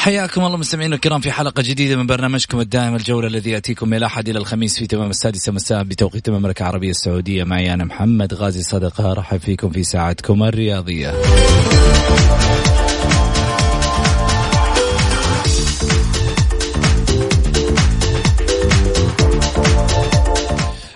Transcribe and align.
حياكم 0.00 0.44
الله 0.44 0.56
مستمعينا 0.56 0.94
الكرام 0.94 1.20
في 1.20 1.32
حلقة 1.32 1.62
جديدة 1.62 1.96
من 1.96 2.06
برنامجكم 2.06 2.60
الدائم 2.60 2.94
الجولة 2.94 3.28
الذي 3.28 3.50
يأتيكم 3.50 3.88
من 3.88 3.96
الأحد 3.96 4.28
إلى 4.28 4.38
الخميس 4.38 4.78
في 4.78 4.86
تمام 4.86 5.10
السادسة 5.10 5.52
مساء 5.52 5.82
بتوقيت 5.82 6.28
المملكة 6.28 6.62
العربية 6.62 6.90
السعودية. 6.90 7.44
معي 7.44 7.74
أنا 7.74 7.84
محمد 7.84 8.34
غازي 8.34 8.62
صدقة 8.62 9.12
رحب 9.12 9.40
فيكم 9.40 9.70
في 9.70 9.84
ساعتكم 9.84 10.42
الرياضية. 10.42 11.14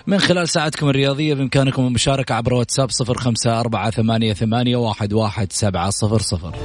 من 0.07 0.19
خلال 0.19 0.49
ساعتكم 0.49 0.89
الرياضية 0.89 1.33
بإمكانكم 1.33 1.87
المشاركة 1.87 2.35
عبر 2.35 2.53
واتساب 2.53 2.89
صفر 2.89 3.17
خمسة 3.17 3.59
أربعة 3.59 3.89
ثمانية, 3.89 4.33
ثمانية 4.33 4.75
واحد, 4.75 5.13
واحد 5.13 5.53
سبعة 5.53 5.89
صفر 5.89 6.19
صفر. 6.19 6.55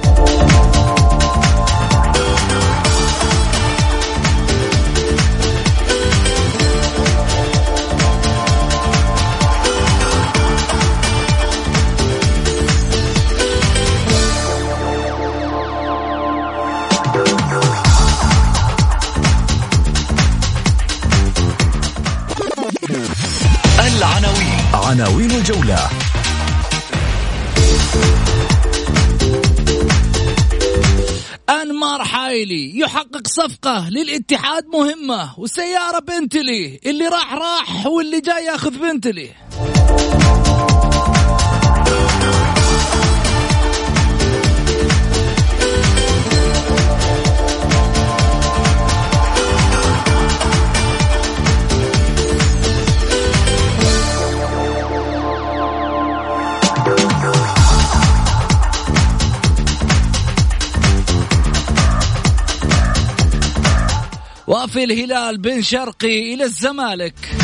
الجولة 25.61 25.89
أنمار 31.49 32.03
حايلي 32.03 32.79
يحقق 32.79 33.27
صفقة 33.27 33.89
للاتحاد 33.89 34.65
مهمة 34.67 35.39
وسيارة 35.39 35.99
بنتلي 35.99 36.79
اللي 36.85 37.07
راح 37.07 37.33
راح 37.33 37.85
واللي 37.87 38.21
جاي 38.21 38.45
ياخذ 38.45 38.79
بنتلي. 38.79 39.29
وفي 64.63 64.83
الهلال 64.83 65.37
بن 65.37 65.61
شرقي 65.61 66.33
إلى 66.33 66.43
الزمالك. 66.43 67.40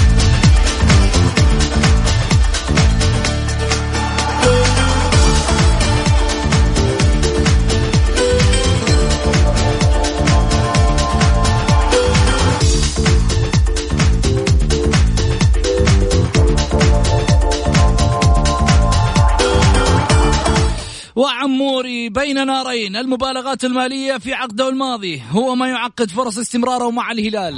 وعموري 21.47 22.09
بين 22.09 22.47
نارين. 22.47 22.95
المبالغات 22.95 23.63
المالية 23.63 24.17
في 24.17 24.33
عقده 24.33 24.69
الماضي 24.69 25.23
هو 25.31 25.55
ما 25.55 25.67
يعقد 25.67 26.11
فرص 26.11 26.37
استمراره 26.37 26.91
مع 26.91 27.11
الهلال. 27.11 27.57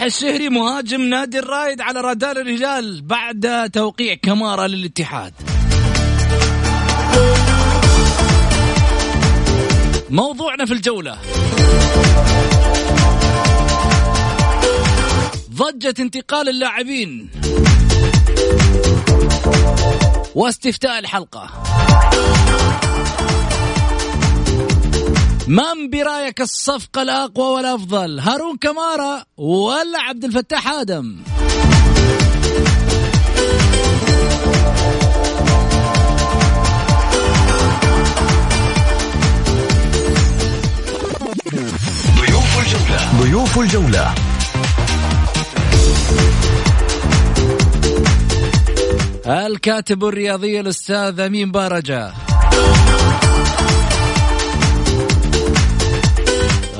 صالح 0.00 0.06
الشهري 0.06 0.48
مهاجم 0.48 1.00
نادي 1.00 1.38
الرايد 1.38 1.80
على 1.80 2.00
رادار 2.00 2.40
الهلال 2.40 3.02
بعد 3.02 3.70
توقيع 3.72 4.14
كمارة 4.14 4.66
للاتحاد. 4.66 5.32
موضوعنا 10.10 10.64
في 10.64 10.72
الجولة. 10.72 11.16
ضجة 15.50 15.94
انتقال 16.02 16.48
اللاعبين. 16.48 17.30
واستفتاء 20.34 20.98
الحلقة. 20.98 21.50
من 25.50 25.90
برأيك 25.90 26.40
الصفقة 26.40 27.02
الأقوى 27.02 27.46
والأفضل؟ 27.46 28.20
هارون 28.20 28.56
كمارا 28.56 29.24
ولا 29.36 29.98
عبد 29.98 30.24
الفتاح 30.24 30.68
آدم؟ 30.68 31.16
ضيوف 42.20 42.58
الجولة. 42.58 43.22
ضيوف 43.22 43.58
الجولة. 43.58 44.14
الكاتب 49.26 50.04
الرياضي 50.04 50.60
الأستاذ 50.60 51.20
أمين 51.20 51.50
بارجة. 51.52 52.12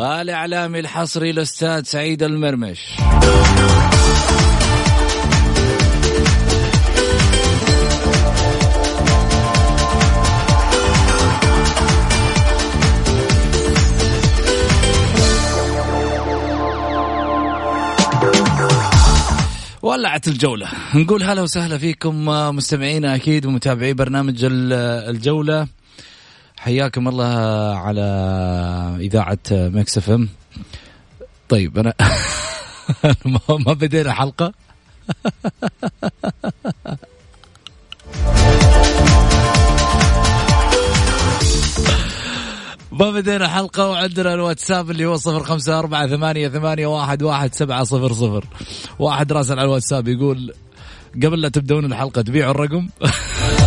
الإعلامي 0.01 0.81
الحصري 0.81 1.31
الأستاذ 1.31 1.83
سعيد 1.83 2.23
المرمش. 2.23 2.79
ولعت 19.83 20.29
الجولة. 20.29 20.69
نقول 20.95 21.23
هلا 21.23 21.43
وسهلا 21.43 21.79
فيكم 21.79 22.25
مستمعينا 22.57 23.15
أكيد 23.15 23.47
ومتابعي 23.47 23.93
برنامج 23.93 24.37
الجولة. 24.43 25.80
حياكم 26.61 27.09
الله 27.09 27.35
على 27.79 28.07
إذاعة 29.01 29.39
Mix 29.51 29.99
FM. 29.99 30.29
طيب 31.49 31.79
أنا 31.79 31.95
ما 33.67 33.73
بدينا 33.73 34.13
حلقة. 34.13 34.53
ما 42.93 43.11
بدينا 43.11 43.49
حلقة 43.49 43.89
وعندنا 43.89 44.35
الواتساب 44.35 44.91
اللي 44.91 45.07
هو 45.07 45.17
صفر 45.17 45.45
خمسة 45.45 45.79
أربعة 45.79 46.07
ثمانية, 46.07 46.49
ثمانية 46.49 46.87
واحد, 46.87 47.23
واحد 47.23 47.55
سبعة 47.55 47.85
صفر 47.85 48.13
صفر. 48.13 48.45
واحد 48.99 49.33
راسل 49.33 49.53
على 49.53 49.65
الواتساب 49.65 50.09
يقول 50.09 50.53
قبل 51.23 51.41
لا 51.41 51.49
تبدون 51.49 51.85
الحلقة 51.85 52.23
تبيعوا 52.23 52.51
الرقم. 52.51 52.89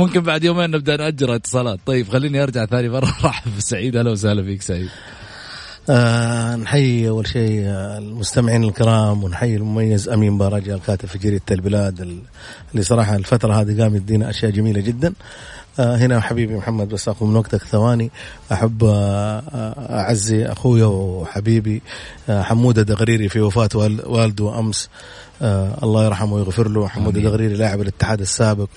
ممكن 0.00 0.20
بعد 0.20 0.44
يومين 0.44 0.70
نبدأ 0.70 0.96
نأجر 0.96 1.34
اتصالات. 1.34 1.78
طيب 1.86 2.08
خليني 2.08 2.42
أرجع 2.42 2.66
ثاني 2.66 2.88
مرة. 2.88 3.16
ارحب 3.24 3.56
بسعيد 3.58 3.96
أهلا 3.96 4.10
وسهلا 4.10 4.42
فيك 4.42 4.62
سعيد. 4.62 4.88
آه 5.90 6.56
نحيي 6.56 7.08
أول 7.08 7.26
شيء 7.26 7.62
المستمعين 7.98 8.64
الكرام 8.64 9.24
ونحيي 9.24 9.56
المميز 9.56 10.08
أمين 10.08 10.38
باراجي 10.38 10.74
الكاتب 10.74 11.08
في 11.08 11.18
جريدة 11.18 11.42
البلاد 11.50 12.00
اللي 12.70 12.82
صراحة 12.82 13.16
الفترة 13.16 13.52
هذه 13.52 13.82
قام 13.82 13.96
يدينا 13.96 14.30
أشياء 14.30 14.50
جميلة 14.50 14.80
جدا. 14.80 15.08
آه 15.08 15.14
هنا 15.78 16.20
حبيبي 16.20 16.54
محمد 16.56 16.88
بس 16.88 17.08
اخذ 17.08 17.26
من 17.26 17.36
وقتك 17.36 17.64
ثواني. 17.64 18.10
أحب 18.52 18.84
آه 18.84 19.42
أعزي 19.90 20.46
اخويا 20.46 20.86
وحبيبي 20.86 21.82
آه 22.28 22.42
حمودة 22.42 22.82
دغريري 22.82 23.28
في 23.28 23.40
وفاة 23.40 23.68
والده 24.06 24.58
امس 24.58 24.88
آه 25.42 25.78
الله 25.82 26.04
يرحمه 26.04 26.34
ويغفر 26.34 26.68
له. 26.68 26.88
حمود 26.88 27.16
الدغريري 27.16 27.54
لاعب 27.54 27.80
الاتحاد 27.80 28.20
السابق 28.20 28.68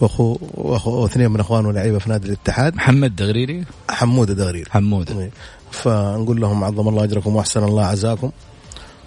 واخو 0.00 0.38
واخو 0.54 0.90
واثنين 0.90 1.30
من 1.30 1.40
إخوانه 1.40 1.72
لعيبة 1.72 1.98
في 1.98 2.10
نادي 2.10 2.26
الاتحاد. 2.26 2.74
محمد 2.74 3.16
دغريري؟ 3.16 3.64
حمود 3.90 4.30
الدغريري 4.30 4.70
حمود 4.70 5.10
إيه. 5.10 5.30
فنقول 5.70 6.40
لهم 6.40 6.64
عظم 6.64 6.88
الله 6.88 7.04
أجركم 7.04 7.36
وأحسن 7.36 7.64
الله 7.64 7.84
عزاكم 7.84 8.30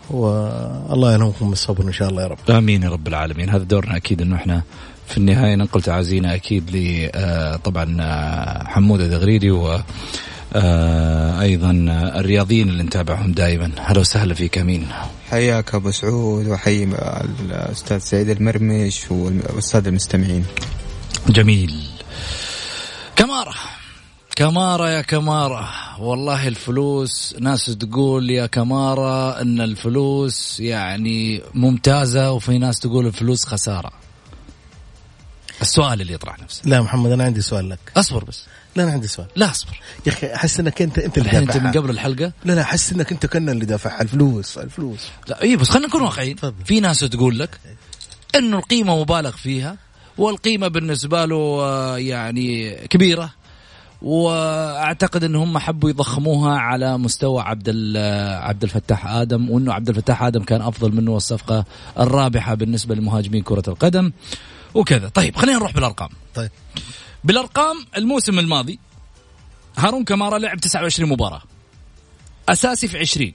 والله 0.09 1.13
يلهمكم 1.13 1.47
من 1.47 1.51
الصبر 1.51 1.83
إن 1.83 1.91
شاء 1.91 2.09
الله 2.09 2.21
يا 2.21 2.27
رب. 2.27 2.38
آمين 2.50 2.83
يا 2.83 2.89
رب 2.89 3.07
العالمين. 3.07 3.50
هذا 3.50 3.63
دورنا 3.63 3.97
أكيد 3.97 4.21
إنه 4.21 4.36
إحنا 4.36 4.62
في 5.09 5.17
النهاية 5.17 5.56
ننقل 5.56 5.81
تعازينا 5.81 6.35
أكيد 6.35 6.75
ل 6.75 7.09
آه، 7.15 7.56
طبعا 7.56 7.97
آه، 8.01 8.63
حمودة 8.67 9.07
دغريري 9.07 9.51
و 9.51 9.79
آه، 10.53 11.41
أيضا 11.41 11.71
الرياضيين 12.15 12.69
اللي 12.69 12.83
نتابعهم 12.83 13.31
دائما. 13.31 13.71
أهلا 13.77 14.00
وسهلا 14.00 14.33
فيك 14.33 14.57
آمين. 14.57 14.88
حياك 15.29 15.75
أبو 15.75 15.91
سعود 15.91 16.47
وحي 16.47 16.83
الأستاذ 17.41 18.00
سعيد 18.00 18.29
المرمش 18.29 19.11
والساده 19.11 19.89
المستمعين. 19.89 20.45
جميل. 21.29 21.75
كمارة. 23.15 23.53
كمارة 24.35 24.89
يا 24.89 25.01
كمارة. 25.01 25.69
والله 26.00 26.47
الفلوس 26.47 27.35
ناس 27.39 27.65
تقول 27.65 28.29
يا 28.29 28.45
كمارة 28.45 29.41
إن 29.41 29.62
الفلوس 29.62 30.59
يعني 30.59 31.41
ممتازة 31.53 32.31
وفي 32.31 32.57
ناس 32.57 32.79
تقول 32.79 33.07
الفلوس 33.07 33.45
خسارة. 33.45 33.91
السؤال 35.61 36.01
اللي 36.01 36.13
يطرح 36.13 36.39
نفسه. 36.39 36.61
لا 36.65 36.81
محمد 36.81 37.11
أنا 37.11 37.23
عندي 37.23 37.41
سؤال 37.41 37.69
لك. 37.69 37.79
أصبر 37.97 38.23
بس. 38.23 38.45
لا 38.75 38.83
أنا 38.83 38.91
عندي 38.91 39.07
سؤال. 39.07 39.27
لا 39.35 39.51
أصبر. 39.51 39.79
يا 40.06 40.11
أخي 40.11 40.33
أحس 40.33 40.59
إنك 40.59 40.81
انت 40.81 41.00
أنت 41.00 41.17
اللي 41.17 41.38
أنت 41.38 41.57
من 41.57 41.71
قبل 41.71 41.89
الحلقة؟ 41.89 42.31
لا 42.45 42.53
لا 42.53 42.61
أحس 42.61 42.91
إنك 42.94 43.11
أنت 43.11 43.25
كنا 43.25 43.51
اللي 43.51 43.65
دافعها 43.65 44.01
الفلوس 44.01 44.57
الفلوس. 44.57 45.07
لا 45.27 45.41
اي 45.41 45.56
بس 45.56 45.69
خلينا 45.69 45.88
نكون 45.88 46.01
واقعيين. 46.01 46.35
في 46.65 46.79
ناس 46.79 47.00
تقول 47.00 47.39
لك 47.39 47.59
إنه 48.35 48.57
القيمة 48.57 49.00
مبالغ 49.00 49.31
فيها 49.31 49.77
والقيمة 50.17 50.67
بالنسبة 50.67 51.25
له 51.25 51.35
آه، 51.62 51.97
يعني 51.97 52.75
كبيرة 52.75 53.33
وأعتقد 54.01 55.23
إن 55.23 55.35
هم 55.35 55.57
حبوا 55.57 55.89
يضخموها 55.89 56.57
على 56.57 56.97
مستوى 56.97 57.41
عبد 57.41 57.69
عبد 58.41 58.63
الفتاح 58.63 59.07
آدم 59.07 59.50
وإنه 59.50 59.73
عبد 59.73 59.89
الفتاح 59.89 60.23
آدم 60.23 60.44
كان 60.44 60.62
أفضل 60.62 60.95
منه 60.95 61.17
الصفقة 61.17 61.65
الرابحة 62.00 62.53
بالنسبة 62.53 62.95
لمهاجمين 62.95 63.44
كرة 63.44 63.63
القدم. 63.67 64.12
وكذا. 64.74 65.10
طيب 65.10 65.36
خلينا 65.36 65.57
نروح 65.57 65.74
بالأرقام. 65.74 66.10
طيب. 66.36 66.51
بالأرقام 67.24 67.86
الموسم 67.98 68.39
الماضي 68.39 68.80
هارون 69.77 70.04
كمارا 70.04 70.38
لعب 70.38 70.60
29 70.60 71.10
مباراة. 71.10 71.42
أساسي 72.50 72.88
في 72.88 72.98
20 72.98 73.33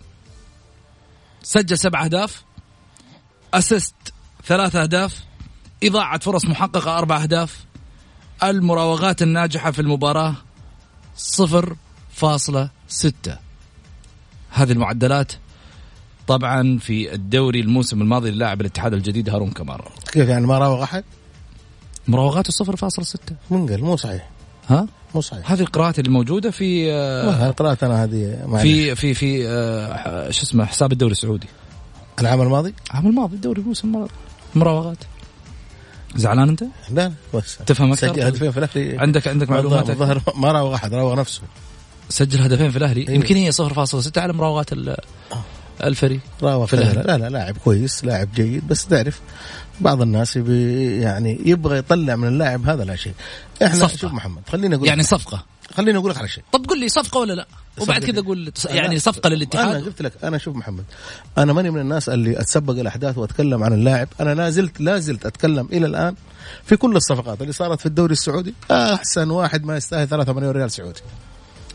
سجل 1.43 1.79
سبع 1.79 2.05
أهداف. 2.05 2.45
اسست 3.55 3.95
ثلاث 4.45 4.77
أهداف. 4.77 5.25
اضاعه 5.83 6.19
فرص 6.19 6.45
محققة 6.45 6.99
أربع 6.99 7.23
أهداف. 7.23 7.65
المراوغات 8.43 9.23
الناجحة 9.23 9.71
في 9.71 9.79
المباراة 9.79 10.35
صفر 11.17 11.77
فاصلة 12.13 12.71
ستة. 12.89 13.39
هذه 14.51 14.73
المعدلات 14.73 15.33
طبعا 16.27 16.79
في 16.79 17.15
الدوري 17.15 17.61
الموسم 17.61 18.03
الماضي 18.03 18.31
للاعب 18.31 18.61
الاتحاد 18.61 18.95
الجديد 18.95 19.31
هارون 19.31 19.51
كمارا 19.51 19.85
كيف 20.13 20.29
يعني 20.29 20.47
ما 20.47 20.59
راوغ 20.59 20.83
أحد؟ 20.83 21.05
مراوغاته 22.09 22.53
صفر 22.53 22.77
فاصلة 22.77 23.05
ستة. 23.05 23.37
من 23.51 23.69
قال؟ 23.69 23.85
مو 23.85 23.97
صحيح. 23.97 24.31
ها؟ 24.69 24.87
مو 25.15 25.21
صحيح. 25.21 25.53
هذه 25.53 25.61
القراءات 25.61 25.99
اللي 25.99 26.11
موجودة 26.11 26.51
في 26.51 26.93
آه 26.93 27.51
قرأت 27.51 27.83
أنا 27.83 28.05
هذه 28.05 28.39
في 28.63 28.95
في 28.95 29.15
في 29.15 29.49
آه 29.49 30.31
شو 30.31 30.43
اسمه 30.43 30.65
حساب 30.65 30.93
الدوري 30.93 31.13
السعودي. 31.13 31.47
العام 32.21 32.43
الماضي؟ 32.43 32.75
العام 32.91 33.07
الماضي 33.07 33.37
الدوري 33.37 33.65
الماضي 33.85 34.11
مراوغات. 34.55 34.99
زعلان 36.17 36.49
أنت؟ 36.49 36.65
لا 36.91 37.13
بس. 37.35 37.59
تفهم 37.67 37.93
أكثر؟ 37.93 38.09
سجل 38.09 38.23
هدفين 38.23 38.51
في 38.51 38.59
الأهلي. 38.59 38.99
عندك 38.99 39.29
عندك 39.29 39.51
معلومات 39.51 39.91
الظاهر 39.91 40.23
ما 40.35 40.53
راوغ 40.53 40.75
أحد 40.75 40.95
راوغ 40.95 41.17
نفسه. 41.19 41.43
سجل 42.09 42.41
هدفين 42.41 42.71
في 42.71 42.77
الأهلي. 42.77 43.01
أيوه. 43.01 43.15
يمكن 43.15 43.37
هي 43.37 43.53
0.6 43.53 44.19
على 44.19 44.33
مراوغات 44.33 44.73
الفريق 45.83 46.21
راوغ 46.43 46.67
في 46.67 46.75
الأهلي 46.75 47.03
لا 47.03 47.19
لا 47.19 47.29
لاعب 47.29 47.57
كويس 47.65 48.05
لاعب 48.05 48.29
جيد 48.35 48.69
بس 48.69 48.87
تعرف 48.87 49.21
بعض 49.81 50.03
الناس 50.03 50.37
يبي 50.37 51.01
يعني 51.01 51.41
يبغى 51.45 51.79
يطلع 51.79 52.17
من 52.17 52.29
اللاعب 52.29 52.69
هذا 52.69 52.85
لا 52.85 52.97
شيء. 52.97 53.15
إحنا 53.63 53.87
صفقة. 53.87 53.97
شوف 53.97 54.13
محمد 54.13 54.43
خليني 54.49 54.75
أقول 54.75 54.89
يعني 54.89 55.03
صفقة. 55.03 55.45
خليني 55.75 55.99
أقول 55.99 56.11
لك 56.11 56.19
على 56.19 56.29
شيء. 56.29 56.45
طب 56.53 56.67
قل 56.67 56.81
لي 56.81 56.89
صفقة 56.89 57.21
ولا 57.21 57.33
لا؟ 57.33 57.47
وبعد 57.81 58.05
كذا 58.05 58.21
أقول 58.21 58.53
يعني 58.69 58.99
صفقة 58.99 59.29
للاتحاد. 59.29 59.69
أنا 59.69 59.85
قلت 59.85 60.03
لك 60.03 60.13
أنا 60.25 60.39
شوف 60.39 60.57
محمد 60.57 60.85
أنا 61.39 61.53
ماني 61.53 61.71
من 61.71 61.81
الناس 61.81 62.09
اللي 62.09 62.41
أتسبق 62.41 62.75
الأحداث 62.75 63.19
وأتكلم 63.19 63.65
عن 63.65 63.73
اللاعب. 63.73 64.09
أنا 64.21 64.35
لا 64.35 64.51
زلت 64.51 64.81
لا 64.81 64.99
زلت 64.99 65.27
أتكلم 65.27 65.69
إلى 65.73 65.87
الآن 65.87 66.15
في 66.65 66.77
كل 66.77 66.97
الصفقات 66.97 67.43
اللي 67.43 67.53
صارت 67.53 67.81
في 67.81 67.87
الدوري 67.87 68.13
السعودي. 68.13 68.55
أحسن 68.71 69.31
واحد 69.31 69.65
ما 69.65 69.77
يستاهل 69.77 70.09
3 70.09 70.33
مليون 70.33 70.53
ريال 70.53 70.71
سعودي. 70.71 71.01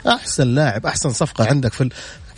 أحسن 0.08 0.48
لاعب 0.48 0.86
أحسن 0.86 1.10
صفقة 1.10 1.46
عندك 1.46 1.74
في 1.74 1.90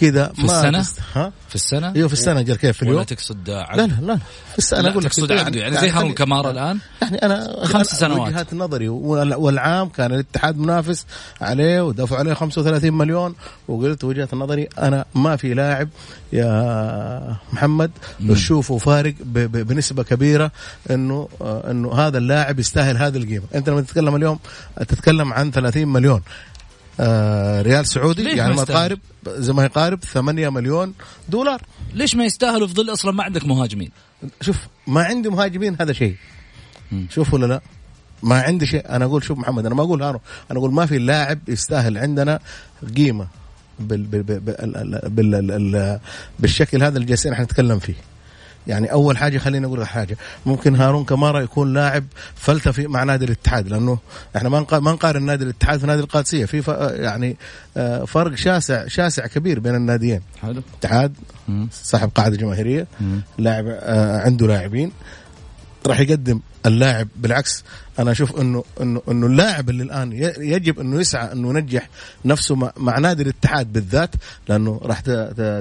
كذا 0.02 0.32
في 0.36 0.44
السنة؟ 0.44 0.80
تست... 0.82 1.00
ها؟ 1.16 1.32
في 1.50 1.56
السنة؟ 1.56 1.94
أيوه 1.96 2.08
في 2.08 2.14
السنة 2.14 2.42
جل 2.42 2.56
كيف 2.56 2.78
في 2.78 2.84
اليوم؟ 2.84 2.96
ولا 2.96 3.06
تقصد 3.06 3.50
عقد 3.50 3.80
لا 3.80 3.86
لا 3.88 4.02
لا 4.02 4.16
في 4.52 4.58
السنة 4.58 4.90
أقول 4.90 5.04
لك 5.04 5.14
تقصد 5.14 5.32
عقد 5.32 5.56
يعني 5.56 5.78
زي 5.78 5.90
هارون 5.90 6.14
كمارا 6.14 6.52
الآن؟ 6.52 6.80
يعني 7.02 7.18
أنا 7.18 7.66
خمس 7.66 7.86
سنوات. 7.86 8.30
وجهات 8.30 8.54
نظري 8.54 8.90
والعام 8.90 9.90
كان 9.90 10.14
الاتحاد 10.14 10.58
منافس 10.58 11.06
عليه 11.42 11.82
ودفعوا 11.82 12.20
عليه 12.20 12.34
35 12.34 12.94
مليون 12.94 13.36
وقلت 13.68 14.04
وجهة 14.04 14.30
نظري 14.34 14.68
أنا 14.80 15.06
ما 15.16 15.36
في 15.36 15.54
لاعب 15.54 15.90
يا 16.34 17.38
محمد 17.54 17.92
تشوفه 18.30 18.78
فارق 18.78 19.14
ب... 19.20 19.40
ب... 19.40 19.68
بنسبة 19.68 20.04
كبيرة 20.04 20.52
إنه 20.92 21.30
إنه 21.42 21.94
هذا 21.94 22.18
اللاعب 22.18 22.60
يستاهل 22.60 22.98
هذه 22.98 23.18
القيمة. 23.18 23.44
أنت 23.56 23.70
لما 23.70 23.82
تتكلم 23.82 24.16
اليوم 24.16 24.40
تتكلم 24.88 25.34
عن 25.34 25.52
30 25.52 25.88
مليون. 25.88 26.22
آه 27.02 27.62
ريال 27.62 27.88
سعودي 27.88 28.24
يعني 28.24 28.56
ما 28.56 28.64
تقارب 28.64 29.00
زي 29.28 29.54
ما 29.54 29.64
يقارب 29.66 30.04
8 30.04 30.50
مليون 30.50 30.94
دولار. 31.30 31.62
ليش 31.94 32.16
ما 32.16 32.26
يستاهلوا 32.26 32.68
في 32.68 32.74
ظل 32.74 32.94
أصلا 32.94 33.12
ما 33.12 33.24
عندك 33.24 33.46
مهاجمين؟ 33.46 33.92
شوف 34.42 34.58
ما 34.88 35.04
عندي 35.04 35.30
مهاجمين 35.30 35.78
هذا 35.80 35.94
شيء. 35.94 36.16
شوف 37.10 37.34
ولا 37.34 37.46
لا؟ 37.46 37.62
ما 38.24 38.42
عندي 38.42 38.66
شيء. 38.66 38.90
أنا 38.90 39.06
أقول 39.06 39.24
شوف 39.24 39.38
محمد 39.38 39.66
أنا 39.66 39.76
ما 39.76 39.84
أقول 39.84 40.04
هارو 40.04 40.22
أنا 40.52 40.60
أقول 40.60 40.74
ما 40.74 40.86
في 40.86 40.98
لاعب 40.98 41.40
يستاهل 41.48 41.98
عندنا 41.98 42.40
قيمة 42.98 43.28
بال 43.80 44.04
بال 44.04 44.24
بال 44.24 44.40
بال 45.10 45.42
بال 45.42 46.00
بالشكل 46.40 46.84
هذا 46.84 46.96
اللي 46.96 47.08
جالسين 47.08 47.34
إحنا 47.34 47.46
نتكلم 47.46 47.80
فيه. 47.80 47.96
يعني 48.68 48.92
أول 48.92 49.18
حاجة 49.18 49.38
خليني 49.38 49.66
أقول 49.66 49.82
لك 49.82 49.88
حاجة. 49.88 50.18
ممكن 50.46 50.76
هارون 50.76 51.06
كمارا 51.06 51.40
يكون 51.42 51.74
لاعب 51.74 52.04
فلتفي 52.36 52.88
مع 52.88 53.04
نادي 53.04 53.26
الاتحاد 53.26 53.68
لأنه 53.68 53.98
إحنا 54.36 54.50
ما 54.50 54.66
ما 54.72 54.92
نقارن 54.92 55.24
نادي 55.24 55.44
الاتحاد 55.44 55.80
في 55.80 55.88
نادي 55.88 56.02
القادسية. 56.02 56.46
في 56.46 56.62
يعني 57.00 57.38
فرق 58.08 58.36
شاسع 58.36 58.88
شاسع 58.88 59.28
كبير 59.28 59.60
بين 59.60 59.76
الناديين. 59.76 60.22
حلو. 60.42 60.62
اتحاد 60.80 61.14
صاحب 61.72 62.12
قاعدة 62.16 62.38
جماهيرية 62.38 62.88
لاعب 63.38 63.66
عنده 64.26 64.48
لاعبين. 64.48 64.92
راح 65.88 66.00
يقدم 66.00 66.40
اللاعب 66.66 67.08
بالعكس 67.16 67.64
أنا 68.00 68.12
أشوف 68.12 68.40
إنه 68.40 68.64
إنه 68.82 69.02
إنه 69.12 69.26
اللاعب 69.28 69.70
اللي 69.70 69.84
الآن 69.84 70.12
يجب 70.38 70.80
إنه 70.80 71.00
يسعى 71.00 71.32
إنه 71.32 71.50
ينجح 71.50 71.90
نفسه 72.26 72.72
مع 72.78 73.00
نادي 73.00 73.24
الاتحاد 73.24 73.74
بالذات 73.74 74.16
لأنه 74.50 74.82
راح 74.84 75.00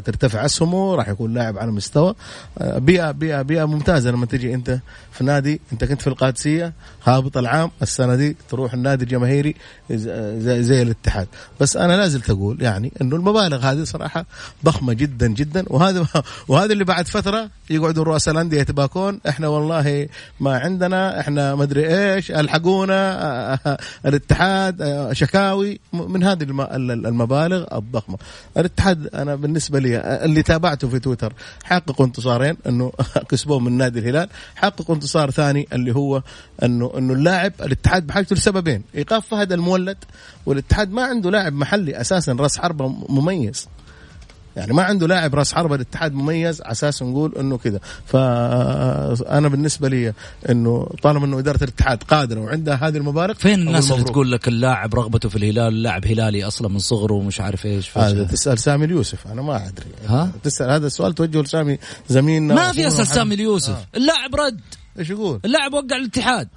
ترتفع 0.05 0.45
أسهمه 0.45 0.95
راح 0.95 1.09
يكون 1.09 1.35
لاعب 1.35 1.59
على 1.59 1.71
مستوى. 1.71 2.15
آه، 2.59 2.79
بيئة 2.79 3.11
بيئة 3.11 3.43
بيئة 3.43 3.65
ممتازة 3.65 4.11
لما 4.11 4.27
تجي 4.27 4.55
أنت 4.55 4.79
في 5.13 5.25
نادي. 5.25 5.61
أنت 5.73 5.85
كنت 5.85 6.01
في 6.01 6.07
القادسية 6.07 6.73
هابط 7.05 7.37
العام 7.37 7.71
السنة 7.83 8.15
دي 8.17 8.37
تروح 8.49 8.75
النادي 8.75 9.05
الجماهيري 9.05 9.55
زي, 9.91 10.63
زي 10.63 10.83
الاتحاد. 10.83 11.29
بس 11.61 11.77
أنا 11.77 11.97
لازلت 11.97 12.31
أقول 12.31 12.63
يعني 12.63 12.93
إنه 13.01 13.17
المبالغ 13.17 13.59
هذه 13.59 13.85
صراحة 13.85 14.27
ضخمة 14.65 14.93
جدا 14.93 15.27
جدا. 15.27 15.65
وهذا 15.67 16.07
وهذا 16.49 16.73
اللي 16.73 16.85
بعد 16.85 17.07
فترة 17.07 17.51
يقعدوا 17.71 18.05
رؤساء 18.05 18.35
الأندية 18.35 18.61
يتباكون. 18.61 19.21
إحنا 19.29 19.49
والله 19.49 20.09
ما 20.41 20.59
عندنا 20.59 21.21
إحنا 21.21 21.55
ما 21.55 21.63
أدري 21.63 22.15
إيش 22.15 22.30
الحقونا 22.31 23.79
الاتحاد 24.07 25.09
شكاوي 25.13 25.81
من 25.93 26.25
هذه 26.25 26.43
المبالغ 26.43 27.79
الضخمة. 27.79 28.19
الاتحاد 28.57 29.07
أنا 29.07 29.35
بالنسبة 29.35 29.79
لي 29.79 30.01
اللي 30.25 30.43
تابعته 30.43 30.89
في 30.89 30.99
تويتر 30.99 31.33
حققوا 31.65 32.07
انتصارين 32.07 32.57
إنه 32.67 32.93
كسبوه 33.31 33.59
من 33.59 33.73
نادي 33.73 33.99
الهلال. 33.99 34.29
حققوا 34.57 34.95
انتصار 34.95 35.31
ثاني 35.31 35.69
اللي 35.73 35.95
هو 35.95 36.23
إنه 36.63 36.93
إنه 36.99 37.13
اللاعب 37.13 37.53
الاتحاد 37.61 38.07
بحاجته 38.07 38.37
لسببين. 38.37 38.83
إيقاف 38.95 39.27
فهد 39.27 39.53
المولد 39.53 39.97
والاتحاد 40.47 40.91
ما 40.93 41.03
عنده 41.03 41.31
لاعب 41.31 41.53
محلي 41.53 42.01
أساسا 42.01 42.33
راس 42.33 42.59
حربة 42.59 42.89
مميز. 42.89 43.69
يعني 44.57 44.73
ما 44.73 44.83
عنده 44.83 45.07
لاعب 45.07 45.35
راس 45.35 45.53
حربة 45.53 45.75
الاتحاد 45.75 46.15
مميز 46.15 46.63
على 46.63 46.73
أساس 46.73 47.03
نقول 47.03 47.35
إنه 47.39 47.59
كذا 47.59 47.81
فأنا 48.07 49.49
بالنسبة 49.49 49.89
لي 49.89 50.13
إنه 50.51 50.89
طالما 51.03 51.27
إنه 51.27 51.39
إدارة 51.39 51.65
الاتحاد 51.65 52.03
قادرة 52.03 52.41
وعندها 52.41 52.75
هذه 52.75 52.97
المبالغ 52.97 53.35
فين 53.35 53.61
الناس 53.61 53.93
اللي 53.93 54.05
تقول 54.05 54.33
لك 54.33 54.49
اللاعب 54.49 54.95
رغبته 54.95 55.29
في 55.29 55.37
الهلال 55.37 55.69
اللاعب 55.69 56.07
هلالي 56.07 56.45
أصلا 56.45 56.69
من 56.69 56.79
صغره 56.79 57.15
ومش 57.15 57.41
عارف 57.41 57.67
إيش 57.67 57.99
هذا 57.99 58.25
تسأل 58.25 58.59
سامي 58.59 58.85
اليوسف 58.85 59.27
أنا 59.27 59.43
ما 59.43 59.57
أدري. 59.69 59.87
ها؟ 60.09 60.33
تسأل 60.43 60.71
هذا 60.71 60.87
السؤال 60.87 61.15
توجهه 61.15 61.43
لسامي 61.43 61.79
زميلنا 62.09 62.55
ما 62.55 62.73
في 62.73 62.87
اسال 62.87 63.07
سامي 63.07 63.35
اليوسف. 63.35 63.71
آه. 63.71 63.87
اللاعب 63.97 64.35
رد. 64.35 64.61
إيش 64.99 65.11
يقول؟ 65.11 65.41
اللاعب 65.45 65.73
وقع 65.73 65.97
الاتحاد. 65.97 66.49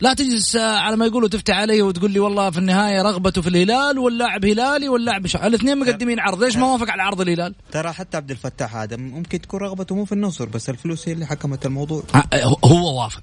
لا 0.00 0.14
تجلس 0.14 0.56
على 0.56 0.96
ما 0.96 1.06
يقولوا 1.06 1.28
تفتح 1.28 1.56
علي 1.56 1.82
وتقول 1.82 2.10
لي 2.10 2.20
والله 2.20 2.50
في 2.50 2.58
النهاية 2.58 3.02
رغبته 3.02 3.42
في 3.42 3.48
الهلال 3.48 3.98
واللاعب 3.98 4.44
هلالي 4.44 4.88
واللاعب 4.88 5.26
شا... 5.26 5.46
الاثنين 5.46 5.78
مقدمين 5.78 6.20
عرض 6.20 6.42
ليش 6.42 6.56
ما 6.56 6.66
وافق 6.66 6.90
على 6.90 7.02
عرض 7.02 7.20
الهلال؟ 7.20 7.54
ترى 7.72 7.92
حتى 7.92 8.16
عبد 8.16 8.30
الفتاح 8.30 8.76
هذا 8.76 8.96
ممكن 8.96 9.40
تكون 9.40 9.60
رغبته 9.60 9.94
مو 9.94 10.04
في 10.04 10.12
النصر 10.12 10.44
بس 10.44 10.70
الفلوس 10.70 11.08
هي 11.08 11.12
اللي 11.12 11.26
حكمت 11.26 11.66
الموضوع. 11.66 12.02
هو 12.64 13.02
وافق. 13.02 13.22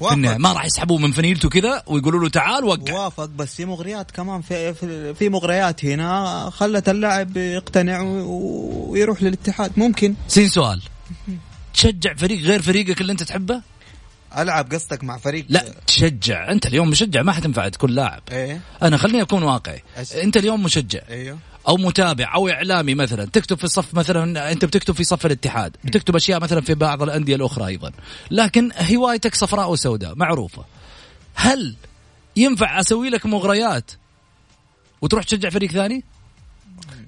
وافق. 0.00 0.16
ما 0.16 0.52
راح 0.52 0.64
يسحبوه 0.64 0.98
من 0.98 1.12
فنيلته 1.12 1.48
كذا 1.48 1.82
ويقولوا 1.86 2.20
له 2.20 2.28
تعال 2.28 2.64
وقع. 2.64 2.94
وافق 2.94 3.24
بس 3.24 3.54
في 3.54 3.64
مغريات 3.64 4.10
كمان 4.10 4.40
في 4.40 4.74
في, 4.74 5.14
في 5.14 5.28
مغريات 5.28 5.84
هنا 5.84 6.50
خلت 6.50 6.88
اللاعب 6.88 7.36
يقتنع 7.36 8.00
ويروح 8.00 9.22
للاتحاد. 9.22 9.72
ممكن. 9.76 10.14
سين 10.28 10.48
سؤال. 10.48 10.82
تشجع 11.74 12.14
فريق 12.14 12.40
غير 12.42 12.62
فريقك 12.62 13.00
اللي 13.00 13.12
انت 13.12 13.22
تحبه؟ 13.22 13.71
ألعب 14.38 14.72
قصدك 14.72 15.04
مع 15.04 15.18
فريق؟ 15.18 15.46
لا 15.48 15.64
تشجع. 15.86 16.52
أنت 16.52 16.66
اليوم 16.66 16.90
مشجع 16.90 17.22
ما 17.22 17.32
حتنفع 17.32 17.68
تكون 17.68 17.90
لاعب. 17.90 18.22
إيه. 18.32 18.60
أنا 18.82 18.96
خليني 18.96 19.22
أكون 19.22 19.42
واقعي. 19.42 19.82
أنت 20.22 20.36
اليوم 20.36 20.62
مشجع. 20.62 21.00
أيوه. 21.10 21.38
أو 21.68 21.76
متابع 21.76 22.34
أو 22.34 22.48
إعلامي 22.48 22.94
مثلا. 22.94 23.24
تكتب 23.24 23.58
في 23.58 23.68
صف 23.68 23.94
مثلا 23.94 24.52
أنت 24.52 24.64
بتكتب 24.64 24.94
في 24.94 25.04
صف 25.04 25.26
الاتحاد. 25.26 25.76
بتكتب 25.84 26.16
أشياء 26.16 26.40
مثلا 26.40 26.60
في 26.60 26.74
بعض 26.74 27.02
الأندية 27.02 27.36
الأخرى 27.36 27.66
أيضا. 27.66 27.92
لكن 28.30 28.70
هوايتك 28.92 29.34
صفراء 29.34 29.70
وسوداء 29.70 30.14
معروفة. 30.14 30.64
هل 31.34 31.74
ينفع 32.36 32.80
أسوي 32.80 33.10
لك 33.10 33.26
مغريات 33.26 33.90
وتروح 35.02 35.24
تشجع 35.24 35.50
فريق 35.50 35.70
ثاني؟ 35.70 36.04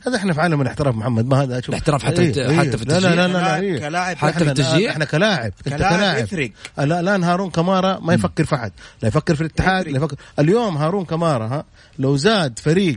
هذا 0.07 0.17
إحنا 0.17 0.33
في 0.33 0.41
عالم 0.41 0.61
الاحتراف 0.61 0.95
محمد 0.95 1.27
ما 1.27 1.43
هذا 1.43 1.59
الاحتراف 1.59 2.03
حتى 2.05 2.23
إيه 2.23 2.57
حتى 2.57 2.77
في 2.77 2.83
التشجيع 2.83 2.99
لا 3.15 3.15
لا 3.15 3.29
لا, 3.29 3.33
لا, 3.33 3.61
لا 3.61 3.79
كلاعب 3.79 4.17
حتى 4.17 4.45
في 4.45 4.51
التشجيع 4.51 4.91
إحنا 4.91 5.05
كلاعب 5.05 5.53
أنت 5.67 5.75
كلاعب 5.75 6.25
يفرق. 6.25 6.51
الآن 6.79 7.25
هارون 7.25 7.51
كمارا 7.51 7.99
ما 7.99 8.15
يفكر 8.15 8.45
في 8.45 8.55
أحد 8.55 8.73
لا 9.03 9.09
يفكر 9.09 9.35
في 9.35 9.41
الاتحاد 9.41 9.89
لا 9.89 9.97
يفكر. 9.97 10.17
اليوم 10.39 10.77
هارون 10.77 11.05
كمارا 11.05 11.47
ها 11.47 11.65
لو 11.99 12.17
زاد 12.17 12.59
فريق 12.59 12.97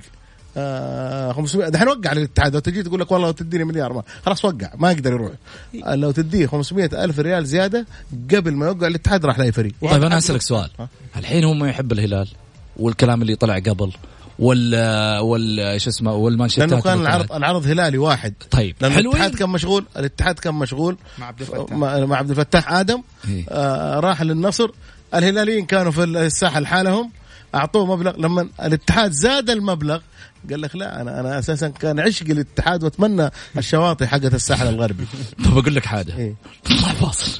آه 0.57 1.31
500 1.31 1.69
دحين 1.69 1.87
وقع 1.87 2.13
للاتحاد. 2.13 2.53
لو 2.53 2.59
تجي 2.59 2.83
تقول 2.83 2.99
لك 2.99 3.11
والله 3.11 3.27
لو 3.27 3.33
تديني 3.33 3.63
مليار 3.63 3.93
ما 3.93 4.03
خلاص 4.25 4.45
وقع 4.45 4.69
ما 4.75 4.91
يقدر 4.91 5.11
يروح. 5.11 5.31
لو 5.87 6.11
تديه 6.11 6.47
500 6.47 6.89
ألف 7.03 7.19
ريال 7.19 7.45
زيادة 7.45 7.85
قبل 8.35 8.53
ما 8.53 8.65
يوقع 8.65 8.87
الاتحاد 8.87 9.25
راح 9.25 9.39
لاقي 9.39 9.51
فريق 9.51 9.73
طيب 9.81 10.03
أنا 10.03 10.17
أسألك 10.17 10.41
سؤال. 10.41 10.69
الحين 11.17 11.43
هو 11.43 11.53
ما 11.53 11.69
يحب 11.69 11.91
الهلال 11.91 12.27
والكلام 12.77 13.21
اللي 13.21 13.35
طلع 13.35 13.59
قبل 13.59 13.91
وال 14.39 14.75
وال 15.19 15.81
شو 15.81 15.89
اسمه 15.89 16.13
والمانشيتات 16.13 16.69
لأنه 16.69 16.81
كان 16.81 17.01
العرض 17.01 17.31
العرض 17.31 17.67
هلالي 17.67 17.97
واحد. 17.97 18.33
طيب 18.51 18.75
لأنه 18.81 18.95
حلوين. 18.95 19.15
الاتحاد 19.15 19.35
كان 19.35 19.49
مشغول 19.49 19.85
الاتحاد 19.97 20.39
كان 20.39 20.53
مشغول. 20.53 20.97
مع 21.17 21.25
عبد 21.25 21.41
الفتاح. 21.41 21.77
مع 21.77 22.17
عبد 22.17 22.29
الفتاح 22.29 22.71
آدم 22.71 23.01
إيه. 23.29 23.45
آه 23.49 23.99
راح 23.99 24.21
للنصر. 24.21 24.69
الهلاليين 25.15 25.65
كانوا 25.65 25.91
في 25.91 26.03
الساحة 26.03 26.59
لحالهم 26.59 27.11
أعطوه 27.55 27.85
مبلغ. 27.85 28.17
لما 28.17 28.47
الاتحاد 28.63 29.11
زاد 29.11 29.49
المبلغ 29.49 29.99
قال 30.49 30.61
لك 30.61 30.75
لا 30.75 31.01
أنا 31.01 31.19
أنا 31.19 31.39
أساسا 31.39 31.67
كان 31.67 31.99
عشقي 31.99 32.33
للاتحاد 32.33 32.83
وأتمنى 32.83 33.29
الشواطئ 33.57 34.05
حقت 34.05 34.33
الساحل 34.33 34.67
الغربي. 34.67 35.05
بقول 35.39 35.75
لك 35.75 35.85
حاجة. 35.85 36.17
إيه؟ 36.17 36.35
فاصل. 37.01 37.39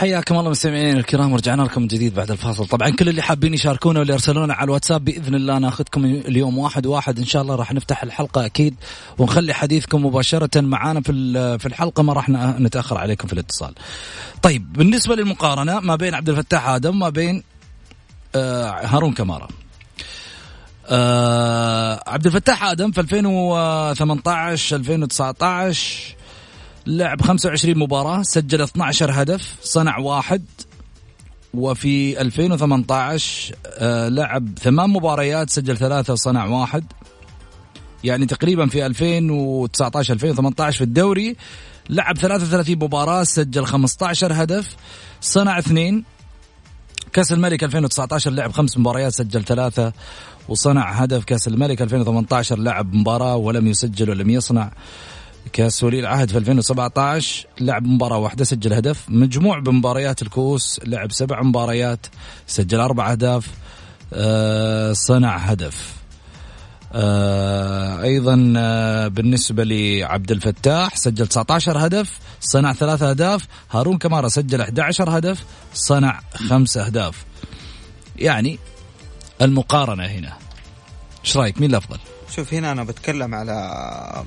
حياكم 0.00 0.38
الله 0.38 0.50
مستمعين 0.50 0.96
الكرام 0.96 1.32
ورجعنا 1.32 1.62
لكم 1.62 1.80
من 1.80 1.86
جديد 1.86 2.14
بعد 2.14 2.30
الفاصل. 2.30 2.66
طبعا 2.66 2.90
كل 2.90 3.08
اللي 3.08 3.22
حابين 3.22 3.54
يشاركونا 3.54 3.98
واللي 3.98 4.12
يرسلونا 4.12 4.54
على 4.54 4.64
الواتساب 4.64 5.04
بإذن 5.04 5.34
الله 5.34 5.58
ناخذكم 5.58 6.04
اليوم 6.04 6.58
واحد 6.58 6.86
واحد. 6.86 7.18
إن 7.18 7.24
شاء 7.24 7.42
الله 7.42 7.54
راح 7.54 7.72
نفتح 7.72 8.02
الحلقة 8.02 8.46
أكيد 8.46 8.74
ونخلي 9.18 9.54
حديثكم 9.54 10.06
مباشرة 10.06 10.60
معانا 10.60 11.00
في 11.00 11.12
في 11.58 11.66
الحلقة 11.66 12.02
ما 12.02 12.12
راح 12.12 12.28
نتأخر 12.60 12.98
عليكم 12.98 13.26
في 13.28 13.32
الاتصال. 13.32 13.74
طيب 14.42 14.72
بالنسبة 14.72 15.14
للمقارنة 15.14 15.80
ما 15.80 15.96
بين 15.96 16.14
عبد 16.14 16.28
الفتاح 16.28 16.68
آدم 16.68 16.98
ما 16.98 17.08
بين 17.08 17.42
آه 18.34 18.70
هارون 18.70 19.12
كمارا 19.12 19.48
آه 20.86 22.02
عبد 22.06 22.26
الفتاح 22.26 22.64
آدم 22.64 22.92
في 22.92 23.00
2018 23.00 24.76
2019 24.76 26.19
لعب 26.86 27.22
25 27.22 27.78
مباراة 27.78 28.22
سجل 28.22 28.62
12 28.62 29.22
هدف 29.22 29.54
صنع 29.62 29.98
واحد 29.98 30.42
وفي 31.54 32.20
2018 32.20 33.54
آه 33.66 34.08
لعب 34.08 34.58
ثمان 34.58 34.90
مباريات 34.90 35.50
سجل 35.50 35.76
ثلاثة 35.76 36.14
صنع 36.14 36.44
واحد. 36.44 36.84
يعني 38.04 38.26
تقريبا 38.26 38.66
في 38.66 38.86
2019 38.86 40.14
2018 40.14 40.78
في 40.78 40.84
الدوري 40.84 41.36
لعب 41.90 42.18
33 42.18 42.76
مباراة 42.76 43.22
سجل 43.24 43.66
15 43.66 44.32
هدف 44.32 44.76
صنع 45.20 45.58
اثنين. 45.58 46.04
كأس 47.12 47.32
الملك 47.32 47.64
2019 47.64 48.30
لعب 48.30 48.52
خمس 48.52 48.78
مباريات 48.78 49.12
سجل 49.12 49.44
ثلاثة 49.44 49.92
وصنع 50.48 50.90
هدف 50.90 51.24
كأس 51.24 51.48
الملك 51.48 51.82
2018 51.82 52.58
لعب 52.58 52.94
مباراة 52.94 53.36
ولم 53.36 53.66
يسجل 53.66 54.10
ولم 54.10 54.30
يصنع. 54.30 54.70
كاس 55.52 55.84
ولي 55.84 56.00
العهد 56.00 56.30
في 56.30 56.38
2017 56.38 57.46
لعب 57.60 57.86
مباراة 57.86 58.18
واحدة 58.18 58.44
سجل 58.44 58.72
هدف. 58.72 59.04
مجموع 59.08 59.58
بمباريات 59.58 60.22
الكؤوس 60.22 60.80
لعب 60.86 61.12
سبع 61.12 61.42
مباريات 61.42 62.06
سجل 62.46 62.80
أربع 62.80 63.12
أهداف 63.12 63.46
أه 64.12 64.92
صنع 64.92 65.36
هدف. 65.36 65.94
أه 66.92 68.02
أيضا 68.02 68.54
أه 68.56 69.08
بالنسبة 69.08 69.64
لعبد 69.64 70.30
الفتاح 70.30 70.96
سجل 70.96 71.26
19 71.26 71.86
هدف 71.86 72.18
صنع 72.40 72.72
ثلاثة 72.72 73.10
أهداف. 73.10 73.46
هارون 73.70 73.98
كمارا 73.98 74.28
سجل 74.28 74.60
11 74.60 75.18
هدف 75.18 75.44
صنع 75.74 76.20
خمس 76.34 76.76
أهداف. 76.76 77.24
يعني 78.16 78.58
المقارنة 79.42 80.06
هنا. 80.06 80.32
إيش 81.24 81.36
رأيك؟ 81.36 81.60
مين 81.60 81.70
الأفضل؟ 81.70 81.98
شوف 82.36 82.54
هنا 82.54 82.72
أنا 82.72 82.84
بتكلم 82.84 83.34
على 83.34 84.24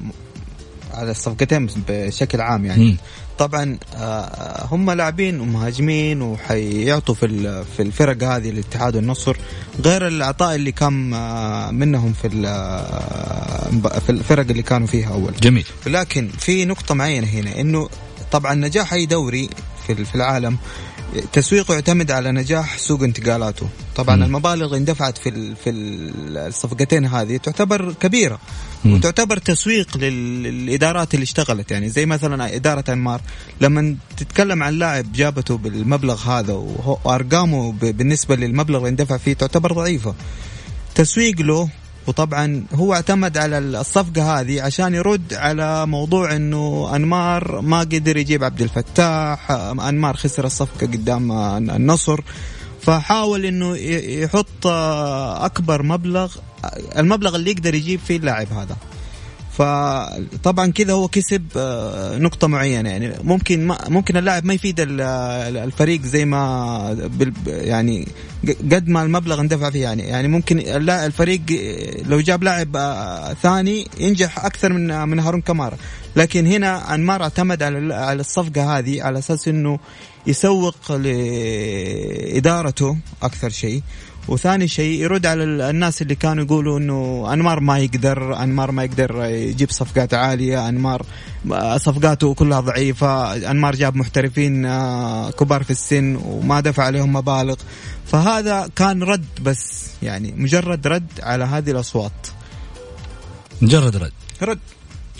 على 0.93 1.11
الصفقتين 1.11 1.67
بشكل 1.87 2.41
عام 2.41 2.65
يعني. 2.65 2.97
طبعا 3.37 3.77
آه، 3.95 4.67
هم 4.71 4.91
لاعبين 4.91 5.39
ومهاجمين 5.39 6.21
وحيعطوا 6.21 7.15
في 7.15 7.63
في 7.77 7.81
الفرق 7.81 8.23
هذه 8.23 8.49
الاتحاد 8.49 8.95
والنصر 8.95 9.37
غير 9.85 10.07
العطاء 10.07 10.55
اللي 10.55 10.71
كان 10.71 11.13
آه، 11.13 11.71
منهم 11.71 12.13
في 12.13 12.43
آه، 12.45 13.99
في 13.99 14.09
الفرق 14.09 14.45
اللي 14.49 14.63
كانوا 14.63 14.87
فيها 14.87 15.13
أول. 15.13 15.33
جميل. 15.41 15.65
لكن 15.87 16.27
في 16.27 16.65
نقطة 16.65 16.95
معينة 16.95 17.27
هنا 17.27 17.61
إنه 17.61 17.89
طبعا 18.31 18.53
نجاح 18.53 18.93
أي 18.93 19.05
دوري 19.05 19.49
في 19.87 20.15
العالم 20.15 20.57
تسويقه 21.33 21.73
يعتمد 21.73 22.11
على 22.11 22.31
نجاح 22.31 22.77
سوق 22.77 23.03
انتقالاته 23.03 23.67
طبعا 23.95 24.15
مم. 24.15 24.23
المبالغ 24.23 24.65
اللي 24.65 24.77
اندفعت 24.77 25.17
في 25.17 25.55
في 25.63 25.69
ال- 25.69 26.37
الصفقتين 26.37 27.05
هذه 27.05 27.37
تعتبر 27.37 27.93
كبيرة 27.93 28.39
مم. 28.85 28.93
وتعتبر 28.93 29.37
تسويق 29.37 29.97
لل- 29.97 30.43
للإدارات 30.43 31.13
اللي 31.13 31.23
اشتغلت 31.23 31.71
يعني 31.71 31.89
زي 31.89 32.05
مثلا 32.05 32.55
إدارة 32.55 32.83
أنمار 32.93 33.21
لما 33.61 33.95
تتكلم 34.17 34.63
عن 34.63 34.73
لاعب 34.73 35.11
جابته 35.13 35.57
بالمبلغ 35.57 36.21
هذا 36.29 36.53
وأرقامه 36.53 37.71
بالنسبة 37.71 38.35
للمبلغ 38.35 38.77
اللي 38.77 38.89
اندفع 38.89 39.17
فيه 39.17 39.33
تعتبر 39.33 39.73
ضعيفة 39.73 40.15
تسويق 40.95 41.41
له 41.41 41.69
وطبعا 42.07 42.65
هو 42.73 42.93
اعتمد 42.93 43.37
على 43.37 43.57
الصفقة 43.57 44.39
هذه 44.39 44.61
عشان 44.61 44.95
يرد 44.95 45.33
على 45.33 45.87
موضوع 45.87 46.35
إنه 46.35 46.95
أنمار 46.95 47.61
ما 47.61 47.79
قدر 47.79 48.17
يجيب 48.17 48.43
عبد 48.43 48.61
الفتاح 48.61 49.51
أنمار 49.51 50.15
خسر 50.15 50.45
الصفقة 50.45 50.87
قدام 50.87 51.31
النصر. 51.69 52.19
فحاول 52.81 53.45
إنه 53.45 53.75
يحط 54.23 54.67
أكبر 54.67 55.83
مبلغ 55.83 56.35
المبلغ 56.97 57.35
اللي 57.35 57.51
يقدر 57.51 57.75
يجيب 57.75 57.99
فيه 58.07 58.17
اللاعب 58.17 58.47
هذا. 58.53 58.75
فطبعا 59.57 60.71
كذا 60.71 60.93
هو 60.93 61.07
كسب 61.07 61.43
آه، 61.57 62.17
نقطة 62.17 62.47
معينة. 62.47 62.89
يعني 62.89 63.13
ممكن 63.23 63.67
ما 63.67 63.77
ممكن 63.89 64.17
اللاعب 64.17 64.45
ما 64.45 64.53
يفيد 64.53 64.79
ال- 64.79 65.01
الفريق 65.57 66.01
زي 66.01 66.25
ما 66.25 67.07
يعني 67.47 68.07
قد 68.71 68.87
ما 68.87 69.03
المبلغ 69.03 69.41
اندفع 69.41 69.69
فيه. 69.69 69.81
يعني 69.83 70.03
يعني 70.03 70.27
ممكن 70.27 70.59
الفريق 70.89 71.41
لو 72.05 72.19
جاب 72.19 72.43
لاعب 72.43 72.75
آه، 72.75 73.33
ثاني 73.33 73.87
ينجح 73.99 74.45
أكثر 74.45 74.73
من 74.73 75.07
من 75.07 75.19
هارون 75.19 75.41
كمارا. 75.41 75.77
لكن 76.15 76.47
هنا 76.47 76.95
أنمار 76.95 77.23
اعتمد 77.23 77.63
على 77.63 77.93
على 77.95 78.19
الصفقة 78.19 78.77
هذه 78.77 79.03
على 79.03 79.19
أساس 79.19 79.47
إنه 79.47 79.79
يسوق 80.27 80.91
لإدارته 80.91 82.97
أكثر 83.23 83.49
شيء. 83.49 83.81
وثاني 84.27 84.67
شيء 84.67 85.01
يرد 85.01 85.25
على 85.25 85.43
ال- 85.43 85.61
الناس 85.61 86.01
اللي 86.01 86.15
كانوا 86.15 86.43
يقولوا 86.43 86.79
إنه 86.79 87.29
أنمار 87.33 87.59
ما 87.59 87.79
يقدر 87.79 88.43
أنمار 88.43 88.71
ما 88.71 88.83
يقدر 88.83 89.23
يجيب 89.25 89.71
صفقات 89.71 90.13
عالية 90.13 90.69
أنمار 90.69 91.05
صفقاته 91.77 92.33
كلها 92.33 92.59
ضعيفة 92.59 93.35
أنمار 93.51 93.75
جاب 93.75 93.95
محترفين 93.95 94.65
آه، 94.65 95.31
كبار 95.31 95.63
في 95.63 95.71
السن 95.71 96.15
وما 96.15 96.59
دفع 96.59 96.83
عليهم 96.83 97.13
مبالغ 97.13 97.55
فهذا 98.07 98.69
كان 98.75 99.03
رد 99.03 99.25
بس 99.41 99.85
يعني 100.03 100.31
مجرد 100.37 100.87
رد 100.87 101.07
على 101.23 101.43
هذه 101.43 101.71
الأصوات 101.71 102.27
مجرد 103.61 103.95
رد 103.95 104.11
رد 104.41 104.59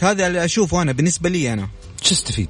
هذا 0.02 0.28
اللي 0.28 0.46
اشوفه 0.46 0.82
أنا 0.82 0.92
بالنسبة 0.92 1.30
لي 1.30 1.54
أنا 1.54 1.68
شو 2.02 2.14
استفيد؟ 2.16 2.50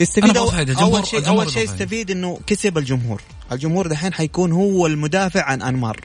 يستفيد 0.00 0.24
أنا 0.30 0.38
أو 0.38 0.46
بفايدة. 0.46 0.72
الجمهور- 0.72 0.96
أول 0.98 1.06
شيء 1.06 1.28
أول 1.28 1.50
شيء 1.50 1.62
بفايدة. 1.64 1.72
يستفيد 1.84 2.10
إنه 2.10 2.38
كسب 2.46 2.78
الجمهور 2.78 3.22
الجمهور 3.52 3.86
دحين 3.86 4.12
حيكون 4.12 4.52
هو 4.52 4.86
المدافع 4.86 5.42
عن 5.42 5.62
أنمار. 5.62 6.00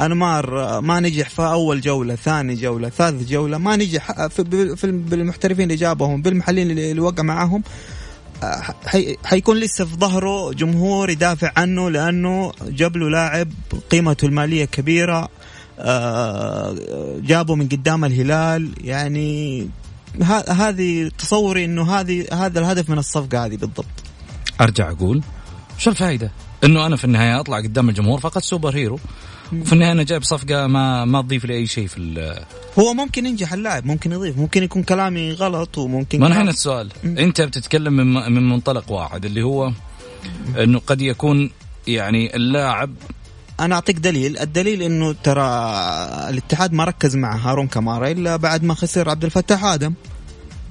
أنمار 0.00 0.60
آه، 0.62 0.80
ما 0.80 1.00
نجح 1.00 1.30
في 1.30 1.42
أول 1.42 1.80
جولة 1.80 2.14
ثاني 2.14 2.54
جولة 2.54 2.88
ثالث 2.88 3.28
جولة 3.28 3.58
ما 3.58 3.76
نجح 3.76 4.10
آه، 4.20 4.28
في 4.28 4.42
بالمحترفين 4.82 5.62
اللي 5.64 5.76
جابهم 5.76 6.22
بالمحلين 6.22 6.70
اللي 6.70 7.00
وقع 7.00 7.22
معاهم 7.22 7.62
آه، 8.42 8.62
حي- 8.86 9.16
حيكون 9.24 9.56
لسه 9.56 9.84
في 9.84 9.96
ظهره 9.96 10.52
جمهور 10.52 11.10
يدافع 11.10 11.52
عنه 11.56 11.90
لأنه 11.90 12.52
جاب 12.68 12.96
له 12.96 13.08
لاعب 13.10 13.48
قيمته 13.90 14.26
المالية 14.26 14.64
كبيرة 14.64 15.28
جابه 17.20 17.54
من 17.54 17.68
قدام 17.68 18.04
الهلال. 18.04 18.70
يعني 18.80 19.68
هذه 20.48 21.10
تصوري 21.18 21.64
إنه 21.64 21.92
هذه 21.94 22.26
هذا 22.32 22.60
الهدف 22.60 22.90
من 22.90 22.98
الصفقة 22.98 23.44
هذه 23.44 23.56
بالضبط. 23.56 23.86
أرجع 24.60 24.90
أقول 24.90 25.22
شو 25.78 25.90
الفائده؟ 25.90 26.30
إنه 26.64 26.86
أنا 26.86 26.96
في 26.96 27.04
النهاية 27.04 27.40
أطلع 27.40 27.56
قدام 27.58 27.88
الجمهور 27.88 28.20
فقط 28.20 28.42
سوبر 28.42 28.74
هيرو. 28.76 28.98
وفي 29.52 29.72
النهاية 29.72 29.92
أنا 29.92 30.02
جايب 30.02 30.22
صفقة 30.22 30.66
ما 30.66 31.04
ما 31.04 31.22
تضيف 31.22 31.44
لي 31.44 31.54
اي 31.54 31.66
شيء 31.66 31.86
في 31.86 31.98
ال- 31.98 32.44
هو 32.78 32.94
ممكن 32.94 33.26
ينجح 33.26 33.52
اللاعب 33.52 33.86
ممكن 33.86 34.12
يضيف 34.12 34.38
ممكن 34.38 34.62
يكون 34.62 34.82
كلامي 34.82 35.32
غلط 35.32 35.78
وممكن 35.78 36.20
ما 36.20 36.42
هنا 36.42 36.50
السؤال. 36.50 36.90
أنت 37.04 37.40
بتتكلم 37.40 37.92
من 37.92 38.32
من 38.32 38.48
منطلق 38.48 38.92
واحد 38.92 39.24
اللي 39.24 39.42
هو 39.42 39.72
إنه 40.58 40.78
قد 40.86 41.00
يكون 41.00 41.50
يعني 41.86 42.36
اللاعب 42.36 42.94
أنا 43.60 43.74
أعطيك 43.74 43.98
دليل. 43.98 44.38
الدليل 44.38 44.82
إنه 44.82 45.12
ترى 45.12 45.42
الاتحاد 46.28 46.72
ما 46.72 46.84
ركز 46.84 47.16
مع 47.16 47.36
هارون 47.36 47.66
كمارا 47.68 48.08
إلا 48.08 48.36
بعد 48.36 48.64
ما 48.64 48.74
خسر 48.74 49.10
عبد 49.10 49.24
الفتاح 49.24 49.64
آدم. 49.64 49.94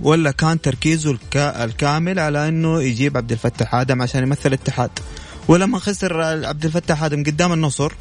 ولا 0.01 0.31
كان 0.31 0.61
تركيزه 0.61 1.11
الكا 1.11 1.63
الكامل 1.63 2.19
على 2.19 2.47
إنه 2.47 2.81
يجيب 2.81 3.17
عبد 3.17 3.31
الفتاح 3.31 3.75
آدم 3.75 4.01
عشان 4.01 4.23
يمثل 4.23 4.49
الاتحاد. 4.49 4.89
ولما 5.47 5.79
خسر 5.79 6.21
عبد 6.21 6.65
الفتاح 6.65 7.03
آدم 7.03 7.23
قدام 7.23 7.53
النصر 7.53 7.93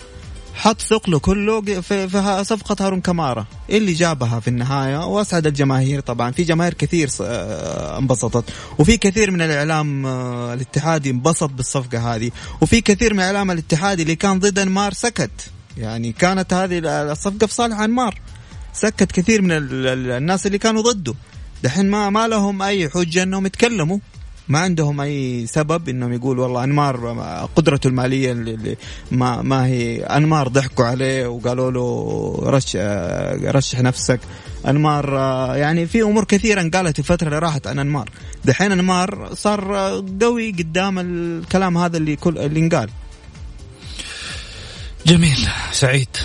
حط 0.54 0.80
ثقله 0.80 1.18
كله 1.18 1.60
في, 1.60 2.08
في 2.08 2.44
صفقة 2.44 2.86
هارون 2.86 3.00
كمارا 3.00 3.46
اللي 3.70 3.92
جابها 3.92 4.40
في 4.40 4.48
النهاية 4.48 5.06
وأسعد 5.06 5.46
الجماهير 5.46 6.00
طبعا. 6.00 6.30
في 6.30 6.42
جماهير 6.42 6.74
كثير 6.74 7.10
آه، 7.22 7.98
انبسطت 7.98 8.44
وفي 8.78 8.96
كثير 8.96 9.30
من 9.30 9.42
الإعلام 9.42 10.06
آه، 10.06 10.54
الاتحادي 10.54 11.10
انبسط 11.10 11.50
بالصفقة 11.50 12.14
هذه 12.14 12.30
وفي 12.60 12.80
كثير 12.80 13.14
من 13.14 13.20
الإعلام 13.20 13.50
الاتحادي 13.50 14.02
اللي 14.02 14.16
كان 14.16 14.38
ضد 14.38 14.58
أنمار 14.58 14.92
سكت. 14.92 15.30
يعني 15.78 16.12
كانت 16.12 16.52
هذه 16.54 16.78
الصفقة 17.12 17.46
في 17.46 17.54
صالح 17.54 17.80
أنمار 17.80 18.18
سكت 18.74 19.12
كثير 19.12 19.42
من 19.42 19.52
ال- 19.52 19.86
ال- 19.86 20.10
الناس 20.10 20.46
اللي 20.46 20.58
كانوا 20.58 20.82
ضده. 20.82 21.14
دحين 21.62 21.90
ما 21.90 22.10
ما 22.10 22.28
لهم 22.28 22.62
أي 22.62 22.88
حجة 22.88 23.22
أنهم 23.22 23.46
يتكلموا. 23.46 23.98
ما 24.48 24.58
عندهم 24.58 25.00
أي 25.00 25.46
سبب 25.46 25.88
إنهم 25.88 26.12
يقولوا 26.12 26.44
والله 26.44 26.64
أنمار 26.64 26.96
قدرته 27.56 27.88
المالية 27.88 28.32
اللي 28.32 28.76
ما 29.10 29.42
ما 29.42 29.66
هي 29.66 30.02
أنمار 30.02 30.48
ضحكوا 30.48 30.84
عليه 30.84 31.26
وقالوا 31.26 31.70
له 31.70 32.50
رش 32.50 32.76
رشح 33.56 33.80
نفسك. 33.80 34.20
أنمار 34.68 35.14
يعني 35.56 35.86
في 35.86 36.02
أمور 36.02 36.24
كثيرة 36.24 36.60
انقالت 36.60 36.98
الفترة 36.98 37.26
اللي 37.26 37.38
راحت 37.38 37.66
عن 37.66 37.78
أنمار. 37.78 38.10
دحين 38.44 38.72
أنمار 38.72 39.34
صار 39.34 39.74
قوي 40.22 40.50
قدام 40.50 40.98
الكلام 40.98 41.78
هذا 41.78 41.96
اللي 41.96 42.16
كل 42.16 42.38
اللي 42.38 42.60
انقال. 42.60 42.90
جميل. 45.06 45.48
سعيد. 45.72 46.16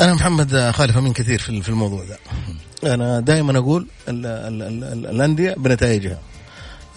أنا 0.00 0.14
محمد 0.14 0.70
خالف 0.74 0.96
أمين 0.96 1.12
كثير 1.12 1.38
في 1.38 1.62
في 1.62 1.68
الموضوع 1.68 2.04
ده. 2.04 2.18
أنا 2.84 3.20
دائما 3.20 3.58
أقول 3.58 3.86
ال- 4.08 4.26
ال- 4.26 4.62
ال- 4.62 4.84
ال- 4.84 5.06
الأندية 5.06 5.54
بنتائجها. 5.58 6.18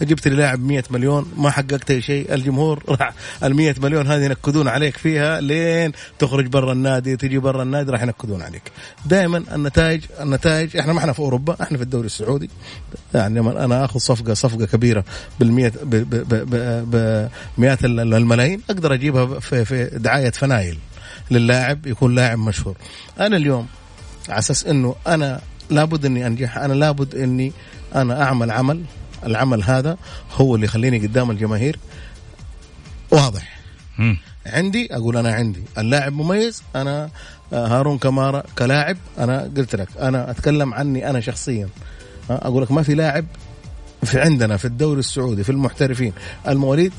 جبت 0.02 0.28
لي 0.28 0.36
لاعب 0.36 0.60
100 0.60 0.84
مليون 0.90 1.32
ما 1.38 1.50
حققت 1.50 1.92
أي 1.92 2.02
شيء 2.02 2.34
الجمهور 2.34 2.84
راح 3.00 3.14
ال 3.44 3.56
100 3.56 3.76
مليون 3.78 4.08
هذه 4.08 4.24
ينكدون 4.26 4.68
عليك 4.68 4.98
فيها 4.98 5.42
لين 5.42 5.92
تخرج 6.20 6.48
برا 6.48 6.74
النادي 6.74 7.16
تجي 7.18 7.38
برا 7.38 7.64
النادي 7.64 7.92
راح 7.92 8.02
ينكدون 8.04 8.42
عليك. 8.42 8.62
دائما 9.06 9.44
النتائج 9.56 10.02
النتائج 10.22 10.78
إحنا 10.78 10.94
ما 10.94 11.00
إحنا 11.00 11.14
في 11.14 11.20
أوروبا 11.20 11.58
إحنا 11.62 11.78
في 11.78 11.84
الدوري 11.84 12.06
السعودي. 12.06 12.50
يعني 13.14 13.40
لما 13.40 13.66
أنا 13.66 13.86
آخذ 13.86 14.00
صفقه 14.00 14.34
صفقة 14.34 14.66
كبيرة 14.66 15.04
بالمئة 15.40 15.70
ب- 15.84 15.90
ب- 15.90 16.10
ب- 16.30 16.50
ب- 16.96 17.30
بمئات 17.58 17.86
ال- 17.86 18.14
الملايين 18.14 18.62
أقدر 18.70 18.94
أجيبها 18.94 19.40
في 19.40 19.66
في 19.66 19.86
دعاية 19.86 20.30
فنايل 20.32 20.78
للاعب 21.32 21.88
يكون 21.88 22.16
لاعب 22.16 22.40
مشهور. 22.40 22.76
أنا 23.20 23.38
اليوم 23.38 23.68
على 24.30 24.40
أساس 24.40 24.66
إنه 24.66 24.96
أنا 25.08 25.42
لابد 25.74 26.06
إني 26.06 26.28
أنجح. 26.28 26.58
أنا 26.58 26.74
لابد 26.74 27.16
إني 27.16 27.52
أنا 27.96 28.24
أعمل 28.24 28.52
عمل. 28.52 28.84
العمل 29.26 29.64
هذا 29.64 29.98
هو 30.32 30.56
اللي 30.56 30.66
يخليني 30.66 31.00
قدام 31.00 31.32
الجماهير. 31.32 31.80
واضح. 33.12 33.60
مم. 33.98 34.18
عندي؟ 34.46 34.96
أقول 34.96 35.18
أنا 35.18 35.34
عندي. 35.34 35.64
اللاعب 35.78 36.14
مميز. 36.14 36.64
أنا 36.76 37.10
آه، 37.54 37.68
هارون 37.68 37.98
كمارا 37.98 38.44
كلاعب. 38.58 38.98
أنا 39.20 39.52
قلت 39.58 39.76
لك 39.76 39.88
أنا 40.00 40.32
أتكلم 40.32 40.74
عني 40.74 41.10
أنا 41.10 41.20
شخصيا. 41.20 41.70
آه، 42.30 42.48
أقول 42.48 42.64
لك 42.64 42.72
ما 42.72 42.84
في 42.84 42.96
لاعب 42.96 43.26
في 44.04 44.22
عندنا 44.22 44.58
في 44.58 44.66
الدوري 44.66 45.00
السعودي 45.00 45.44
في 45.44 45.52
المحترفين 45.52 46.14
المواليد 46.48 46.94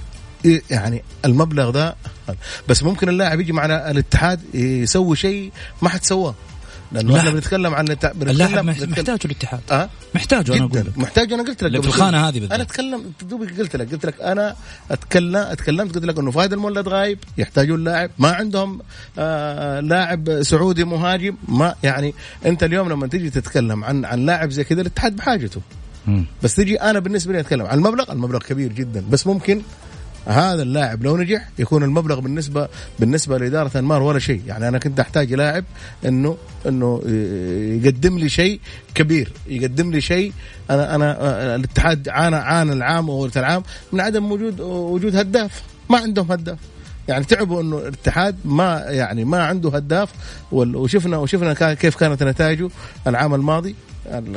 يعني 0.71 1.03
المبلغ 1.25 1.71
ده. 1.71 1.97
بس 2.69 2.83
ممكن 2.83 3.09
اللاعب 3.09 3.41
يجي 3.41 3.53
معنا 3.53 3.91
الاتحاد 3.91 4.55
يسوي 4.55 5.17
شيء 5.17 5.53
ما 5.83 5.89
حد 5.89 6.05
سواه. 6.05 6.35
لأنه 6.93 7.19
إحنا 7.19 7.31
بنتكلم 7.31 7.75
عن 7.75 7.97
اللاعب 8.05 8.65
محتاج 8.65 9.19
الاتحاد. 9.25 9.61
أه؟ 9.71 9.89
محتاج 10.15 10.51
أنا 10.51 10.65
أقول 10.65 10.85
محتاج 10.97 11.33
أنا 11.33 11.43
قلت 11.43 11.65
لك 11.65 11.81
في 11.81 11.89
الخانة 11.89 12.29
هذه 12.29 12.33
بالذات 12.33 12.53
أنا 12.53 12.63
اتكلم 12.63 13.13
دوبك 13.23 13.59
قلت 13.61 13.77
لك 13.77 13.93
قلت 13.93 14.07
لك 14.07 14.21
أنا 14.21 14.57
اتكلم 14.91 15.37
أتكلمت 15.37 15.95
قلت 15.95 16.05
لك 16.05 16.19
إنه 16.19 16.31
فهد 16.31 16.53
المولد 16.53 16.89
غايب 16.89 17.19
يحتاجون 17.39 17.85
لاعب 17.85 18.11
ما 18.19 18.33
عندهم 18.33 18.81
آه 19.19 19.81
لاعب 19.81 20.43
سعودي 20.43 20.85
مهاجم. 20.85 21.37
ما 21.49 21.75
يعني 21.83 22.15
أنت 22.47 22.63
اليوم 22.63 22.89
لما 22.89 23.07
تيجي 23.07 23.31
تتكلم 23.31 23.85
عن 23.85 24.05
عن 24.05 24.27
لاعب 24.27 24.51
زي 24.51 24.65
كذا 24.65 24.81
الاتحاد 24.81 25.17
بحاجته. 25.17 25.61
بس 26.43 26.55
تجي 26.55 26.81
أنا 26.81 26.99
بالنسبة 26.99 27.33
لي 27.33 27.41
أتكلم 27.41 27.67
عن 27.67 27.79
المبلغ. 27.79 28.13
المبلغ 28.13 28.39
كبير 28.39 28.73
جدا. 28.73 29.05
بس 29.11 29.27
ممكن 29.27 29.63
هذا 30.27 30.63
اللاعب 30.63 31.03
لو 31.03 31.17
نجح 31.17 31.49
يكون 31.59 31.83
المبلغ 31.83 32.21
بالنسبة 32.21 32.69
بالنسبة 32.99 33.39
لإدارة 33.39 33.79
أنمار 33.79 34.03
ولا 34.03 34.19
شيء. 34.19 34.43
يعني 34.47 34.69
أنا 34.69 34.79
كنت 34.79 35.01
أحتاج 35.01 35.35
لاعب 35.35 35.65
إنه 36.07 36.37
إنه 36.67 37.03
يقدم 37.85 38.19
لي 38.19 38.29
شيء 38.29 38.61
كبير 38.95 39.33
يقدم 39.47 39.91
لي 39.91 40.01
شيء 40.01 40.33
أنا 40.71 40.95
أنا 40.95 41.55
الاتحاد 41.55 42.09
عانى 42.09 42.37
عانى 42.37 42.73
العام 42.73 43.11
أو 43.11 43.27
العام 43.37 43.63
من 43.93 44.01
عدم 44.01 44.33
وجود 44.33 44.61
وجود 44.61 45.17
هداف. 45.17 45.63
ما 45.91 45.99
عندهم 45.99 46.33
هداف. 46.33 46.59
يعني 47.09 47.25
تعبوا 47.25 47.63
إنه 47.63 47.79
الاتحاد 47.79 48.37
ما 48.45 48.85
يعني 48.89 49.25
ما 49.25 49.43
عنده 49.43 49.71
هداف 49.71 50.09
وشفنا 50.53 51.17
وشفنا 51.17 51.75
كيف 51.75 51.97
كانت 51.97 52.23
نتائجه 52.23 52.71
العام 53.07 53.35
الماضي. 53.35 53.75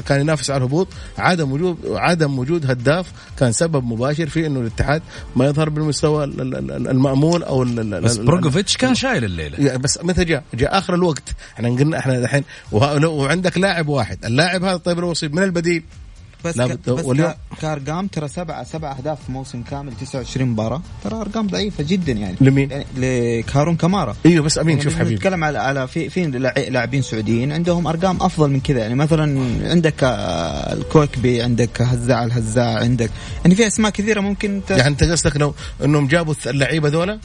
كان 0.08 0.22
ينافس 0.22 0.50
على 0.50 0.58
الهبوط. 0.58 0.88
عدم 1.18 1.52
وجود 1.52 1.78
عدم 1.86 2.40
وجود 2.40 2.72
هداف 2.72 3.12
كان 3.40 3.52
سبب 3.52 3.84
مباشر 3.84 4.30
في 4.30 4.48
إنه 4.48 4.60
الاتحاد 4.60 5.02
ما 5.36 5.46
يظهر 5.46 5.70
بالمستوى 5.70 6.24
المأمول 6.24 7.44
أو 7.44 7.64
بس 7.64 8.18
بروجوفيتش 8.18 8.78
كان 8.78 8.96
شايل 8.96 9.24
الليلة. 9.24 9.78
بس 9.78 10.00
متى 10.04 10.24
جاء؟ 10.24 10.44
جاء 10.54 10.78
آخر 10.78 10.94
الوقت. 10.94 11.24
إحنا 11.54 11.70
قلنا 11.70 12.00
إحنا 12.00 12.18
الحين 12.18 12.44
وعندك 12.72 13.58
لاعب 13.58 13.88
واحد 13.88 14.26
اللاعب 14.26 14.64
هذا 14.64 14.78
طيب 14.78 15.00
لو 15.00 15.14
من 15.24 15.44
البديل 15.44 15.84
بس, 16.46 16.62
ك... 16.62 16.90
بس 16.90 17.06
واليوم... 17.06 17.34
كأرقام 17.62 18.08
ترى 18.08 18.28
سبعة 18.28 18.64
سبع 18.64 18.92
أهداف 18.92 19.26
في 19.26 19.32
موسم 19.32 19.62
كامل 19.64 19.94
29 20.02 20.50
مباراة. 20.50 20.82
ترى 21.04 21.22
أرقام 21.22 21.48
ضعيفة 21.48 21.84
جدا 21.84 22.12
يعني. 22.12 22.36
لمين؟ 22.42 22.72
يعني 22.72 22.86
لكارون 22.98 23.76
كمارا 23.76 24.16
إيوه 24.26 24.44
بس 24.46 24.58
أمين 24.58 24.78
يعني 24.78 24.84
شوف 24.84 25.00
حبيبي. 25.00 25.16
نتكلم 25.16 25.44
على 25.44 25.58
على 25.60 25.88
في 25.88 26.10
في 26.10 26.26
لاعبين 26.70 27.02
سعوديين 27.02 27.52
عندهم 27.52 27.88
أرقام 27.88 28.18
أفضل 28.22 28.50
من 28.50 28.60
كذا. 28.60 28.80
يعني 28.80 28.96
مثلا 28.96 29.42
عندك 29.70 30.04
آه، 30.04 30.74
الكوكبي 30.74 31.42
عندك 31.42 31.82
هزاع 31.82 32.24
الهزاع 32.24 32.80
عندك 32.80 33.12
يعني 33.44 33.56
في 33.56 33.68
أسماء 33.68 33.92
كثيرة 33.92 34.22
ممكن 34.22 34.62
ت... 34.68 34.72
يعني 34.72 34.88
أنت 34.88 35.04
قصدك 35.04 35.38
لو 35.38 35.54
إنهم 35.84 36.08
جابوا 36.08 36.34
اللعيبة 36.48 36.90
ذولا؟ 36.90 37.20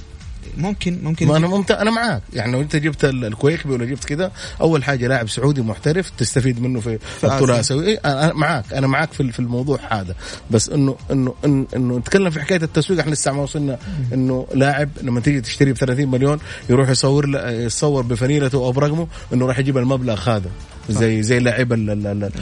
ممكن 0.57 0.99
ممكن 1.03 1.27
ما 1.27 1.37
أنا 1.37 1.47
ممتع 1.47 1.83
أنا 1.83 1.91
معاك. 1.91 2.23
يعني 2.33 2.53
لو 2.53 2.61
أنت 2.61 2.77
جبت 2.77 3.05
الكويكبي 3.05 3.73
ولا 3.73 3.85
جبت 3.85 4.05
كذا 4.05 4.33
أول 4.61 4.85
حاجة 4.85 5.07
لاعب 5.07 5.29
سعودي 5.29 5.63
محترف 5.63 6.11
تستفيد 6.19 6.63
منه 6.63 6.81
في 6.81 6.99
البطوله 7.25 7.55
الاسيويه 7.55 7.87
إيه 7.87 8.01
أنا 8.05 8.33
معاك. 8.35 8.73
أنا 8.73 8.87
معاك 8.87 9.13
في 9.13 9.39
الموضوع 9.39 9.79
هذا. 9.91 10.15
بس 10.51 10.69
انه 10.69 10.97
انه 11.11 11.35
انه, 11.45 11.67
إنه 11.77 11.99
نتكلم 11.99 12.31
في 12.31 12.41
حكاية 12.41 12.63
التسويق. 12.63 13.01
إحنا 13.01 13.11
لسه 13.11 13.33
ما 13.33 13.43
وصلنا 13.43 13.79
إنه 14.15 14.47
لاعب 14.55 14.89
لما 15.03 15.21
تيجي 15.21 15.41
تشتري 15.41 15.73
ب 15.73 15.77
30 15.77 16.09
مليون 16.09 16.39
يروح 16.71 16.89
يصور 16.89 17.49
يصور 17.49 18.03
بفنيلته 18.03 18.57
أو 18.57 18.73
برقمه 18.73 19.07
إنه 19.33 19.47
راح 19.47 19.59
يجيب 19.59 19.79
المبلغ 19.79 20.21
هذا. 20.31 20.51
زي 20.89 21.23
زي 21.23 21.39
لاعب 21.39 21.73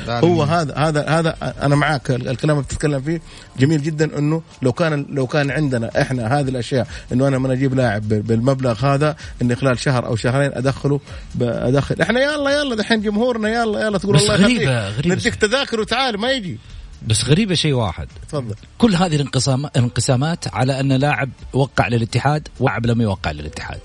هو 0.09 0.43
هذا 0.43 0.75
هذا 0.77 1.09
هذا 1.09 1.37
أنا 1.63 1.77
معاك 1.77 2.11
الكلام 2.11 2.57
اللي 2.57 2.67
بتتكلم 2.69 3.01
فيه 3.01 3.21
جميل 3.59 3.83
جدا 3.83 4.19
إنه 4.19 4.43
لو 4.63 4.73
كان 4.73 5.07
لو 5.11 5.27
كان 5.27 5.51
عندنا 5.51 5.91
إحنا 6.03 6.41
هذه 6.41 6.49
الأشياء 6.49 6.87
إنه 7.13 7.29
أنا 7.29 7.39
من 7.39 7.51
أجيب 7.51 7.75
لاعب 7.75 8.09
بالمبلغ 8.09 8.87
هذا 8.87 9.17
إني 9.43 9.57
خلال 9.57 9.79
شهر 9.79 10.07
أو 10.07 10.17
شهرين 10.17 10.51
أدخله 10.55 11.01
أدخل. 11.41 12.03
إحنا 12.03 12.21
يلا 12.21 12.51
يلا 12.51 12.75
دحين 12.75 13.03
جمهورنا 13.03 13.49
يلا 13.49 13.87
يلا 13.87 13.99
تقول 13.99 14.17
الله 14.17 14.35
يخليك. 14.35 14.69
غريبة 14.69 15.15
نديك 15.15 15.35
تذاكر 15.35 15.81
وتعال 15.81 16.21
ما 16.21 16.31
يجي. 16.31 16.59
بس 17.07 17.25
غريبة 17.25 17.55
شيء 17.55 17.73
واحد. 17.73 18.09
تفضل. 18.29 18.55
كل 18.79 18.95
هذه 18.95 19.15
الانقسام 19.15 19.67
الانقسامات 19.67 20.55
على 20.55 20.81
أن 20.81 20.93
لاعب 20.93 21.31
وقع 21.53 21.89
للاتحاد 21.89 22.49
ولاعب 22.61 22.87
لم 22.87 23.01
يوقع 23.01 23.31
للاتحاد. 23.31 23.81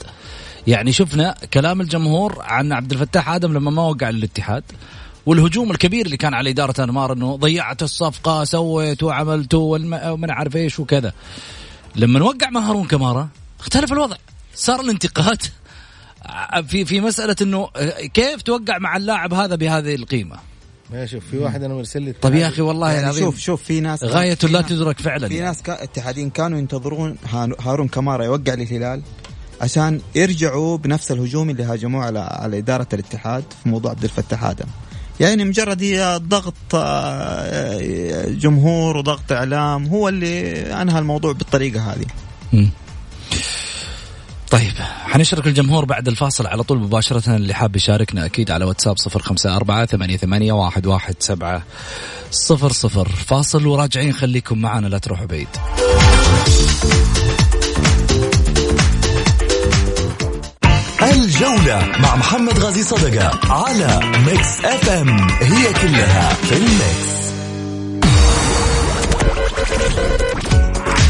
يعني 0.67 0.91
شفنا 0.91 1.36
كلام 1.54 1.82
الجمهور 1.82 2.41
عن 2.41 2.71
عبد 2.71 2.91
الفتاح 2.91 3.30
آدم 3.30 3.54
لما 3.54 3.71
ما 3.71 3.82
وقع 3.82 4.10
للاتحاد 4.10 4.63
والهجوم 5.25 5.71
الكبير 5.71 6.06
اللي 6.06 6.17
كان 6.17 6.34
على 6.34 6.49
إدارة 6.49 6.84
أنمار 6.84 7.13
إنه 7.13 7.36
ضيعت 7.36 7.84
الصفقة 7.84 8.43
سويت 8.43 9.04
وعملت 9.04 9.54
ومن 9.54 10.32
عارف 10.32 10.56
إيش 10.56 10.80
وكذا. 10.80 11.13
لما 11.95 12.23
وقع 12.23 12.49
مع 12.49 12.62
هارون 12.62 12.88
كمارا 12.88 13.30
اختلف 13.60 13.93
الوضع. 13.93 14.15
صار 14.56 14.82
الانتقاد 14.82 15.41
في 16.69 16.86
في 16.86 17.01
مسألة 17.01 17.36
إنه 17.41 17.69
كيف 18.13 18.41
توقع 18.41 18.78
مع 18.78 18.97
اللاعب 18.97 19.34
هذا 19.34 19.56
بهذه 19.56 19.95
القيمة؟ 19.95 20.36
ما 20.91 21.06
شوف 21.06 21.25
في 21.32 21.38
واحد 21.38 21.63
أنا 21.63 21.73
مرسل 21.73 22.01
لي 22.01 22.12
طيب 22.12 22.36
يا 22.36 22.47
أخي 22.47 22.62
والله 22.62 22.91
يعني 22.91 23.04
العظيم. 23.04 23.25
شوف 23.25 23.39
شوف 23.39 23.63
في 23.63 23.80
ناس 23.80 24.04
غاية 24.04 24.38
لا 24.43 24.62
تدرك 24.62 24.99
فعلا 24.99 25.28
في 25.28 25.39
ناس 25.39 25.62
اتحادين 25.69 26.30
كانوا 26.30 26.60
ينتظرون 26.60 27.17
هارون 27.60 27.88
كمارا 27.88 28.23
يوقع 28.23 28.54
للهلال. 28.54 29.01
عشان 29.62 30.02
يرجعوا 30.15 30.78
بنفس 30.78 31.12
الهجوم 31.12 31.50
اللي 31.50 31.63
هاجموه 31.63 32.06
على 32.06 32.20
على 32.20 32.58
إدارة 32.58 32.88
الاتحاد 32.94 33.44
في 33.63 33.70
موضوع 33.70 33.91
عبد 33.91 34.04
الفتاح 34.04 34.44
آدم. 34.44 34.65
يعني 35.20 35.46
مجرد 35.46 35.84
هي 35.84 36.20
ضغط 36.24 36.54
آه، 36.76 38.26
جمهور 38.30 38.98
وضغط 38.98 39.32
إعلام 39.32 39.88
هو 39.88 40.10
اللي 40.10 40.62
أنهى 40.82 41.00
الموضوع 41.00 41.32
بالطريقة 41.32 41.94
هذه. 41.94 42.06
طيب 44.52 44.74
حنشرك 45.06 45.48
الجمهور 45.48 45.86
بعد 45.86 46.08
الفاصل 46.08 46.48
على 46.48 46.63
طول 46.63 46.80
مباشرة 46.80 47.36
اللي 47.36 47.54
حاب 47.54 47.76
يشاركنا 47.76 48.26
أكيد 48.26 48.52
على 48.52 48.65
واتساب 48.65 48.98
صفر 48.98 49.22
خمسة 49.22 49.56
أربعة 49.56 49.86
ثمانية, 49.86 50.18
ثمانية 50.18 50.54
واحد, 50.54 50.86
واحد 50.86 51.15
سبعة 51.20 51.63
صفر 52.32 52.72
صفر. 52.72 53.10
فاصل 53.10 53.68
وراجعين 53.68 54.13
خليكم 54.13 54.58
معنا 54.58 54.88
لا 54.88 54.98
تروحوا 54.98 55.26
بعيد. 55.26 55.48
الجولة 61.15 61.91
مع 61.99 62.15
محمد 62.15 62.60
غازي 62.60 62.84
صدقة 62.84 63.39
على 63.54 63.99
Mix 64.26 64.65
FM 64.65 64.89
it's 64.89 65.20
all 65.41 65.74
in 65.74 66.34
the 66.34 66.58
mix. 66.58 67.15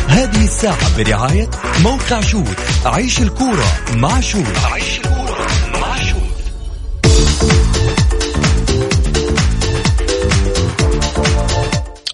هذه 0.08 0.44
الساعة 0.44 0.98
برعاية 0.98 1.50
موقع 1.84 2.22
شوت 2.22 2.58
عيش 2.86 3.22
الكورة 3.22 3.66
مع 3.96 4.20
شوت. 4.20 4.58
عيش 4.72 5.00
الكورة 5.00 5.48
مع 5.82 5.96
شوت. 5.96 6.36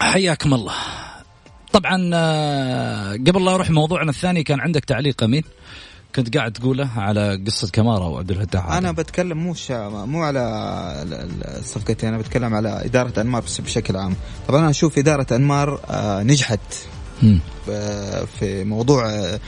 حياكم 0.01 0.53
الله. 0.53 0.73
طبعا 1.73 2.09
آه، 2.13 3.11
قبل 3.13 3.45
لا 3.45 3.55
أروح 3.55 3.69
موضوعنا 3.69 4.09
الثاني 4.11 4.43
كان 4.43 4.59
عندك 4.59 4.85
تعليق 4.85 5.23
أمين؟ 5.23 5.43
كنت 6.15 6.37
قاعد 6.37 6.51
تقوله 6.51 6.89
على 6.95 7.43
قصة 7.47 7.69
كمارا 7.73 8.05
وعبد 8.05 8.31
الفتاح 8.31 8.71
أنا 8.71 8.91
بتكلم 8.91 9.37
مو 9.37 9.53
شا... 9.53 9.89
مو 9.89 10.23
على 10.23 10.41
الصفقتين 11.59 12.09
أنا 12.09 12.17
بتكلم 12.17 12.53
على 12.53 12.85
إدارة 12.85 13.21
أنمار 13.21 13.43
بشكل 13.59 13.97
عام. 13.97 14.15
طبعا 14.47 14.59
أنا 14.59 14.69
أشوف 14.69 14.97
إدارة 14.97 15.35
أنمار 15.35 15.79
آه، 15.89 16.23
نجحت 16.23 16.59
في 18.39 18.63
موضوع 18.63 19.09
آه، 19.09 19.39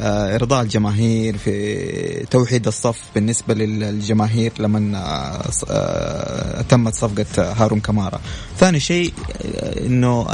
إرضاء 0.00 0.62
الجماهير 0.62 1.38
في 1.38 2.26
توحيد 2.30 2.66
الصف 2.66 2.98
بالنسبة 3.14 3.54
للجماهير 3.54 4.52
لما 4.58 5.02
آه، 5.70 6.62
تمت 6.68 6.94
صفقة 6.94 7.52
هارون 7.52 7.80
كمارا. 7.80 8.20
ثاني 8.58 8.80
شيء 8.80 9.12
إنه 9.86 10.26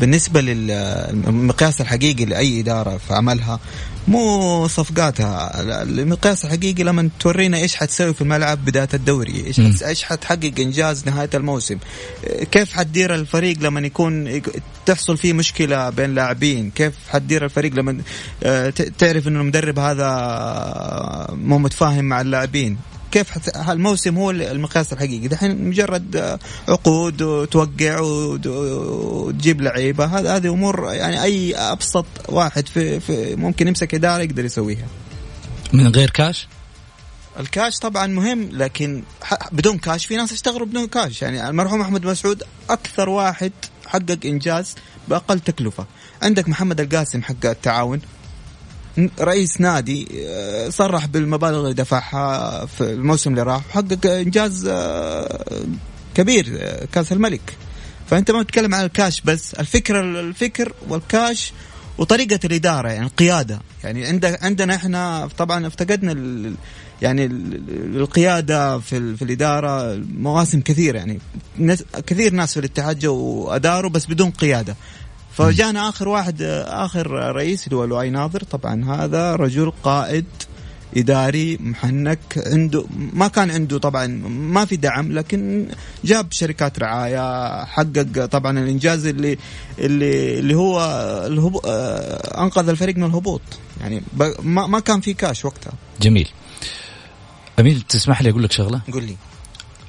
بالنسبة 0.00 0.40
للمقياس 0.40 1.80
الحقيقي 1.80 2.24
لأي 2.24 2.60
إدارة 2.60 2.96
في 2.96 3.14
عملها 3.14 3.60
مو 4.08 4.68
صفقاتها. 4.68 5.62
المقياس 5.82 6.44
الحقيقي 6.44 6.82
لما 6.82 7.08
تورينا 7.20 7.58
إيش 7.58 7.76
حتسوي 7.76 8.14
في 8.14 8.20
الملعب 8.20 8.64
بداية 8.64 8.88
الدوري 8.94 9.44
إيش 9.46 9.82
إيش 9.82 10.04
حتحقق 10.04 10.52
إنجاز 10.58 11.06
نهاية 11.06 11.30
الموسم. 11.34 11.78
كيف 12.50 12.72
حتدير 12.72 13.14
الفريق 13.14 13.58
لما 13.60 13.80
يكون 13.80 14.42
تحصل 14.86 15.16
فيه 15.16 15.32
مشكلة 15.32 15.90
بين 15.90 16.14
لاعبين؟ 16.14 16.70
كيف 16.70 16.94
حتدير 17.08 17.44
الفريق 17.44 17.74
لما 17.74 17.98
آه، 18.42 18.72
تعرف 18.80 19.28
إنه 19.28 19.40
المدرب 19.40 19.78
هذا 19.78 21.26
مو 21.30 21.58
متفاهم 21.58 22.04
مع 22.04 22.20
اللاعبين. 22.20 22.78
كيف 23.12 23.58
الموسم 23.70 24.16
هو 24.16 24.30
المقياس 24.30 24.92
الحقيقي. 24.92 25.28
دحين 25.28 25.68
مجرد 25.68 26.38
عقود 26.68 27.22
وتوقع 27.22 28.00
وتجيب 28.00 29.60
لعيبة 29.60 30.04
هذه 30.04 30.36
هذه 30.36 30.48
أمور 30.48 30.92
يعني 30.92 31.22
أي 31.22 31.56
أبسط 31.56 32.06
واحد 32.28 32.68
في, 32.68 33.00
في 33.00 33.36
ممكن 33.36 33.68
يمسك 33.68 33.94
إدارة 33.94 34.22
يقدر 34.22 34.44
يسويها. 34.44 34.86
من 35.72 35.88
غير 35.88 36.10
cash؟ 36.10 36.48
ال 37.40 37.48
cash 37.48 37.78
طبعا 37.78 38.06
مهم 38.06 38.48
لكن 38.52 39.02
بدون 39.52 39.78
كاش 39.78 40.06
في 40.06 40.16
ناس 40.16 40.32
يشتغلوا 40.32 40.66
بدون 40.66 40.86
كاش. 40.86 41.22
يعني 41.22 41.48
المرحوم 41.48 41.80
أحمد 41.80 42.06
مسعود 42.06 42.42
أكثر 42.70 43.08
واحد 43.08 43.52
حقق 43.86 44.18
إنجاز 44.24 44.74
بأقل 45.08 45.40
تكلفة. 45.40 45.86
عندك 46.22 46.48
محمد 46.48 46.80
القاسم 46.80 47.22
حق 47.22 47.46
التعاون. 47.46 48.00
رئيس 49.20 49.60
نادي 49.60 50.08
آه، 50.26 50.68
صرح 50.68 51.06
بالمبالغ 51.06 51.60
اللي 51.60 51.74
دفعها 51.74 52.66
في 52.66 52.80
الموسم 52.92 53.30
اللي 53.30 53.42
راح 53.42 53.66
وحقق 53.66 54.06
إنجاز 54.06 54.66
آه، 54.68 55.44
كبير 56.14 56.58
آه، 56.60 56.84
كأس 56.92 57.12
الملك. 57.12 57.56
فأنت 58.10 58.30
ما 58.30 58.42
تتكلم 58.42 58.74
عن 58.74 58.84
الكاش 58.84 59.20
بس 59.20 59.54
الفكر 59.54 60.00
الفكر 60.00 60.72
والكاش 60.88 61.52
وطريقة 61.98 62.40
الإدارة 62.44 62.88
يعني 62.88 63.06
القيادة. 63.06 63.60
يعني 63.84 64.06
عند 64.06 64.38
عندنا 64.42 64.74
إحنا 64.74 65.28
طبعا 65.38 65.66
افتقدنا 65.66 66.12
يعني 67.02 67.26
القيادة 67.94 68.78
في, 68.78 69.16
في 69.16 69.22
الإدارة 69.22 70.02
مواسم 70.14 70.60
كثيرة. 70.60 70.98
يعني 70.98 71.18
كثير 72.06 72.32
ناس 72.32 72.52
في 72.52 72.60
الاتحاد 72.60 72.98
جو 72.98 73.48
أداروا 73.50 73.90
بس 73.90 74.06
بدون 74.06 74.30
قيادة. 74.30 74.76
فجانا 75.40 75.88
آخر 75.88 76.08
واحد 76.08 76.42
آخر 76.66 77.10
رئيس 77.10 77.66
اللي 77.66 77.76
هو 77.76 77.84
لؤي 77.84 78.10
ناظر. 78.10 78.42
طبعا 78.44 78.84
هذا 78.84 79.36
رجل 79.36 79.72
قائد 79.82 80.24
إداري 80.96 81.58
محنك 81.60 82.44
عنده 82.46 82.84
ما 82.90 83.28
كان 83.28 83.50
عنده 83.50 83.78
طبعا 83.78 84.06
ما 84.28 84.64
في 84.64 84.76
دعم 84.76 85.12
لكن 85.12 85.68
جاب 86.04 86.32
شركات 86.32 86.78
رعاية 86.78 87.64
حقق 87.64 88.24
طبعا 88.24 88.58
الإنجاز 88.58 89.06
اللي 89.06 89.38
اللي 89.78 90.38
اللي 90.38 90.54
هو 90.54 90.80
الهبو 91.26 91.60
آه، 91.66 92.42
أنقذ 92.42 92.68
الفريق 92.68 92.96
من 92.96 93.04
الهبوط. 93.04 93.40
يعني 93.80 94.02
ما 94.42 94.66
ما 94.66 94.80
كان 94.80 95.00
في 95.00 95.14
كاش 95.14 95.44
وقتها. 95.44 95.72
جميل. 96.00 96.28
امين 97.60 97.86
تسمح 97.86 98.22
لي 98.22 98.30
أقول 98.30 98.42
لك 98.42 98.52
شغلة؟ 98.52 98.80
قول 98.92 99.04
لي. 99.04 99.16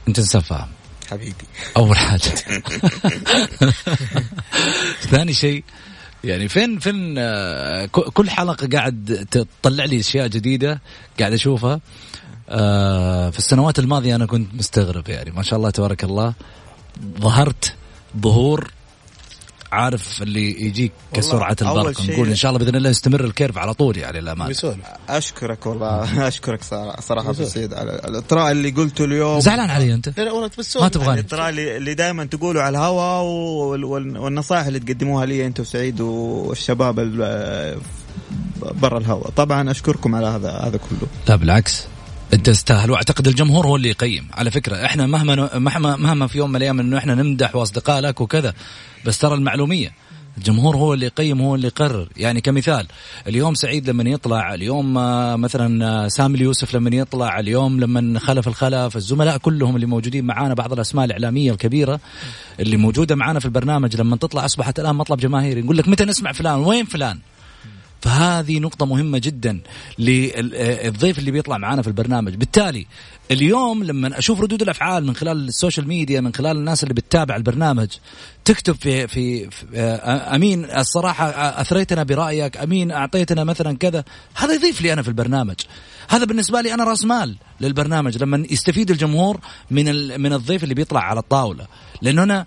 أنت 0.07 0.19
إنسان 0.19 0.41
فاهم. 0.41 0.67
حبيبي. 1.12 1.45
أول 1.78 1.97
حاجة. 1.97 2.21
ثاني 5.12 5.34
شيء 5.34 5.63
يعني 6.24 6.47
فين 6.47 6.80
فين 6.80 7.15
آه، 7.17 7.86
كل 7.86 8.30
حلقة 8.30 8.67
قاعد 8.67 9.28
تطلع 9.32 9.86
لي 9.86 10.00
أشياء 10.00 10.28
جديدة 10.28 10.82
قاعد 11.19 11.34
أشوفها. 11.34 11.80
آه، 12.50 13.30
في 13.30 13.38
السنوات 13.38 13.80
الماضية 13.80 14.15
أنا 14.15 14.26
كنت 14.26 14.56
مستغرب 14.56 15.10
يعني 15.10 15.32
ما 15.32 15.43
شاء 15.43 15.60
الله 15.60 15.69
تبارك 15.69 16.04
الله 16.04 16.34
ظهرت 17.19 17.74
ظهور 18.17 18.71
عارف 19.71 20.21
اللي 20.21 20.65
يجيك 20.65 20.91
كسرعة 21.13 21.55
البرق 21.62 22.01
نقول 22.01 22.29
إن 22.29 22.36
شاء 22.36 22.51
الله 22.51 22.65
بإذن 22.65 22.75
الله 22.75 22.89
يستمر 22.89 23.25
الكيرف 23.25 23.57
على 23.57 23.73
طول 23.73 23.97
يعني 23.97 24.19
الامانه 24.19 24.55
أشكرك 25.10 25.65
والله 25.65 26.27
أشكرك 26.27 26.63
صراحة 26.99 27.29
ابو 27.29 27.43
سعيد 27.43 27.73
على 27.73 27.91
الإطراء 27.91 28.51
اللي 28.51 28.69
قلته 28.69 29.05
اليوم. 29.05 29.39
زعلان 29.39 29.69
علي 29.69 29.93
أنت؟ 29.93 30.19
لا 30.19 30.31
والله 30.31 30.49
ما 30.75 30.88
تبغاني. 30.88 31.19
الإطراء 31.19 31.49
اللي 31.49 31.93
دائما 31.93 32.25
تقولوا 32.25 32.62
على 32.62 32.77
الهواء 32.77 33.23
والنصائح 34.17 34.65
اللي 34.65 34.79
تقدموها 34.79 35.25
لي 35.25 35.45
أنت 35.45 35.60
وسعيد 35.60 36.01
والشباب 36.01 36.95
برا 38.62 38.97
الهواء. 38.97 39.29
طبعا 39.29 39.71
أشكركم 39.71 40.15
على 40.15 40.27
هذا 40.27 40.49
هذا 40.49 40.77
كله. 40.77 41.07
لا 41.27 41.36
بالعكس. 41.36 41.88
انت 42.34 42.46
تستاهل. 42.46 42.91
وأعتقد 42.91 43.28
الجمهور 43.28 43.67
هو 43.67 43.76
اللي 43.76 43.89
يقيم. 43.89 44.28
على 44.34 44.52
فكرة 44.52 44.86
إحنا 44.86 45.08
مهما 45.08 45.58
مهما 45.58 45.96
مهما 45.96 46.28
في 46.28 46.38
يوم 46.38 46.50
من 46.50 46.56
الأيام 46.56 46.80
إنه 46.80 46.98
إحنا 46.98 47.15
نمدح 47.15 47.56
وأصدقاء 47.56 48.02
لك 48.02 48.22
وكذا 48.22 48.54
بس 49.06 49.17
ترى 49.17 49.36
المعلومية. 49.36 49.91
الجمهور 50.38 50.76
هو 50.76 50.94
اللي 50.94 51.06
يقيم 51.06 51.41
هو 51.41 51.56
اللي 51.56 51.67
يقرر. 51.67 52.08
يعني 52.17 52.41
كمثال 52.41 52.88
اليوم 53.28 53.54
سعيد 53.54 53.89
لما 53.89 54.10
يطلع 54.10 54.54
اليوم 54.54 54.98
آه، 54.98 55.36
مثلا 55.36 55.86
آه، 55.86 56.08
سامي 56.08 56.36
اليوسف 56.38 56.76
لما 56.76 56.96
يطلع 56.96 57.39
اليوم 57.39 57.80
لما 57.80 58.20
خلف 58.20 58.48
الخلف 58.48 58.96
الزملاء 58.96 59.38
كلهم 59.38 59.76
اللي 59.76 59.86
موجودين 59.86 60.26
معانا 60.26 60.54
بعض 60.54 60.74
الأسماء 60.74 61.06
الإعلامية 61.06 61.52
الكبيرة 61.52 62.00
اللي 62.60 62.78
موجودة 62.78 63.15
معانا 63.15 63.39
في 63.39 63.46
البرنامج 63.46 63.96
لما 63.96 64.15
تطلع 64.15 64.46
أصبحت 64.46 64.80
الآن 64.80 64.96
مطلب 64.96 65.20
جماهيري. 65.20 65.62
نقول 65.62 65.78
لك 65.78 65.88
متى 65.88 66.06
نسمع 66.06 66.32
فلان؟ 66.32 66.60
وين 66.60 66.86
فلان؟ 66.86 67.20
فهذه 68.01 68.59
نقطة 68.59 68.85
مهمة 68.85 69.17
جدا 69.17 69.59
للضيف 69.99 71.19
اللي 71.19 71.31
بيطلع 71.31 71.57
معنا 71.57 71.81
في 71.81 71.87
البرنامج. 71.87 72.35
بالتالي 72.35 72.85
اليوم 73.31 73.83
لما 73.83 74.19
أشوف 74.19 74.41
ردود 74.41 74.61
الأفعال 74.61 75.05
من 75.05 75.15
خلال 75.15 75.47
السوشيال 75.47 75.87
ميديا 75.87 76.21
من 76.21 76.33
خلال 76.33 76.57
الناس 76.57 76.83
اللي 76.83 76.93
بتتابع 76.93 77.35
البرنامج 77.35 77.87
تكتب 78.45 78.75
في, 78.75 79.07
في, 79.07 79.49
في 79.49 79.65
آه، 79.75 80.35
أمين 80.35 80.65
الصراحة 80.65 81.29
أثريتنا 81.61 82.03
برأيك 82.03 82.57
أمين 82.57 82.91
أعطيتنا 82.91 83.43
مثلا 83.43 83.77
كذا. 83.77 84.03
هذا 84.35 84.53
يضيف 84.53 84.81
لي 84.81 84.93
أنا 84.93 85.01
في 85.01 85.07
البرنامج. 85.07 85.55
هذا 86.09 86.25
بالنسبة 86.25 86.61
لي 86.61 86.73
أنا 86.73 86.83
رأس 86.83 87.05
مال 87.05 87.35
للبرنامج 87.61 88.23
لما 88.23 88.45
يستفيد 88.51 88.91
الجمهور 88.91 89.39
من 89.71 89.85
من 90.21 90.33
الضيف 90.33 90.63
اللي 90.63 90.75
بيطلع 90.75 91.01
على 91.01 91.19
الطاولة. 91.19 91.67
لأنه 92.01 92.23
أنا 92.23 92.45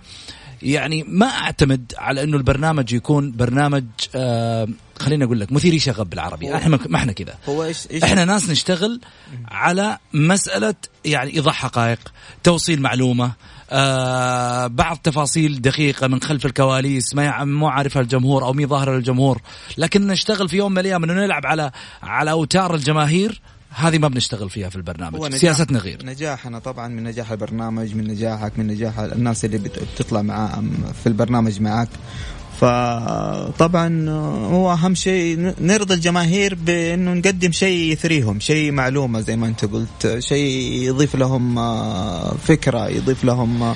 يعني 0.63 1.05
ما 1.09 1.27
أعتمد 1.27 1.93
على 1.99 2.23
إنه 2.23 2.37
البرنامج 2.37 2.93
يكون 2.93 3.33
برنامج 3.33 3.85
آه 4.15 4.69
خليني 5.01 5.25
أقول 5.25 5.41
لك 5.41 5.53
مثير 5.53 5.79
شغب 5.79 6.11
بالعربي 6.11 6.55
إحنا 6.55 6.79
ما 6.89 6.97
إحنا 6.97 7.13
كذا. 7.13 7.35
هو 7.49 7.65
إيش 7.65 7.87
إحنا 8.05 8.25
ناس 8.25 8.51
نشتغل 8.51 9.01
على 9.49 9.99
مسألة 10.15 10.75
يعني 11.05 11.35
إيضاح 11.35 11.55
حقائق 11.55 11.99
توصيل 12.43 12.83
معلومة 12.83 13.33
آه 13.71 14.67
بعض 14.67 14.97
تفاصيل 14.97 15.63
دقيقة 15.63 16.07
من 16.07 16.21
خلف 16.23 16.47
الكواليس 16.47 17.15
ما 17.15 17.45
مو 17.45 17.69
عارفها 17.69 18.03
الجمهور 18.03 18.45
أو 18.45 18.53
مي 18.53 18.67
ظاهرة 18.67 18.97
للجمهور. 18.97 19.41
لكن 19.79 20.07
نشتغل 20.07 20.49
في 20.49 20.57
يوم 20.57 20.73
من 20.73 20.79
الأيام 20.79 21.05
أنه 21.05 21.13
نلعب 21.13 21.47
على 21.47 21.71
على 22.03 22.31
أوتار 22.31 22.75
الجماهير 22.75 23.41
هذه 23.71 23.99
ما 23.99 24.09
بنشتغل 24.09 24.51
فيها 24.51 24.69
في 24.69 24.77
البرنامج. 24.77 25.21
نجاح 25.21 25.39
سياستنا 25.39 25.79
غير. 25.79 26.07
نجاحنا 26.07 26.59
طبعا 26.59 26.89
من 26.89 27.05
نجاح 27.05 27.31
البرنامج 27.31 27.95
من 27.95 28.07
نجاحك 28.07 28.59
من 28.59 28.67
نجاح 28.67 28.99
الناس 28.99 29.45
اللي 29.45 29.59
بتطلع 29.59 30.23
مع 30.23 30.63
في 31.03 31.07
البرنامج 31.07 31.61
معك 31.61 31.89
فطبعا 32.65 34.11
هو 34.51 34.73
أهم 34.73 34.95
شيء 34.95 35.55
نرضي 35.61 35.95
الجماهير 35.95 36.55
بأنه 36.55 37.13
نقدم 37.13 37.53
شيء 37.53 37.93
يثريهم 37.93 38.41
شيء 38.41 38.73
معلومة 38.73 39.21
زي 39.21 39.37
ما 39.37 39.47
أنت 39.47 39.65
قلت 39.65 40.17
شيء 40.19 40.73
يضيف 40.83 41.17
لهم 41.17 41.55
فكرة 42.35 42.89
يضيف 42.89 43.25
لهم 43.25 43.75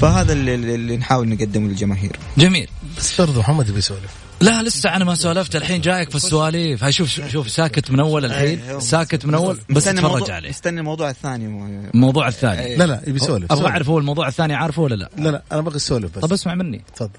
فهذا 0.00 0.32
اللي, 0.32 0.54
اللي 0.54 0.96
نحاول 0.96 1.28
نقدمه 1.28 1.68
للجماهير. 1.68 2.16
جميل. 2.38 2.68
بس 2.98 3.20
برضه 3.20 3.38
محمد 3.40 3.70
بيسولف 3.70 4.10
لا 4.40 4.62
لسه 4.62 4.96
أنا 4.96 5.04
ما 5.04 5.14
سولفت. 5.14 5.56
الحين 5.56 5.80
جايك 5.80 6.10
في 6.10 6.16
السواليف. 6.16 6.84
هاي 6.84 6.92
شوف 6.92 7.20
شوف 7.28 7.50
ساكت 7.50 7.90
من 7.90 8.00
أول 8.00 8.24
الحين. 8.24 8.60
إيه، 8.60 8.78
ساكت 8.78 9.26
من 9.26 9.34
أول. 9.34 9.58
بس 9.70 9.88
اتفرج 9.88 10.30
عليه. 10.30 10.50
استنى 10.50 10.80
الموضوع 10.80 11.10
الثاني. 11.10 11.46
الموضوع 11.94 12.28
الثاني. 12.28 12.60
إيه. 12.60 12.76
لا 12.76 12.84
لا 12.84 13.02
يبي 13.06 13.16
يسولف. 13.16 13.52
أبغى 13.52 13.68
أعرف 13.68 13.88
هو 13.88 13.98
الموضوع 13.98 14.28
الثاني 14.28 14.54
عارفه 14.54 14.82
ولا 14.82 14.94
لا؟ 14.94 15.10
لا 15.16 15.28
لا 15.28 15.42
أنا 15.52 15.60
أبغى 15.60 15.76
أسولف 15.76 16.18
بس. 16.18 16.22
طب 16.22 16.32
اسمع 16.32 16.54
مني. 16.54 16.84
تفضل. 16.96 17.10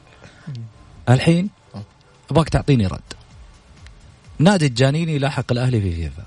الحين 1.10 1.50
أبغاك 2.32 2.50
تعطيني 2.50 2.88
رد. 2.88 3.02
نادي 4.40 4.66
الجانيني 4.66 5.18
لاحق 5.18 5.52
الأهلي 5.52 5.82
في 5.82 5.96
فيفا 5.96 6.26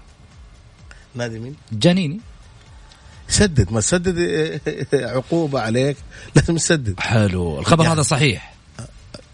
نادي 1.14 1.38
مين؟ 1.38 1.56
الجانيني 1.72 2.20
سدد 3.28 3.72
ما 3.72 3.80
تسدد 3.80 4.60
عقوبة 4.92 5.60
عليك 5.60 5.96
لازم 6.34 6.56
تسدد. 6.56 7.00
حلو 7.00 7.58
الخبر 7.58 7.82
يعني 7.82 7.94
هذا 7.94 8.02
صحيح. 8.02 8.53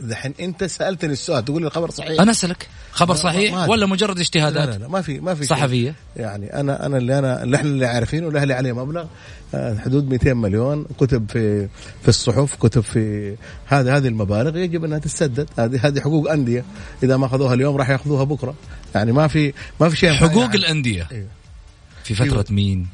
دحين 0.00 0.34
انت 0.40 0.64
سألتني 0.64 1.12
السؤال 1.12 1.44
تقول 1.44 1.62
لي 1.62 1.68
الخبر 1.68 1.90
صحيح؟ 1.90 2.20
أنا 2.20 2.30
أسألك. 2.30 2.68
خبر 2.92 3.14
صحيح 3.14 3.54
ما 3.54 3.66
ولا 3.66 3.86
مجرد 3.86 4.18
اجتهادات؟ 4.18 4.68
لا 4.68 4.72
لا, 4.72 4.78
لا 4.78 4.88
ما 4.88 5.02
في 5.02 5.20
ما 5.20 5.34
في 5.34 5.44
صحفية. 5.44 5.94
يعني 6.16 6.60
أنا 6.60 6.86
أنا 6.86 6.96
اللي 6.98 7.18
أنا 7.18 7.42
اللي 7.42 7.56
إحنا 7.56 7.68
اللي 7.68 7.86
عارفينه 7.86 8.28
الاهلي 8.28 8.54
عليه 8.54 8.72
مبلغ 8.72 9.04
آه، 9.54 9.78
حدود 9.78 10.08
200 10.08 10.34
مليون 10.34 10.86
كتب 10.98 11.30
في 11.30 11.68
في 12.02 12.08
الصحف 12.08 12.56
كتب 12.56 12.80
في 12.80 13.34
هذه 13.66 13.96
هذه 13.96 14.08
المبالغ 14.08 14.56
يجب 14.56 14.84
أنها 14.84 14.98
تسدد 14.98 15.48
هذه 15.58 15.86
هذه 15.86 16.00
حقوق 16.00 16.30
أندية. 16.30 16.64
إذا 17.02 17.16
ما 17.16 17.26
أخذوها 17.26 17.54
اليوم 17.54 17.76
راح 17.76 17.90
يأخذوها 17.90 18.24
بكرة. 18.24 18.54
يعني 18.94 19.12
ما 19.12 19.28
في 19.28 19.52
ما 19.80 19.88
في 19.88 19.96
شيء 19.96 20.12
حقوق 20.12 20.42
يعني. 20.42 20.54
الأندية. 20.56 21.08
أيوه. 21.12 21.39
في 22.04 22.14
فترة 22.14 22.44
مين؟ 22.50 22.86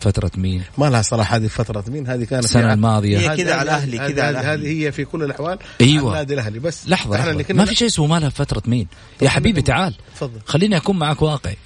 فترة 0.00 0.30
مين؟ 0.36 0.62
ما 0.78 0.90
لها 0.90 1.02
صراحة 1.02 1.36
هذه 1.36 1.46
فترة 1.46 1.84
مين؟ 1.88 2.06
هذه 2.06 2.24
كانت 2.24 2.44
السنة 2.44 2.72
الماضية. 2.72 3.18
هي 3.18 3.36
كذا 3.36 3.54
على 3.54 3.62
الأهلي 3.62 3.98
كذا 3.98 4.22
على 4.22 4.38
هذه 4.38 4.66
هي 4.66 4.92
في 4.92 5.04
كل 5.04 5.22
الأحوال 5.22 5.58
أيوة. 5.80 6.12
النادي 6.12 6.34
الأهلي. 6.34 6.58
بس 6.58 6.88
لحظة, 6.88 7.16
لحظة. 7.16 7.30
اللي 7.30 7.44
ما 7.50 7.64
في 7.64 7.74
شيء 7.74 7.88
اسمه 7.88 8.06
ما 8.06 8.20
لها 8.20 8.28
فترة 8.28 8.62
مين. 8.66 8.86
يا 9.22 9.28
حبيبي 9.28 9.62
تعال. 9.62 9.94
تفضل. 10.14 10.40
خليني 10.46 10.76
أكون 10.76 10.98
معك 10.98 11.22
واقعي. 11.22 11.56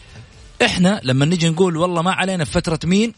إحنا 0.64 1.01
لما 1.05 1.25
نجي 1.25 1.49
نقول 1.49 1.77
والله 1.77 2.03
ما 2.03 2.12
علينا 2.12 2.45
في 2.45 2.53
فترة 2.53 2.79
مين 2.85 3.12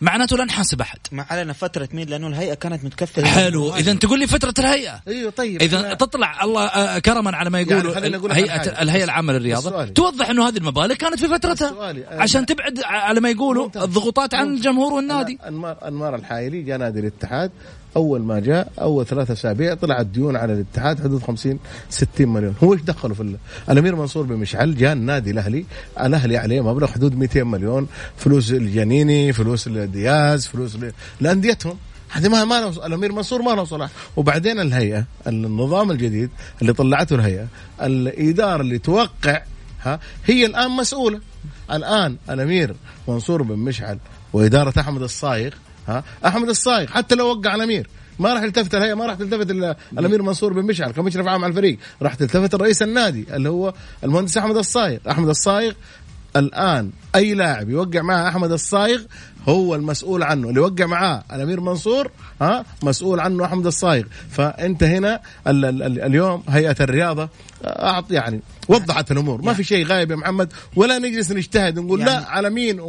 معناته 0.00 0.36
لا 0.36 0.44
نحاسب 0.44 0.80
أحد. 0.80 0.98
ما 1.12 1.26
علينا 1.30 1.52
فترة 1.52 1.88
مين؟ 1.92 2.08
لأنه 2.08 2.26
الهيئة 2.26 2.54
كانت 2.54 2.84
متكفلة. 2.84 3.26
حلو. 3.26 3.74
إذا 3.74 3.94
تقول 3.94 4.18
لي 4.18 4.26
فترة 4.26 4.54
الهيئة. 4.58 5.00
أيوه 5.08 5.30
طيب. 5.30 5.62
إذا 5.62 5.94
تطلع 5.94 6.44
الله 6.44 6.66
آه، 6.66 6.98
كرما 6.98 7.36
على 7.36 7.50
ما 7.50 7.60
يقولوا 7.60 7.94
يعني 7.94 8.16
هيئه 8.30 8.82
الهيئة 8.82 9.04
العامة 9.04 9.32
للرياضة. 9.32 9.84
توضح 9.84 10.30
إنه 10.30 10.48
هذه 10.48 10.56
المبالغ 10.56 10.94
كانت 10.94 11.18
في 11.18 11.28
فترتها. 11.28 11.94
عشان 12.08 12.46
تبعد 12.46 12.80
على 12.84 13.20
ما 13.20 13.30
يقولوا 13.30 13.70
الضغوطات 13.76 14.34
عن 14.34 14.46
الجمهور 14.54 14.92
والنادي. 14.92 15.38
انمار 15.48 15.88
أنمار 15.88 16.14
الحايلي 16.14 16.62
جاء 16.62 16.78
نادي 16.78 17.00
الاتحاد. 17.00 17.50
أول 17.98 18.22
ما 18.22 18.40
جاء 18.40 18.72
أول 18.80 19.06
ثلاثة 19.06 19.32
أسابيع 19.32 19.74
طلعت 19.74 20.06
ديون 20.06 20.36
على 20.36 20.52
الاتحاد 20.52 21.00
حدود 21.00 21.22
50 21.22 21.58
60 21.90 22.28
مليون. 22.28 22.54
هو 22.62 22.72
إيش 22.72 22.82
دخله 22.82 23.14
في 23.14 23.36
الأمير 23.70 23.96
منصور 23.96 24.26
بمشعل 24.26 24.76
جاء 24.76 24.92
النادي 24.92 25.30
الأهلي 25.30 25.64
الأهلي 26.00 26.36
عليه 26.36 26.60
مبلغ 26.60 26.86
حدود 26.86 27.14
200 27.14 27.42
مليون. 27.42 27.86
فلوس 28.16 28.50
الجنيني 28.50 29.32
فلوس 29.32 29.68
دياز 29.68 30.46
فلوس 30.46 30.76
لأنديتهم. 31.20 31.76
هذه 32.10 32.28
ما 32.28 32.44
ما 32.44 32.68
الأمير 32.68 33.12
منصور 33.12 33.42
ما 33.42 33.50
له 33.50 33.64
صلاح. 33.64 33.90
وبعدين 34.16 34.60
الهيئة 34.60 35.04
النظام 35.26 35.90
الجديد 35.90 36.30
اللي 36.62 36.72
طلعته 36.72 37.14
الهيئة 37.14 37.46
الإدارة 37.82 38.60
اللي 38.60 38.78
توقع 38.78 39.42
ها 39.82 40.00
هي 40.24 40.46
الآن 40.46 40.70
مسؤولة. 40.70 41.20
الآن 41.72 42.16
الأمير 42.30 42.74
منصور 43.08 43.42
بن 43.42 43.58
مشعل 43.58 43.98
وإدارة 44.32 44.80
أحمد 44.80 45.02
الصايغ 45.02 45.52
ها؟ 45.88 46.04
أحمد 46.26 46.48
الصايغ 46.48 46.86
حتى 46.86 47.14
لو 47.14 47.26
وقع 47.26 47.54
الأمير. 47.54 47.88
ما 48.18 48.34
راح 48.34 48.42
يلتفت 48.42 48.74
الهيئه 48.74 48.94
ما 48.94 49.06
راح 49.06 49.14
تلتفت 49.14 49.50
الأمير 49.92 50.22
منصور 50.22 50.52
بن 50.52 50.62
مشعل 50.62 50.90
كمشرف 50.90 51.26
عام 51.26 51.44
على 51.44 51.50
الفريق. 51.50 51.78
راح 52.02 52.14
تلتفت 52.14 52.54
الرئيس 52.54 52.82
النادي 52.82 53.26
اللي 53.34 53.48
هو 53.48 53.74
المهندس 54.04 54.36
أحمد 54.36 54.56
الصايغ. 54.56 54.98
أحمد 55.10 55.28
الصايغ 55.28 55.72
الآن 56.36 56.90
أي 57.14 57.34
لاعب 57.34 57.70
يوقع 57.70 58.02
مع 58.02 58.28
أحمد 58.28 58.52
الصايغ 58.52 59.00
هو 59.48 59.74
المسؤول 59.74 60.22
عنه. 60.22 60.48
اللي 60.48 60.60
وقع 60.60 60.86
معاه 60.86 61.24
الأمير 61.32 61.60
منصور 61.60 62.10
ها 62.40 62.64
مسؤول 62.82 63.20
عنه 63.20 63.44
أحمد 63.44 63.66
الصايغ. 63.66 64.04
فأنت 64.30 64.82
هنا 64.82 65.20
ال 65.46 65.64
ال 65.64 66.00
اليوم 66.00 66.42
هيئة 66.48 66.76
الرياضة 66.80 67.28
اعط 67.64 68.10
يعني 68.10 68.40
وضحت 68.68 69.12
الأمور. 69.12 69.42
ما 69.42 69.52
في 69.52 69.64
شيء 69.64 69.86
غايب 69.86 70.10
يا 70.10 70.16
محمد 70.16 70.52
ولا 70.76 70.98
نجلس 70.98 71.32
نجتهد 71.32 71.78
نقول 71.78 72.00
يعني. 72.00 72.12
لا 72.12 72.28
على 72.28 72.50
مين 72.50 72.80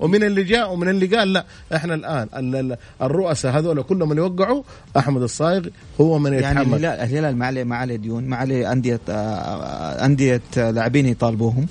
ومن 0.00 0.24
اللي 0.24 0.42
جاء 0.44 0.72
ومن 0.72 0.88
اللي 0.88 1.06
قال 1.06 1.32
لا. 1.32 1.44
إحنا 1.74 1.94
الآن 1.94 2.76
الرؤساء 3.02 3.58
هذول 3.58 3.82
كلهم 3.82 4.10
اللي 4.10 4.22
وقعوا 4.22 4.62
أحمد 4.96 5.22
الصايغ 5.22 5.66
هو 6.00 6.18
من 6.18 6.32
يتحمل. 6.32 6.84
يعني 6.84 7.04
الهلال 7.04 7.36
ما 7.36 7.46
عليه 7.46 7.64
ما 7.64 7.76
عليه 7.76 7.96
ديون 7.96 8.24
ما 8.24 8.36
عليه 8.36 8.72
أندية 8.72 9.00
آه، 9.08 10.04
أندية 10.04 10.40
لاعبين 10.56 11.06
يطالبوهم. 11.06 11.66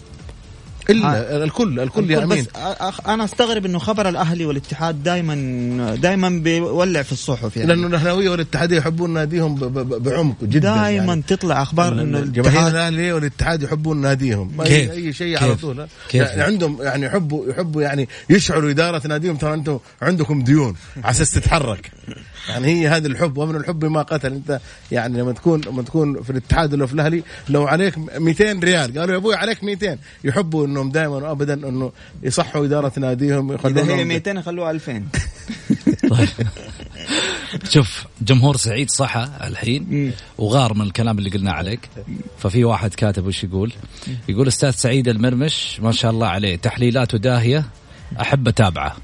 إلا 0.89 1.43
الكل 1.43 1.79
الكل 1.79 2.11
يا 2.11 2.23
أمين. 2.23 2.43
بس 2.43 2.47
أنا 3.07 3.23
أستغرب 3.23 3.65
إنه 3.65 3.79
خبر 3.79 4.09
الأهلي 4.09 4.45
والاتحاد 4.45 5.03
دائما 5.03 5.95
دائما 5.95 6.29
بيولع 6.29 7.01
في 7.01 7.11
الصحف 7.11 7.57
يعني. 7.57 7.69
لأنه 7.69 7.87
الاهلاويه 7.87 8.29
والاتحاديه 8.29 8.77
يحبون 8.77 9.13
ناديهم 9.13 9.55
بعمق 9.99 10.43
جدا 10.43 10.59
دائما 10.59 11.05
يعني. 11.05 11.21
تطلع 11.27 11.61
أخبار 11.61 11.93
إنه 11.93 12.19
الجماهير 12.19 12.67
الأهلي 12.67 13.13
والاتحاد 13.13 13.63
يحبون 13.63 14.01
ناديهم. 14.01 14.57
ما 14.57 14.63
كيف؟ 14.63 14.91
أي 14.91 15.13
شيء 15.13 15.43
على 15.43 15.55
طول. 15.55 15.87
كيف؟ 16.09 16.21
يعني 16.21 16.41
عندهم 16.41 16.81
يعني 16.81 17.05
يحبوا 17.05 17.49
يحبوا 17.49 17.81
يعني 17.81 18.09
يشعروا 18.29 18.69
إدارة 18.69 19.07
ناديهم. 19.07 19.35
ترى 19.37 19.53
أنتم 19.53 19.79
عندكم 20.01 20.43
ديون 20.43 20.75
على 21.03 21.11
أساس 21.11 21.31
تتحرك. 21.31 21.91
يعني 22.49 22.67
هي 22.67 22.87
هذا 22.87 23.07
الحب 23.07 23.37
ومن 23.37 23.55
الحب 23.55 23.85
ما 23.85 24.01
قتل. 24.01 24.33
انت 24.33 24.59
يعني 24.91 25.21
لما 25.21 25.31
تكون 25.31 25.61
لما 25.61 25.81
تكون 25.81 26.23
في 26.23 26.29
الاتحاد 26.29 26.73
ولا 26.73 26.85
في 26.85 26.93
الأهلي 26.93 27.23
لو 27.49 27.67
عليك 27.67 27.97
200 27.97 28.59
ريال 28.59 28.99
قالوا 28.99 29.13
يا 29.13 29.19
أبوي 29.19 29.35
عليك 29.35 29.63
200 29.63 29.97
يحبوا 30.23 30.65
إنهم 30.65 30.91
دائما 30.91 31.15
وابدا 31.15 31.53
إنه 31.53 31.91
يصحوا 32.23 32.65
إدارة 32.65 32.91
ناديهم 32.97 33.53
يخلون 33.53 33.77
إذا 33.77 33.95
هي 33.95 34.03
200 34.03 34.31
يخلوها 34.31 34.71
2000 34.71 35.03
طيب. 36.09 36.29
شوف 37.69 38.05
جمهور 38.21 38.57
سعيد 38.57 38.91
صحى 38.91 39.29
الحين 39.43 40.13
وغار 40.37 40.73
من 40.73 40.81
الكلام 40.81 41.17
اللي 41.17 41.29
قلناه 41.29 41.51
عليك. 41.51 41.89
ففي 42.37 42.63
واحد 42.63 42.93
كاتب 42.93 43.25
وش 43.25 43.43
يقول؟ 43.43 43.73
يقول 44.29 44.47
أستاذ 44.47 44.71
سعيد 44.71 45.07
المرمش 45.07 45.79
ما 45.79 45.91
شاء 45.91 46.11
الله 46.11 46.27
عليه 46.27 46.55
تحليلاته 46.55 47.17
داهيه 47.17 47.65
أحب 48.21 48.47
أتابعه 48.47 48.95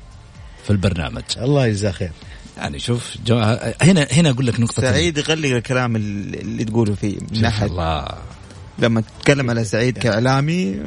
في 0.64 0.70
البرنامج. 0.70 1.24
الله 1.38 1.68
يجزاه 1.68 1.92
خير. 1.92 2.12
يعني 2.58 2.80
شوف 2.80 3.18
جو... 3.26 3.38
هنا 3.82 4.08
هنا 4.12 4.30
أقول 4.30 4.48
لك 4.48 4.60
نقطة 4.60 4.82
سعيد 4.82 5.18
يغلق 5.18 5.50
الكلام 5.50 5.96
اللي 5.96 6.64
تقوله 6.64 6.96
فيه 6.96 7.18
من 7.32 7.42
ناحية 7.42 7.66
الله. 7.66 8.08
لما 8.80 9.02
تتكلم 9.02 9.50
على 9.50 9.66
سعيد 9.66 9.98
كإعلامي 9.98 10.80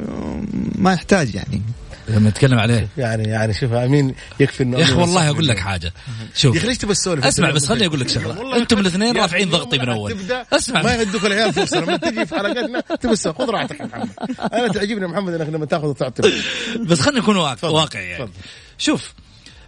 ما 0.75 0.93
يحتاج 0.93 1.35
يعني. 1.35 1.61
لما 2.09 2.29
نتكلم 2.29 2.59
عليه. 2.59 2.87
يعني 2.97 3.23
يعني 3.23 3.53
شوف 3.53 3.73
أمين 3.73 4.15
يكفي 4.39 4.63
إنه 4.63 4.77
يا 4.77 4.83
أخي 4.83 4.93
والله 4.93 5.29
أقول 5.29 5.47
لك 5.47 5.59
حاجة. 5.59 5.93
شوف 6.35 6.55
يا 6.55 6.59
أخي 6.59 6.67
ليش 6.67 6.77
تبى 6.77 6.93
تسولف؟ 6.93 7.25
أسمع 7.25 7.51
بس 7.51 7.65
خليني 7.65 7.85
أقول 7.85 7.99
لك 7.99 8.09
شغلة. 8.09 8.57
أنتم 8.57 8.79
الاثنين 8.79 9.17
رافعين 9.17 9.49
ضغطي 9.49 9.77
من 9.77 9.89
أول. 9.89 10.15
أسمع. 10.53 10.81
ما 10.81 10.95
يهدوك 10.95 11.25
العيال 11.25 11.53
فرصه 11.53 11.79
لما 11.79 11.97
تجي 11.97 12.25
في 12.25 12.35
حلقتنا 12.35 12.79
تبى 12.79 13.15
خذ 13.15 13.49
راحتك 13.49 13.79
يا 13.79 13.85
محمد. 13.85 14.09
أنا 14.53 14.67
تعجبني 14.67 15.07
محمد 15.07 15.33
إنك 15.33 15.49
لما 15.49 15.65
تأخذ 15.65 15.87
وتعطي 15.87 16.33
بس 16.79 16.99
خلينا 16.99 17.19
نكون 17.19 17.35
واقعي 17.63 18.09
يعني. 18.09 18.29
شوف 18.77 19.13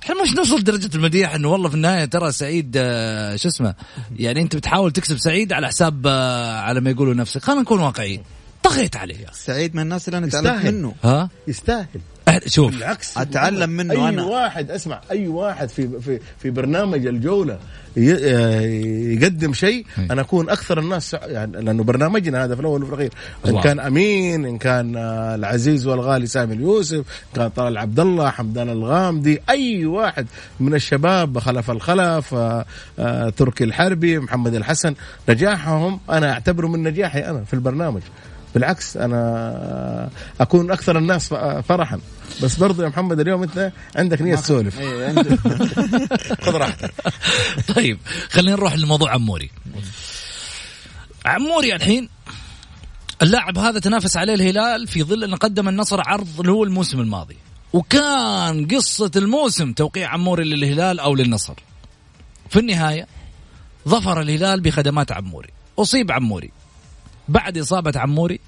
إحنا 0.04 0.24
مش 0.24 0.34
نوصل 0.36 0.64
درجة 0.64 0.96
المديح 0.96 1.36
إنه 1.36 1.48
والله 1.48 1.70
في 1.70 1.76
النهاية 1.76 2.06
ترى 2.06 2.32
سعيد 2.32 2.74
آه، 2.78 3.36
شو 3.36 3.48
اسمه 3.48 3.76
يعني 4.18 4.42
أنت 4.42 4.56
بتحاول 4.56 4.92
تكسب 4.92 5.18
سعيد 5.18 5.54
على 5.54 5.68
حساب 5.68 6.08
آه، 6.08 6.60
على 6.60 6.82
ما 6.82 6.90
يقولوا 6.90 7.14
نفسك. 7.14 7.44
خلينا 7.44 7.62
نكون 7.62 7.80
واقعيين. 7.80 8.24
طغيت 8.64 8.96
عليه 8.96 9.18
يا 9.18 9.32
سعيد 9.34 9.76
من 9.76 9.82
الناس 9.82 10.08
اللي 10.08 10.18
أنا 10.18 10.28
تعلمت 10.28 10.66
منه. 10.66 10.96
ها؟ 11.04 11.30
يستاهل. 11.48 11.88
شوف. 12.46 12.74
بالعكس. 12.74 13.18
أتعلم 13.18 13.70
منه 13.70 13.94
أي 13.94 14.10
أنا. 14.10 14.24
واحد 14.24 14.72
أسمع 14.72 15.02
أي 15.12 15.28
واحد 15.28 15.70
في 15.70 16.00
في 16.02 16.20
في 16.40 16.50
برنامج 16.50 17.06
الجولة 17.06 17.60
آه، 17.98 18.62
يقدم 19.12 19.54
شيء 19.54 19.86
أنا 20.12 20.22
أكون 20.22 20.50
أكثر 20.50 20.80
الناس 20.80 21.14
يعني 21.14 21.62
لأنه 21.62 21.84
برنامجنا 21.84 22.44
هذا 22.46 22.56
في 22.56 22.62
الأول 22.62 22.84
وفي 22.84 22.90
الأخير. 22.94 23.12
إن 23.48 23.62
كان 23.62 23.80
أمين 23.80 24.46
إن 24.46 24.58
كان 24.58 24.96
آه، 24.98 25.36
العزيز 25.36 25.88
والغالي 25.88 26.28
سامي 26.28 26.54
اليوسف 26.54 26.96
إن 26.98 27.04
كان 27.36 27.50
طلال 27.50 27.78
عبد 27.78 28.00
الله 28.00 28.30
حمدان 28.30 28.70
الغامدي 28.70 29.42
أي 29.50 29.86
واحد 29.86 30.28
من 30.60 30.74
الشباب 30.76 31.40
خلف 31.40 31.72
الخلف 31.72 32.34
آه، 33.00 33.30
تركي 33.38 33.64
الحربي 33.64 34.20
محمد 34.20 34.56
الحسن 34.56 34.96
نجاحهم 35.30 36.00
أنا 36.10 36.32
أعتبره 36.32 36.68
من 36.68 36.84
نجاحي 36.84 37.20
أنا 37.20 37.44
في 37.44 37.54
البرنامج. 37.54 38.02
بالعكس 38.54 38.98
أنا 38.98 40.10
أكون 40.40 40.72
أكثر 40.72 40.98
الناس 40.98 41.34
فرحا. 41.68 42.00
بس 42.44 42.56
برضو 42.56 42.84
يا 42.84 42.88
محمد 42.88 43.20
اليوم 43.20 43.44
أنت 43.44 43.72
عندك 43.96 44.22
نية 44.22 44.36
تسولف. 44.36 44.80
إيه، 44.80 45.14
خذ 46.44 46.56
راحتك. 46.56 46.94
طيب 47.76 48.00
خلينا 48.30 48.56
نروح 48.56 48.76
لموضوع 48.76 49.12
عموري. 49.14 49.52
عموري 51.26 51.76
الحين 51.76 52.10
اللاعب 53.22 53.58
هذا 53.58 53.80
تنافس 53.80 54.18
عليه 54.18 54.34
الهلال 54.34 54.88
في 54.88 55.04
ظل 55.04 55.24
انه 55.24 55.38
قدم 55.38 55.70
النصر 55.70 56.02
عرض 56.02 56.40
اللي 56.40 56.52
هو 56.52 56.64
الموسم 56.64 57.00
الماضي. 57.00 57.38
وكان 57.74 58.68
قصة 58.68 59.12
الموسم 59.16 59.74
توقيع 59.74 60.10
عموري 60.10 60.44
للهلال 60.44 61.00
أو 61.00 61.16
للنصر. 61.16 61.54
في 62.50 62.60
النهاية 62.60 63.08
ظفر 63.88 64.22
الهلال 64.22 64.62
بخدمات 64.62 65.12
عموري. 65.12 65.50
أصيب 65.80 66.12
عموري. 66.12 66.52
بعد 67.30 67.58
إصابة 67.58 68.00
عموري 68.00 68.40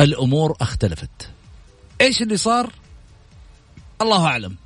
الأمور 0.00 0.56
اختلفت. 0.60 1.30
إيش 2.00 2.22
اللي 2.22 2.36
صار؟ 2.36 2.72
الله 4.02 4.26
أعلم. 4.26 4.56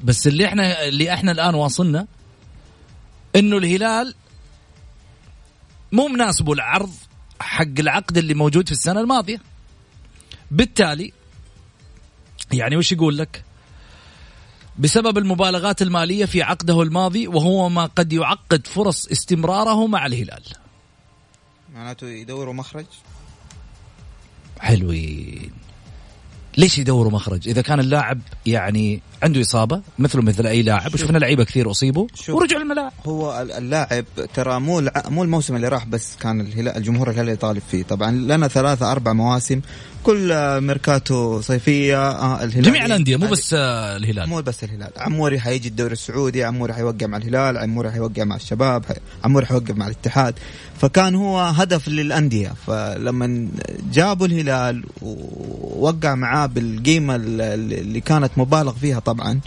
بس 0.00 0.26
اللي 0.26 0.46
إحنا 0.46 0.84
اللي 0.84 1.14
إحنا 1.14 1.32
الآن 1.32 1.54
واصلنا 1.54 2.06
إنه 3.36 3.58
الهلال 3.58 4.14
مو 5.92 6.08
مناسبه 6.08 6.52
العرض 6.52 6.92
حق 7.40 7.78
العقد 7.78 8.18
اللي 8.18 8.34
موجود 8.34 8.66
في 8.66 8.72
السنة 8.72 9.00
الماضية. 9.00 9.40
بالتالي 10.50 11.12
يعني 12.52 12.76
وش 12.76 12.92
يقول 12.92 13.18
لك؟ 13.18 13.44
بسبب 14.78 15.18
المبالغات 15.18 15.82
المالية 15.82 16.24
في 16.24 16.42
عقده 16.42 16.82
الماضي 16.82 17.28
وهو 17.28 17.68
ما 17.68 17.86
قد 17.86 18.12
يعقد 18.12 18.66
فرص 18.66 19.06
استمراره 19.06 19.86
مع 19.86 20.06
الهلال. 20.06 20.42
معناته 21.74 22.08
يدوروا 22.08 22.54
مخرج. 22.54 22.86
حلوين. 24.60 25.50
ليش 26.58 26.78
يدوروا 26.78 27.12
مخرج؟ 27.12 27.48
إذا 27.48 27.62
كان 27.62 27.80
اللاعب 27.80 28.20
يعني 28.46 29.02
عنده 29.22 29.40
إصابة 29.40 29.82
مثله 29.98 30.22
مثل 30.22 30.46
أي 30.46 30.62
لاعب 30.62 30.94
وشفنا 30.94 31.18
لعيبة 31.18 31.44
كثير 31.44 31.70
أصيبوا 31.70 32.06
ورجعوا 32.28 32.62
الملاعب. 32.62 32.92
هو 33.06 33.46
اللاعب 33.58 34.04
ترى 34.34 34.60
مو 34.60 34.90
مو 35.08 35.22
الموسم 35.22 35.56
اللي 35.56 35.68
راح 35.68 35.86
بس 35.86 36.16
كان 36.16 36.40
الهلال 36.40 36.76
الجمهور 36.76 37.10
الهلالي 37.10 37.32
يطالب 37.32 37.62
فيه. 37.70 37.82
طبعا 37.82 38.10
لنا 38.10 38.48
ثلاثة 38.48 38.92
أربع 38.92 39.12
مواسم 39.12 39.60
كل 40.04 40.60
ميركاتو 40.60 41.40
صيفية 41.40 42.10
آه 42.10 42.44
الهلال. 42.44 42.62
جميع 42.62 42.86
الأندية 42.86 43.16
مو 43.16 43.26
بس 43.26 43.54
آه 43.54 43.96
الهلال. 43.96 44.28
مو 44.28 44.40
بس 44.40 44.64
الهلال. 44.64 44.90
عموري 44.96 45.40
حيجي 45.40 45.68
الدوري 45.68 45.92
السعودي 45.92 46.44
عموري 46.44 46.72
حيوقع 46.72 47.06
مع 47.06 47.16
الهلال 47.16 47.58
عموري 47.58 47.90
حيوقع 47.90 48.24
مع 48.24 48.36
الشباب 48.36 48.84
عموري 49.24 49.46
حيوقع 49.46 49.74
مع 49.74 49.86
الاتحاد. 49.86 50.34
فكان 50.80 51.14
هو 51.14 51.40
هدف 51.40 51.88
للأندية. 51.88 52.52
فلما 52.66 53.48
جابوا 53.92 54.26
الهلال 54.26 54.84
ووقع 55.02 56.14
معاه 56.14 56.46
بالقيمة 56.46 57.16
اللي 57.16 58.00
كانت 58.00 58.30
مبالغ 58.36 58.72
فيها 58.72 58.98
طبعا 58.98 59.40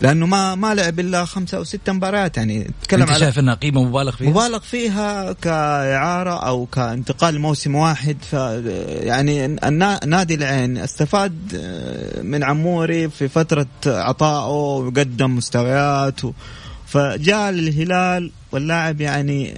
لأنه 0.00 0.26
ما 0.26 0.54
ما 0.54 0.74
لعب 0.74 1.00
إلا 1.00 1.24
خمسة 1.24 1.58
أو 1.58 1.64
ست 1.64 1.90
مباريات 1.90 2.36
يعني 2.36 2.70
تكلم 2.82 3.02
أنت 3.02 3.18
شايف 3.18 3.38
إنها 3.38 3.54
قيمة 3.54 3.82
مبالغ 3.82 4.16
فيها؟ 4.16 4.30
مبالغ 4.30 4.58
فيها 4.58 5.32
كإعارة 5.32 6.46
أو 6.46 6.66
كانتقال 6.66 7.40
موسم 7.40 7.74
واحد. 7.74 8.16
ف 8.30 8.32
يعني 8.32 9.56
نادي 10.06 10.34
العين 10.34 10.78
استفاد 10.78 11.32
من 12.22 12.44
عموري 12.44 13.08
في 13.08 13.28
فترة 13.28 13.66
عطائه 13.86 14.86
وقدم 14.86 15.36
مستويات 15.36 16.24
و 16.24 16.32
فجاء 16.86 17.50
الهلال 17.50 18.30
واللاعب 18.52 19.00
يعني 19.00 19.54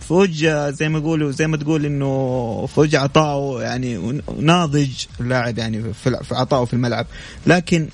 في 0.00 0.14
وجه 0.14 0.70
زي 0.70 0.88
ما 0.88 0.98
يقولوا 0.98 1.30
زي 1.30 1.46
ما 1.46 1.56
تقول 1.56 1.86
إنه 1.86 2.66
في 2.66 2.80
وجه 2.80 3.00
عطائه 3.00 3.62
يعني 3.62 4.20
ناضج 4.38 4.90
اللاعب 5.20 5.58
يعني 5.58 5.92
في 5.92 6.18
عطائه 6.32 6.64
في 6.64 6.72
الملعب. 6.72 7.06
لكن 7.46 7.88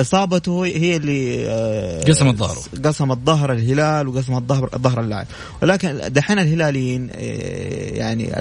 إصابته 0.00 0.66
هي 0.66 0.96
اللي 0.96 2.02
قسمت 2.08 2.34
ظهره 2.34 2.60
قسمت 2.84 3.18
ظهر 3.26 3.52
الهلال 3.52 4.08
وقسمت 4.08 4.42
ظهر 4.42 4.70
ظهر 4.78 5.00
اللاعب. 5.00 5.26
ولكن 5.62 6.00
دحين 6.08 6.38
الهلاليين 6.38 7.10
آه، 7.12 7.16
يعني 7.94 8.32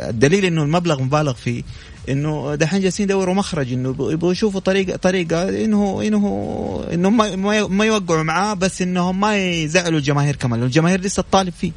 الدليل 0.00 0.44
إنه 0.44 0.62
المبلغ 0.62 1.02
مبالغ 1.02 1.32
فيه 1.32 1.62
إنه 2.08 2.54
دحين 2.54 2.80
جالسين 2.80 3.04
يدوروا 3.04 3.34
مخرج 3.34 3.72
إنه 3.72 3.88
يبغوا 3.88 4.32
يشوفوا 4.32 4.60
طريقه 4.60 4.96
طريقة 4.96 5.64
انه 5.64 6.02
انه 6.02 6.84
إنه 6.92 7.10
ما 7.10 7.66
ما 7.66 7.84
يوقعوا 7.84 8.22
معاه 8.22 8.54
بس 8.54 8.82
إنهم 8.82 9.20
ما 9.20 9.36
يزعلوا 9.36 9.98
الجماهير 9.98 10.36
كمان. 10.36 10.62
الجماهير 10.62 11.00
لسه 11.00 11.22
تطالب 11.22 11.52
فيه. 11.60 11.72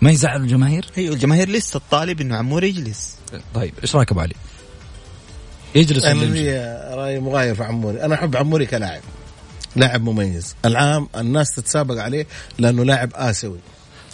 ما 0.00 0.10
يزعل 0.10 0.40
الجماهير؟ 0.40 0.86
أيوه 0.98 1.14
الجماهير 1.14 1.48
لسه 1.48 1.80
تطالب 1.88 2.20
إنه 2.20 2.36
عمور 2.36 2.64
يجلس 2.64 3.16
طيب 3.54 3.74
إيش 3.82 3.96
رأيك 3.96 4.10
أبو 4.10 4.20
علي؟ 4.20 4.34
يجلس 5.74 6.04
أنا 6.04 6.94
رايي 6.94 7.20
مغاير 7.20 7.54
في 7.54 7.64
عموري. 7.64 8.04
أنا 8.04 8.14
أحب 8.14 8.36
عموري 8.36 8.66
كلاعب. 8.66 9.00
لاعب 9.76 10.02
مميز. 10.02 10.54
العام 10.64 11.08
الناس 11.16 11.54
تتسابق 11.54 12.02
عليه 12.02 12.26
لأنه 12.58 12.84
لاعب 12.84 13.10
آسيوي. 13.14 13.58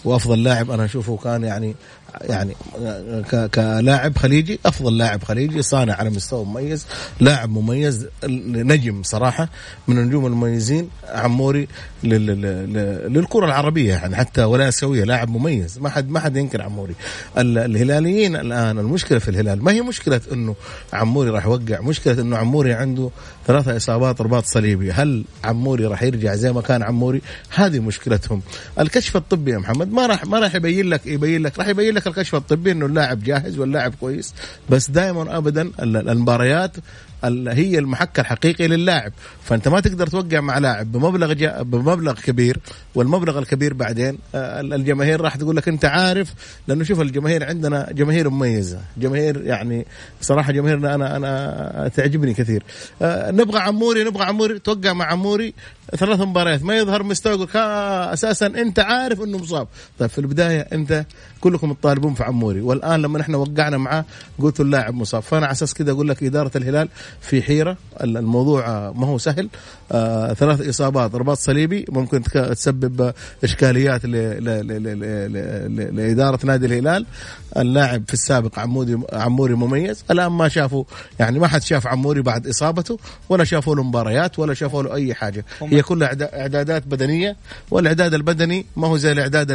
وأفضل 0.05 0.43
لاعب 0.43 0.71
أنا 0.71 0.85
أشوفه 0.85 1.17
كان 1.17 1.45
يعني 1.45 1.75
يعني 2.21 2.55
كلاعب 3.55 4.19
خليجي 4.19 4.59
أفضل 4.67 4.99
لاعب 4.99 5.25
خليجي 5.25 5.63
صانع 5.63 5.95
على 5.95 6.11
مستوى 6.11 6.45
مميز 6.45 6.87
لاعب 7.21 7.51
مميز 7.51 8.07
نجم 8.25 9.03
صراحة 9.03 9.49
من 9.89 9.99
النجوم 9.99 10.27
المميزين 10.27 10.89
عموري 11.09 11.69
للكرة 12.05 13.47
العربية 13.47 13.93
يعني 13.93 14.17
حتى 14.17 14.45
ولا 14.45 14.69
أسيوية 14.69 15.05
لاعب 15.05 15.29
مميز 15.29 15.79
ما 15.79 15.89
حد 15.89 16.11
ما 16.11 16.21
حد 16.21 16.37
ينكر 16.37 16.63
عموري. 16.63 16.95
الهلاليين 17.39 18.37
الآن 18.37 18.79
المشكلة 18.79 19.19
في 19.19 19.29
الهلال 19.29 19.65
ما 19.65 19.73
هي 19.73 19.83
مشكلة 19.83 20.21
إنه 20.33 20.55
عموري 20.93 21.31
راح 21.31 21.45
يوقع 21.45 21.81
مشكلة 21.81 22.21
إنه 22.21 22.37
عموري 22.37 22.73
عنده 22.73 23.11
ثلاثة 23.47 23.77
إصابات 23.77 24.21
رباط 24.21 24.45
صليبي 24.45 24.93
هل 24.93 25.25
عموري 25.45 25.87
راح 25.87 26.03
يرجع 26.03 26.35
زي 26.35 26.53
ما 26.53 26.61
كان 26.61 26.83
عموري؟ 26.83 27.23
هذه 27.55 27.79
مشكلتهم. 27.79 28.43
الكشف 28.81 29.17
الطبي 29.17 29.51
يا 29.51 29.59
محمد 29.59 29.93
ما 29.95 30.07
راح 30.07 30.25
ما 30.27 30.39
راح 30.39 30.55
يبين 30.55 30.89
لك 30.89 31.07
يبين 31.07 31.43
لك 31.43 31.59
راح 31.59 31.69
يبين 31.69 31.95
لك 31.95 32.07
الكشف 32.07 32.35
الطبي 32.35 32.73
إنه 32.73 32.87
اللاعب 32.87 33.23
جاهز 33.23 33.59
واللاعب 33.59 33.95
كويس. 34.01 34.35
بس 34.71 34.91
دائما 34.91 35.37
ابدا 35.37 35.71
المباريات 35.81 36.77
هي 37.49 37.79
المحك 37.79 38.21
الحقيقي 38.21 38.69
للاعب. 38.69 39.13
فأنت 39.45 39.69
ما 39.69 39.81
تقدر 39.81 40.07
توقع 40.07 40.41
مع 40.41 40.59
لاعب 40.59 40.93
بمبلغ 40.93 41.33
جا 41.33 41.63
بمبلغ 41.63 42.21
كبير 42.21 42.59
والمبلغ 42.95 43.39
الكبير 43.39 43.75
بعدين 43.75 44.19
آه، 44.35 44.61
الجماهير 44.61 45.21
راح 45.21 45.37
تقول 45.37 45.57
لك 45.57 45.69
أنت 45.69 45.85
عارف 45.85 46.35
لأنه 46.69 46.85
شوف 46.85 47.01
الجماهير 47.01 47.45
عندنا 47.45 47.89
جماهير 47.93 48.31
مميزة. 48.31 48.81
جماهير 48.97 49.43
يعني 49.43 49.87
صراحة 50.21 50.53
جماهيرنا 50.53 50.95
أنا 50.95 51.17
أنا 51.17 51.91
تعجبني 51.97 52.35
كثير. 52.35 52.63
آه، 53.03 53.31
نبغى 53.31 53.59
عموري 53.59 54.05
نبغى 54.05 54.25
عموري 54.25 54.59
توقع 54.59 54.93
مع 54.93 55.05
عموري. 55.05 55.55
ثلاث 55.97 56.21
مباريات 56.21 56.63
ما 56.63 56.77
يظهر 56.77 57.03
مستوى 57.03 57.33
يقول 57.33 57.49
أساسا 57.57 58.47
أنت 58.47 58.79
عارف 58.79 59.21
إنه 59.21 59.39
مصاب. 59.39 59.69
طيب 59.99 60.11
في 60.11 60.19
البداية 60.19 60.61
أنت 60.61 61.05
كلكم 61.41 61.73
تطالبون 61.73 62.15
في 62.15 62.23
عموري. 62.25 62.61
والآن 62.61 63.03
لما 63.03 63.21
إحنا 63.21 63.37
وقعنا 63.37 63.79
معاه 63.79 64.05
قلت 64.39 64.61
اللاعب 64.61 64.95
مصاب. 64.95 65.23
فأنا 65.23 65.47
على 65.47 65.53
أساس 65.53 65.75
كذا 65.75 65.91
أقول 65.91 66.09
لك 66.09 66.23
إدارة 66.23 66.51
الهلال 66.57 66.89
في 67.21 67.43
حيرة. 67.43 67.77
الموضوع 68.01 68.91
ما 68.91 69.07
هو 69.07 69.19
سهل. 69.19 69.49
آه 69.93 70.33
ثلاث 70.33 70.69
إصابات. 70.69 71.15
رباط 71.15 71.39
صليبي 71.39 71.85
ممكن 71.89 72.23
تسبب 72.23 73.13
إشكاليات 73.45 74.05
لإدارة 75.95 76.39
نادي 76.47 76.67
الهلال. 76.67 77.07
اللاعب 77.57 78.03
في 78.07 78.15
السابق 78.15 78.59
عمودي 78.59 78.99
عموري 79.13 79.55
مميز. 79.55 80.05
الآن 80.11 80.33
ما 80.33 80.49
شافوا 80.49 80.85
يعني 81.19 81.39
ما 81.39 81.47
حد 81.47 81.63
شاف 81.63 81.87
عموري 81.87 82.23
بعد 82.23 82.47
إصابته 82.47 82.99
ولا 83.29 83.45
شافوا 83.45 83.75
له 83.75 83.83
مباريات 83.83 84.39
ولا 84.39 84.55
شافوا 84.55 84.83
له 84.83 84.95
أي 84.95 85.15
حاجة. 85.15 85.45
هي 85.63 85.83
كلها 85.83 86.41
إعدادات 86.41 86.87
بدنية 86.87 87.37
والإعداد 87.71 88.15
البدني 88.15 88.67
ما 88.77 88.87
هو 88.87 88.97
زي 88.97 89.13
الإعداد 89.13 89.53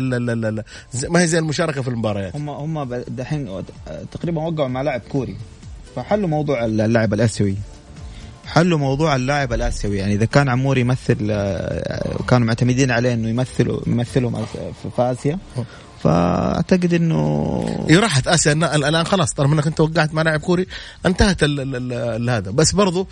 ما 1.10 1.22
هي 1.22 1.28
زي 1.28 1.40
المشاركة 1.40 1.82
في 1.82 1.88
المباريات. 1.88 2.36
هم 2.36 2.50
هم 2.50 3.04
دحين 3.08 3.64
تقريبا 4.12 4.42
وقعوا 4.42 4.68
مع 4.68 4.82
لاعب 4.82 5.02
كوري. 5.12 5.36
فحلوا 5.96 6.28
موضوع 6.28 6.66
اللاعب 6.66 7.14
الآسيوي. 7.14 7.56
حلوا 8.46 8.78
موضوع 8.78 9.16
اللاعب 9.16 9.54
الآسيوي. 9.54 9.98
يعني 9.98 10.14
إذا 10.14 10.26
كان 10.26 10.50
عمور 10.50 10.78
يمثل 10.78 11.18
وكانوا 12.20 12.48
معتمدين 12.48 12.92
عليه 12.92 13.14
إنه 13.14 13.30
يمثلوا 13.30 13.80
يمثلهم 13.88 14.46
في 14.96 15.02
آسيا. 15.02 15.40
فأعتقد 16.04 16.94
إنه 16.94 17.88
راحت 17.92 18.28
آسيا 18.28 18.54
الآن 18.54 19.04
خلاص 19.04 19.34
طالما 19.34 19.54
إنك 19.54 19.68
أنت 19.68 19.80
وقعت 19.80 20.14
مع 20.14 20.22
لاعب 20.22 20.40
كوري 20.40 20.68
انتهت 21.06 21.44
هذا. 21.44 22.52
بس 22.52 22.72
برضو 22.72 23.08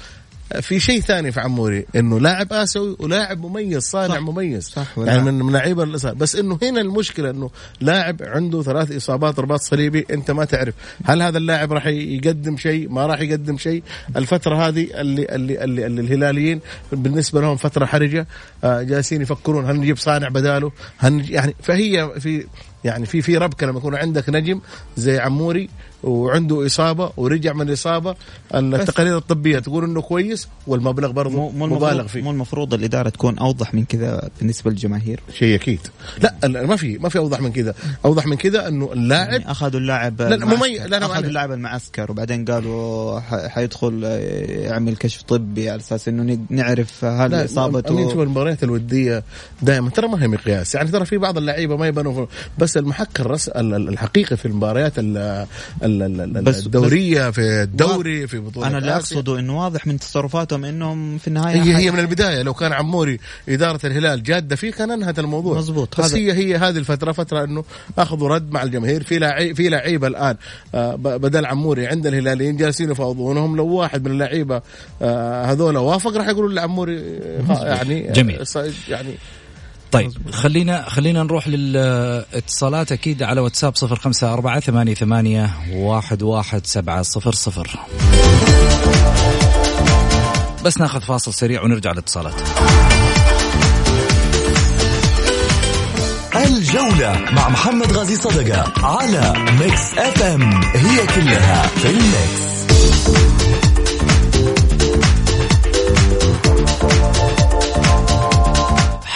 في 0.61 0.79
شيء 0.79 1.01
ثاني 1.01 1.31
في 1.31 1.39
عموري 1.39 1.85
إنه 1.95 2.19
لاعب 2.19 2.53
آسيوي 2.53 2.95
ولاعب 2.99 3.45
مميز 3.45 3.83
صانع 3.83 4.15
صح. 4.15 4.21
مميز. 4.21 4.69
صح 4.69 4.97
يعني 4.97 5.23
من 5.23 5.33
من 5.33 5.53
لعيبة 5.53 5.85
بس 6.13 6.35
إنه 6.35 6.59
هنا 6.61 6.81
المشكلة 6.81 7.29
إنه 7.29 7.49
لاعب 7.81 8.21
عنده 8.21 8.63
ثلاث 8.63 8.95
إصابات 8.95 9.39
رباط 9.39 9.59
صليبي 9.59 10.05
أنت 10.11 10.31
ما 10.31 10.45
تعرف. 10.45 10.73
هل 11.05 11.21
هذا 11.21 11.37
اللاعب 11.37 11.73
راح 11.73 11.87
يقدم 11.87 12.57
شيء؟ 12.57 12.89
ما 12.89 13.05
راح 13.05 13.21
يقدم 13.21 13.57
شيء. 13.57 13.83
الفترة 14.15 14.67
هذه 14.67 14.87
اللي 15.01 15.25
اللي, 15.25 15.63
اللي, 15.63 15.85
اللي 15.85 16.01
الهلاليين 16.01 16.59
بالنسبة 16.91 17.41
لهم 17.41 17.55
فترة 17.55 17.85
حرجة 17.85 18.27
آه، 18.63 18.81
جالسين 18.81 19.21
يفكرون 19.21 19.65
هل 19.65 19.75
نجيب 19.75 19.97
صانع 19.97 20.27
بداله؟ 20.27 20.71
هل 20.97 21.31
يعني 21.31 21.55
فهي 21.63 22.09
في 22.19 22.45
يعني 22.83 23.05
في 23.05 23.21
في 23.21 23.37
ربكة 23.37 23.67
لما 23.67 23.77
يكون 23.79 23.95
عندك 23.95 24.29
نجم 24.29 24.61
زي 24.97 25.19
عموري 25.19 25.69
وعنده 26.03 26.65
إصابة 26.65 27.11
ورجع 27.17 27.53
من 27.53 27.69
الإصابة 27.69 28.15
التقارير 28.55 29.17
الطبية 29.17 29.59
تقول 29.59 29.83
إنه 29.83 30.01
كويس 30.01 30.47
والمبلغ 30.67 31.11
برضه 31.11 31.49
مبالغ 31.49 32.07
فيه. 32.07 32.21
مو 32.21 32.31
المفروض 32.31 32.73
الإدارة 32.73 33.09
تكون 33.09 33.39
أوضح 33.39 33.73
من 33.73 33.85
كذا 33.85 34.29
بالنسبة 34.39 34.71
للجماهير؟ 34.71 35.19
شيء 35.33 35.55
أكيد. 35.55 35.79
لا 36.43 36.65
ما 36.65 36.75
في 36.75 36.97
ما 36.97 37.09
في 37.09 37.17
أوضح 37.17 37.41
من 37.41 37.51
كذا. 37.51 37.73
أوضح 38.05 38.27
من 38.27 38.37
كذا 38.37 38.67
إنه 38.67 38.93
اللاعب 38.93 39.31
يعني 39.31 39.51
أخذوا 39.51 39.79
اللاعب 39.79 40.21
لا 40.21 40.45
مميز. 40.45 40.81
لا 40.81 41.05
أخذوا 41.05 41.27
اللاعب 41.27 41.51
المعسكر 41.51 42.11
وبعدين 42.11 42.45
قالوا 42.45 43.19
حيدخل 43.47 44.03
يعمل 44.49 44.95
كشف 44.95 45.21
طبي 45.21 45.69
على 45.69 45.79
أساس 45.79 46.07
إنه 46.07 46.39
نعرف 46.49 47.05
هل 47.05 47.33
اصابته 47.45 48.09
شوف 48.09 48.19
المباريات 48.19 48.63
الودية 48.63 49.23
دائما 49.61 49.89
ترى 49.89 50.07
ما 50.07 50.23
هي 50.23 50.27
مقياس. 50.27 50.75
يعني 50.75 50.91
ترى 50.91 51.05
في 51.05 51.17
بعض 51.17 51.37
اللعيبة 51.37 51.77
ما 51.77 51.87
يبانوا 51.87 52.25
بس 52.57 52.66
المحك 52.75 53.19
الرس 53.19 53.49
الحقيقي 53.49 54.37
في 54.37 54.45
المباريات 54.45 54.93
الدورية 55.83 57.29
في 57.29 57.63
الدوري 57.63 58.27
في 58.27 58.39
بطولة 58.39 58.67
أنا 58.67 58.77
اللي 58.77 58.95
أقصده 58.95 59.39
إنه 59.39 59.59
واضح 59.63 59.87
من 59.87 59.99
تصرفاتهم 59.99 60.65
إنهم 60.65 61.17
في 61.17 61.27
النهاية 61.27 61.61
هي 61.61 61.75
هي 61.75 61.91
من 61.91 61.99
البداية. 61.99 62.41
لو 62.41 62.53
كان 62.53 62.73
عموري 62.73 63.19
إدارة 63.49 63.79
الهلال 63.85 64.23
جادة 64.23 64.55
فيه 64.55 64.71
كان 64.71 64.91
أنهت 64.91 65.19
الموضوع. 65.19 65.57
مزبوط 65.57 66.01
بس 66.01 66.13
هي 66.13 66.33
هي 66.33 66.55
هذه 66.55 66.77
الفترة 66.77 67.11
فترة 67.11 67.43
إنه 67.43 67.63
أخذوا 67.97 68.29
رد 68.29 68.51
مع 68.51 68.63
الجماهير. 68.63 69.03
في 69.03 69.19
لعيبه 69.19 69.53
في 69.53 69.69
لعيبة 69.69 70.07
الآن 70.07 70.35
آه، 70.75 70.95
بدل 70.95 71.45
عموري 71.45 71.87
عند 71.87 72.07
الهلاليين 72.07 72.57
جالسين 72.57 72.91
يفاوضونهم 72.91 73.57
لو 73.57 73.67
واحد 73.67 74.05
من 74.05 74.11
اللعيبة 74.11 74.61
آه، 75.01 75.45
هذول 75.45 75.77
وافق 75.77 76.17
راح 76.17 76.27
يقولوا 76.27 76.51
لعموري 76.51 76.97
آه، 77.49 77.65
يعني 77.65 78.11
جميل. 78.11 78.43
يعني 78.89 79.15
طيب 79.91 80.11
خلينا 80.31 80.89
خلينا 80.89 81.23
نروح 81.23 81.47
للاتصالات. 81.47 82.91
أكيد 82.91 83.23
على 83.23 83.41
واتساب 83.41 83.75
صفر 83.75 83.95
خمسة 83.95 84.33
أربعة 84.33 84.59
ثمانية 84.59 84.93
ثمانية 84.93 85.49
واحد 85.73 86.23
واحد 86.23 86.65
سبعة 86.65 87.01
صفر 87.01 87.31
صفر. 87.31 87.79
بس 90.65 90.77
ناخذ 90.77 91.01
فاصل 91.01 91.33
سريع 91.33 91.63
ونرجع 91.63 91.91
للاتصالات. 91.91 92.33
الجولة 96.35 97.21
مع 97.31 97.49
محمد 97.49 97.91
غازي 97.91 98.15
صدقة 98.15 98.85
على 98.85 99.33
Mix 99.59 99.97
FM. 99.97 100.23
it's 100.23 100.61
all 100.63 101.07
in 101.07 101.67
the 101.67 101.89
mix. 101.89 103.66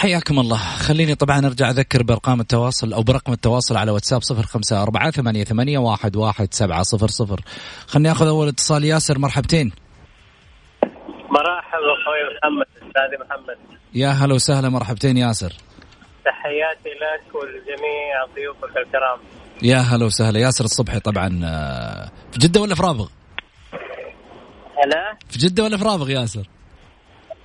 حياكم 0.02 0.38
الله. 0.38 0.56
خليني 0.56 1.14
طبعا 1.14 1.46
أرجع 1.46 1.70
أذكر 1.70 2.02
بأرقام 2.02 2.40
التواصل 2.40 2.92
أو 2.92 3.02
برقم 3.02 3.32
التواصل 3.32 3.76
على 3.76 3.90
واتساب 3.90 4.22
صفر 4.22 4.42
خمسة 4.42 4.82
أربعة 4.82 5.10
ثمانية, 5.10 5.44
ثمانية 5.44 5.78
واحد, 5.78 6.16
واحد 6.16 6.54
سبعة 6.54 6.82
صفر 6.82 7.08
صفر. 7.08 7.40
خليني 7.86 8.12
أخذ 8.12 8.26
أول 8.26 8.48
اتصال. 8.48 8.84
ياسر 8.84 9.18
مرحبتين. 9.18 9.72
مرحبا 11.30 11.88
أخوي 11.98 12.20
محمد 12.36 12.66
أستاذي 12.76 13.24
محمد. 13.24 13.58
يا 13.94 14.08
هلا 14.08 14.34
وسهلا 14.34 14.68
مرحبتين 14.68 15.16
ياسر. 15.16 15.52
تحياتي 16.24 16.88
لك 16.88 17.34
ولجميع 17.34 18.24
ضيوفك 18.34 18.76
الكرام. 18.76 19.18
يا 19.62 19.78
هلا 19.78 20.04
وسهلا. 20.04 20.38
ياسر 20.38 20.64
الصبحي 20.64 21.00
طبعا 21.00 21.40
آه، 21.44 22.10
في 22.32 22.38
جدة 22.38 22.60
ولا 22.60 22.74
في 22.74 22.82
رابغ؟ 22.82 23.08
هلا؟ 24.84 25.18
في 25.28 25.38
جدة 25.38 25.64
ولا 25.64 25.76
في 25.76 25.84
رابغ 25.84 26.10
ياسر؟ 26.10 26.48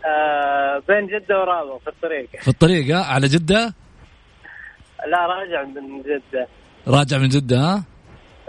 آه 0.08 0.82
بين 0.88 1.08
جدة 1.08 1.40
ورابغ 1.40 1.78
في 1.78 1.88
الطريق. 1.88 2.30
في 2.42 2.48
الطريق 2.48 2.96
ها 2.96 3.04
على 3.04 3.28
جدة؟ 3.28 3.74
لا 5.08 5.18
راجع 5.26 5.64
من 5.64 6.02
جدة. 6.02 6.48
راجع 6.88 7.18
من 7.18 7.30
جدة 7.30 7.58
ها؟ 7.58 7.84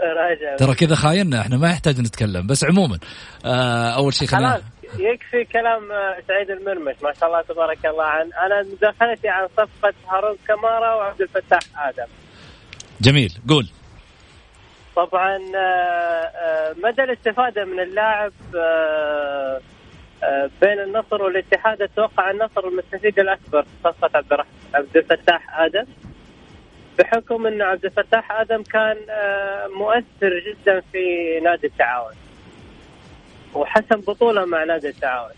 راجع. 0.01 0.55
ترى 0.55 0.75
كذا 0.75 0.95
خايننا 0.95 1.41
إحنا 1.41 1.57
ما 1.57 1.69
يحتاج 1.69 1.99
نتكلم 1.99 2.47
بس 2.47 2.63
عموما 2.63 2.99
آه 3.45 3.89
أول 3.95 4.13
شيء 4.13 4.27
خلينا 4.27 4.61
يكفي 4.99 5.43
كلام 5.53 5.91
آه، 5.91 6.17
سعيد 6.27 6.49
المرمش 6.51 6.95
ما 7.03 7.13
شاء 7.19 7.29
الله 7.29 7.41
تبارك 7.41 7.85
الله 7.85 8.03
عن 8.03 8.29
أنا 8.45 8.61
مداخلتي 8.73 9.27
عن 9.29 9.47
صفقة 9.57 9.93
هارون 10.09 10.35
كمارا 10.47 10.95
وعبد 10.95 11.21
الفتاح 11.21 11.59
آدم. 11.87 12.07
جميل 13.01 13.33
قول. 13.49 13.67
طبعا 14.95 15.37
آه، 15.55 15.59
آه، 15.59 16.75
مدى 16.83 17.03
الاستفادة 17.03 17.65
من 17.65 17.79
اللاعب 17.79 18.31
آه، 18.55 18.59
آه، 18.59 19.61
بين 20.61 20.79
النصر 20.79 21.21
والاتحاد 21.21 21.81
أتوقع 21.81 22.31
النصر 22.31 22.67
المستفيد 22.67 23.19
الأكبر 23.19 23.65
صفقه 23.83 24.17
عبد 24.17 24.45
عبد 24.73 24.97
الفتاح 24.97 25.59
آدم. 25.59 25.85
بحكم 26.99 27.47
انه 27.47 27.65
عبد 27.65 27.85
الفتاح 27.85 28.31
آدم 28.31 28.63
كان 28.63 28.97
آه، 29.09 29.67
مؤثر 29.67 30.39
جدا 30.47 30.81
في 30.91 31.39
نادي 31.43 31.67
التعاون. 31.67 32.13
وحسم 33.53 34.01
بطولة 34.01 34.45
مع 34.45 34.63
نادي 34.63 34.89
التعاون. 34.89 35.31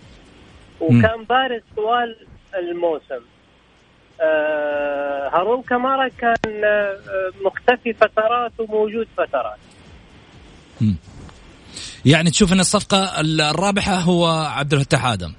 وكان 0.80 1.24
بارز 1.24 1.62
طوال 1.76 2.18
الموسم. 2.56 3.22
آه، 4.22 5.30
هارون 5.30 5.62
كمارا 5.62 6.08
كان 6.08 6.64
آه، 6.64 6.98
مختفي 7.42 7.94
فترات 7.94 8.52
وموجود 8.60 9.08
فترات. 9.18 9.58
يعني 12.06 12.30
تشوف 12.30 12.54
إن 12.54 12.60
الصفقة 12.60 13.22
الرابحة 13.22 13.94
هو 13.94 14.26
عبد 14.28 14.74
الفتاح 14.74 15.06
آدم. 15.06 15.34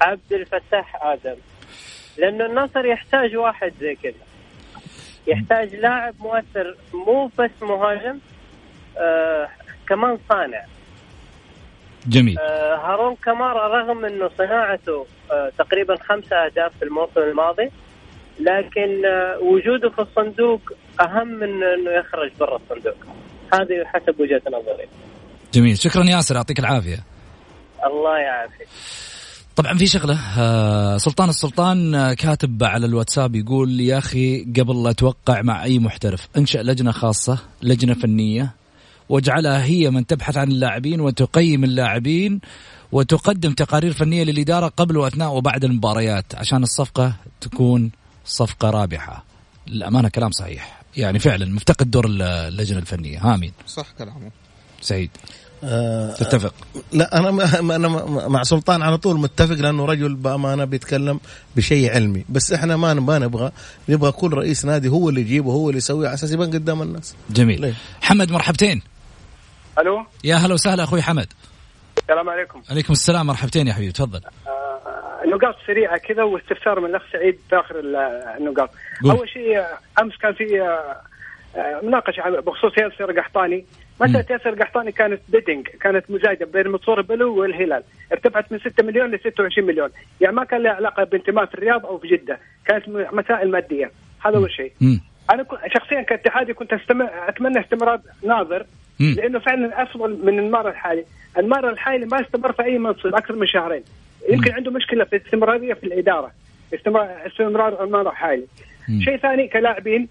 عبد 0.00 0.32
الفتاح 0.32 1.02
آدم. 1.02 1.36
لأنه 2.18 2.46
النصر 2.46 2.86
يحتاج 2.86 3.36
واحد 3.36 3.72
زي 3.80 3.94
كذا. 3.94 4.24
يحتاج 5.26 5.74
لاعب 5.74 6.14
مؤثر 6.20 6.76
مو 6.94 7.30
بس 7.38 7.50
مهاجم 7.62 8.18
آه 8.98 9.48
كمان 9.88 10.18
صانع. 10.28 10.64
جميل. 12.06 12.38
آه 12.38 12.76
هارون 12.76 13.16
كمارا 13.24 13.80
رغم 13.80 14.04
إنه 14.04 14.30
صناعته 14.38 15.06
آه 15.32 15.52
تقريبا 15.58 15.96
خمسة 15.96 16.36
أهداف 16.36 16.72
في 16.78 16.84
الموسم 16.84 17.20
الماضي 17.20 17.70
لكن 18.40 19.06
آه 19.06 19.38
وجوده 19.38 19.90
في 19.90 19.98
الصندوق 19.98 20.60
أهم 21.00 21.28
من 21.28 21.62
إنه 21.62 21.90
يخرج 21.90 22.30
برا 22.40 22.56
الصندوق. 22.56 22.96
هذه 23.54 23.84
حسب 23.84 24.20
وجهة 24.20 24.42
نظري. 24.46 24.88
جميل. 25.54 25.78
شكرا 25.78 26.04
ياسر 26.04 26.34
يعطيك 26.36 26.58
العافية. 26.58 27.04
الله 27.86 28.18
يعافيك. 28.18 28.68
طبعا 29.56 29.78
في 29.78 29.86
شغلة 29.86 30.18
آه، 30.38 30.96
سلطان 30.96 31.28
السلطان 31.28 31.94
آه، 31.94 32.12
كاتب 32.14 32.64
على 32.64 32.86
الواتساب 32.86 33.36
يقول 33.36 33.80
يا 33.80 33.98
أخي 33.98 34.44
قبل 34.44 34.82
لا 34.82 34.92
توقع 34.92 35.42
مع 35.42 35.64
أي 35.64 35.78
محترف 35.78 36.28
انشأ 36.36 36.58
لجنة 36.58 36.92
خاصة 36.92 37.38
لجنة 37.62 37.94
فنية 37.94 38.54
واجعلها 39.08 39.64
هي 39.64 39.90
من 39.90 40.06
تبحث 40.06 40.36
عن 40.36 40.50
اللاعبين 40.50 41.00
وتقيم 41.00 41.64
اللاعبين 41.64 42.40
وتقدم 42.92 43.52
تقارير 43.52 43.92
فنية 43.92 44.24
للإدارة 44.24 44.68
قبل 44.68 44.96
وأثناء 44.96 45.32
وبعد 45.32 45.64
المباريات 45.64 46.34
عشان 46.34 46.62
الصفقة 46.62 47.14
تكون 47.40 47.90
صفقة 48.24 48.70
رابحة. 48.70 49.24
الامانه 49.68 50.08
كلام 50.08 50.30
صحيح. 50.30 50.80
يعني 50.96 51.18
فعلا 51.18 51.46
مفتقد 51.46 51.90
دور 51.90 52.06
اللجنة 52.08 52.78
الفنية. 52.78 53.18
هامين 53.32 53.52
صح 53.66 53.86
كلامه 53.98 54.30
سعيد. 54.80 55.10
آه 55.64 56.14
تتفق؟ 56.14 56.54
لا 56.92 57.18
أنا 57.18 57.30
ما 57.30 57.76
أنا 57.76 57.88
ما- 57.88 58.28
مع 58.28 58.42
سلطان 58.42 58.82
على 58.82 58.96
طول 58.98 59.20
متفق 59.20 59.54
لأنه 59.54 59.84
رجل 59.84 60.14
بأمانة 60.14 60.64
بيتكلم 60.64 61.20
بشيء 61.56 61.90
علمي. 61.94 62.24
بس 62.28 62.52
إحنا 62.52 62.76
ما 62.76 62.94
ما 62.94 63.18
نبغى 63.18 63.52
نبغى 63.88 64.12
كل 64.12 64.32
رئيس 64.34 64.64
نادي 64.64 64.88
هو 64.88 65.08
اللي 65.08 65.20
يجيبه 65.20 65.52
هو 65.52 65.68
اللي 65.68 65.78
يسويه 65.78 66.06
على 66.06 66.14
أساس 66.14 66.32
يبان 66.32 66.50
قدام 66.50 66.82
الناس. 66.82 67.16
جميل. 67.30 67.60
ليه؟ 67.60 67.74
حمد 68.02 68.32
مرحبتين. 68.32 68.82
ألو؟ 69.78 70.04
يا 70.24 70.36
هلا 70.36 70.54
وسهلا 70.54 70.84
أخوي 70.84 71.02
حمد. 71.02 71.26
السلام 71.98 72.28
عليكم. 72.28 72.62
عليكم 72.70 72.92
السلام 72.92 73.26
مرحبتين 73.26 73.66
يا 73.66 73.72
حبيبي 73.72 73.92
تفضل. 73.92 74.20
آه، 74.46 75.26
نقاط 75.26 75.54
سريعة 75.66 75.98
كذا 75.98 76.22
واستفسار 76.22 76.80
من 76.80 76.90
الأخ 76.90 77.02
سعيد 77.12 77.38
في 77.50 77.56
اخر 77.60 77.78
ال- 77.80 77.96
النقاط. 78.40 78.70
قول. 79.02 79.10
أول 79.10 79.28
شيء 79.28 79.58
آه، 79.58 79.78
أمس 80.02 80.12
كان 80.22 80.32
في 80.32 80.44
آه، 81.56 81.80
مناقشة 81.86 82.22
بخصوص 82.40 82.72
ياسر 82.78 83.20
قحطاني. 83.20 83.64
مساله 84.00 84.26
ياسر 84.30 84.54
قحطاني 84.54 84.92
كانت 84.92 85.20
bidding 85.28 85.68
كانت 85.68 86.10
مزايده 86.10 86.46
بين 86.46 86.68
منصور 86.68 87.00
البلوي 87.00 87.40
والهلال. 87.40 87.82
ارتفعت 88.12 88.52
من 88.52 88.58
6 88.58 88.84
مليون 88.84 89.10
ل 89.10 89.18
26 89.18 89.66
مليون. 89.66 89.88
يعني 90.20 90.36
ما 90.36 90.44
كان 90.44 90.62
لها 90.62 90.72
علاقة 90.72 91.04
بانتماء 91.04 91.46
في 91.46 91.54
الرياض 91.54 91.86
أو 91.86 91.98
في 91.98 92.08
جدة. 92.08 92.38
كانت 92.66 92.88
مسائل 92.88 93.50
مادية. 93.50 93.90
هذا 94.24 94.36
اول 94.36 94.50
شيء. 94.50 94.72
أنا 95.30 95.46
شخصيا 95.74 96.02
كاتحادي 96.02 96.54
كنت 96.54 96.72
استمر 96.72 97.10
أتمنى 97.28 97.60
استمرار 97.60 98.00
ناظر. 98.26 98.66
لأنه 99.00 99.38
فعلا 99.38 99.82
أفضل 99.82 100.26
من 100.26 100.38
أنمار 100.38 100.68
الحايلي، 100.68 101.04
أنمار 101.38 101.70
الحايلي 101.70 102.06
ما 102.06 102.20
استمر 102.20 102.52
في 102.52 102.62
أي 102.62 102.78
منصب 102.78 103.14
أكثر 103.14 103.36
من 103.36 103.46
شهرين، 103.46 103.82
يمكن 104.30 104.52
عنده 104.52 104.70
مشكلة 104.70 105.04
في 105.04 105.16
الاستمرارية 105.16 105.74
في 105.74 105.84
الإدارة، 105.84 106.30
استمرار 106.74 107.26
استمرار 107.26 107.84
أنمار 107.84 108.10
الحايلي. 108.10 108.46
شيء 109.04 109.16
ثاني 109.16 109.48
كلاعبين 109.48 110.08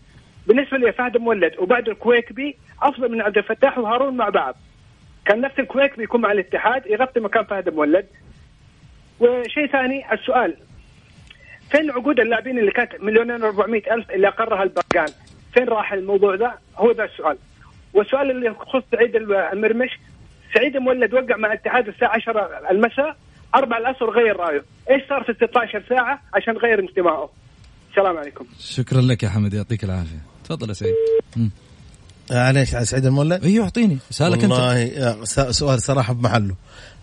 بالنسبة 0.49 0.77
لي 0.77 0.91
فهد 0.91 1.17
مولد 1.17 1.51
وبعد 1.59 1.89
الكويكبي 1.89 2.57
أفضل 2.81 3.11
من 3.11 3.21
عبد 3.21 3.37
الفتاح 3.37 3.77
وهارون 3.77 4.17
مع 4.17 4.29
بعض. 4.29 4.55
كان 5.25 5.41
نفس 5.41 5.59
الكويكبي 5.59 6.03
يكون 6.03 6.21
مع 6.21 6.31
الاتحاد 6.31 6.87
يغطي 6.87 7.19
مكان 7.19 7.43
فهد 7.43 7.69
مولد. 7.69 8.05
وشيء 9.19 9.67
ثاني 9.67 10.13
السؤال 10.13 10.55
فين 11.71 11.91
عقود 11.91 12.19
اللاعبين 12.19 12.59
اللي 12.59 12.71
كانت 12.71 12.91
مليونين 12.99 13.43
و 13.43 13.63
ألف 13.65 14.11
اللي 14.11 14.27
أقرها 14.27 14.63
البرقان؟ 14.63 15.07
فين 15.53 15.69
راح 15.69 15.93
الموضوع 15.93 16.35
ذا؟ 16.35 16.53
هو 16.75 16.91
ذا 16.91 17.03
السؤال. 17.03 17.37
والسؤال 17.93 18.31
اللي 18.31 18.45
يخص 18.45 18.83
سعيد 18.91 19.15
المرمش 19.15 19.99
سعيد 20.53 20.75
المولد 20.75 21.13
وقع 21.13 21.37
مع 21.37 21.47
الاتحاد 21.47 21.87
الساعة 21.87 22.15
10 22.15 22.69
المساء 22.71 23.17
أربع 23.55 23.77
الاشهر 23.77 24.09
غير 24.09 24.35
رأيه، 24.35 24.63
إيش 24.89 25.03
صار 25.09 25.23
في 25.23 25.33
16 25.33 25.83
ساعة 25.89 26.21
عشان 26.33 26.57
غير 26.57 26.79
انتمائه؟ 26.79 27.29
السلام 27.89 28.17
عليكم. 28.17 28.45
شكرا 28.59 29.01
لك 29.01 29.23
يا 29.23 29.29
حمد 29.29 29.53
يعطيك 29.53 29.83
العافية 29.83 30.28
تفضل 30.49 30.69
يا 30.69 30.73
سعيد. 30.73 30.93
مم. 31.35 31.51
آه 32.31 32.39
على 32.47 32.65
سعيد 32.65 33.05
المولد؟ 33.05 33.43
أيوه 33.43 33.65
اعطيني 33.65 33.97
سألك 34.11 34.43
أنت. 34.43 34.51
والله 34.53 35.51
سؤال 35.51 35.81
صراحة 35.81 36.13
بمحله 36.13 36.55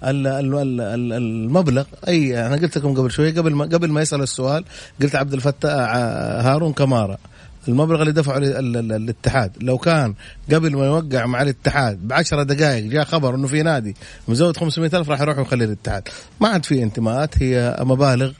ال- 0.04 0.26
ال- 0.26 0.54
ال- 0.54 0.80
ال- 0.80 1.12
المبلغ 1.12 1.84
أي 2.08 2.46
أنا 2.46 2.56
قلت 2.56 2.78
لكم 2.78 2.94
قبل 2.94 3.10
شوية 3.10 3.34
قبل 3.34 3.54
ما 3.54 3.64
قبل 3.64 3.90
ما 3.90 4.00
يسأل 4.02 4.22
السؤال 4.22 4.64
قلت 5.02 5.14
عبد 5.16 5.32
الفتاح 5.34 5.72
ع- 5.72 6.40
هارون 6.40 6.72
كمارا 6.72 7.18
المبلغ 7.68 8.00
اللي 8.00 8.12
دفعه 8.12 8.38
ال- 8.38 8.44
ال- 8.56 8.76
ال- 8.76 8.92
الاتحاد 8.92 9.52
لو 9.60 9.78
كان 9.78 10.14
قبل 10.52 10.76
ما 10.76 10.86
يوقع 10.86 11.26
مع 11.26 11.42
الاتحاد 11.42 12.08
بعشرة 12.08 12.42
دقائق 12.42 12.84
جاء 12.84 13.04
خبر 13.04 13.34
إنه 13.34 13.46
في 13.46 13.62
نادي 13.62 13.96
مزود 14.28 14.56
500 14.56 14.90
ألف 14.94 15.10
راح 15.10 15.20
يروح 15.20 15.38
ويخلي 15.38 15.64
الاتحاد. 15.64 16.08
ما 16.40 16.48
عاد 16.48 16.64
في 16.64 16.82
انتماءات 16.82 17.42
هي 17.42 17.76
مبالغ 17.80 18.26
آه، 18.28 18.32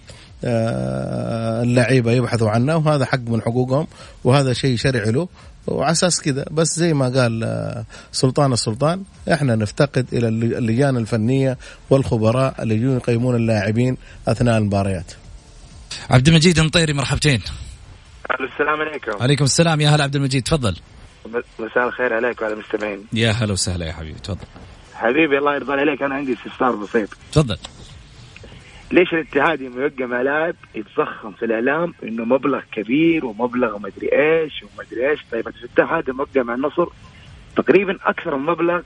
اللعيبة 0.45 2.13
يبحثوا 2.13 2.51
عنها 2.51 2.75
وهذا 2.75 3.05
حق 3.05 3.19
من 3.19 3.43
حقوقهم 3.43 3.87
وهذا 4.25 4.53
شيء 4.53 4.77
شرعي 4.77 5.11
له 5.13 5.29
وعلى 5.67 5.93
أساس 5.93 6.21
كذا. 6.21 6.45
بس 6.51 6.77
زي 6.77 6.95
ما 6.95 7.05
قال 7.09 7.45
آه، 7.45 7.85
سلطان 8.13 8.53
السلطان 8.53 9.03
إحنا 9.33 9.57
نفتقد 9.57 10.07
إلى 10.13 10.29
الل- 10.29 10.57
اللجان 10.57 10.97
الفنية 10.97 11.59
والخبراء 11.91 12.63
اللي 12.63 12.75
يجون 12.75 12.97
يقيمون 12.97 13.37
اللاعبين 13.37 13.97
أثناء 14.29 14.59
المباريات. 14.59 15.13
عبد 16.11 16.29
المجيد 16.29 16.59
المطيري 16.59 16.93
مرحبتين. 16.93 17.43
السلام 18.41 18.81
عليكم. 18.81 19.23
عليكم 19.23 19.45
السلام 19.45 19.81
يا 19.81 19.89
هلا 19.91 20.05
عبد 20.05 20.17
المجيد 20.17 20.43
تفضل. 20.43 20.77
مساء 21.59 21.89
الخير 21.89 22.15
عليك 22.15 22.43
وعلى 22.43 22.55
المستمعين. 22.55 23.05
يا 23.13 23.31
هلا 23.31 23.53
وسهلا 23.53 23.87
يا 23.87 23.93
حبيبي 23.93 24.19
تفضل. 24.21 24.47
حبيبي 24.95 25.39
الله 25.39 25.55
يرضى 25.55 25.73
عليك 25.73 26.03
أنا 26.03 26.15
عندي 26.15 26.33
استفسار 26.33 26.77
بسيط. 26.77 27.09
تفضل. 27.33 27.57
ليش 28.93 29.15
الاتحاد 29.15 29.61
يوم 29.61 29.81
يوقع 29.81 30.07
مع 30.07 30.23
لاعب 30.23 30.55
يتضخم 30.75 31.33
في 31.33 31.45
الإعلام 31.45 31.95
إنه 32.03 32.25
مبلغ 32.25 32.61
كبير 32.73 33.27
ومبلغ 33.27 33.79
مدري 33.79 34.09
إيش 34.13 34.63
ومدري 34.63 35.11
إيش؟ 35.11 35.21
طيب 35.33 35.49
الاتحاد 35.49 36.09
يوم 36.09 36.21
وقع 36.21 36.43
مع 36.43 36.55
النصر 36.55 36.87
تقريبا 37.57 37.99
أكثر 38.05 38.37
من 38.37 38.47
مبلغ 38.47 38.81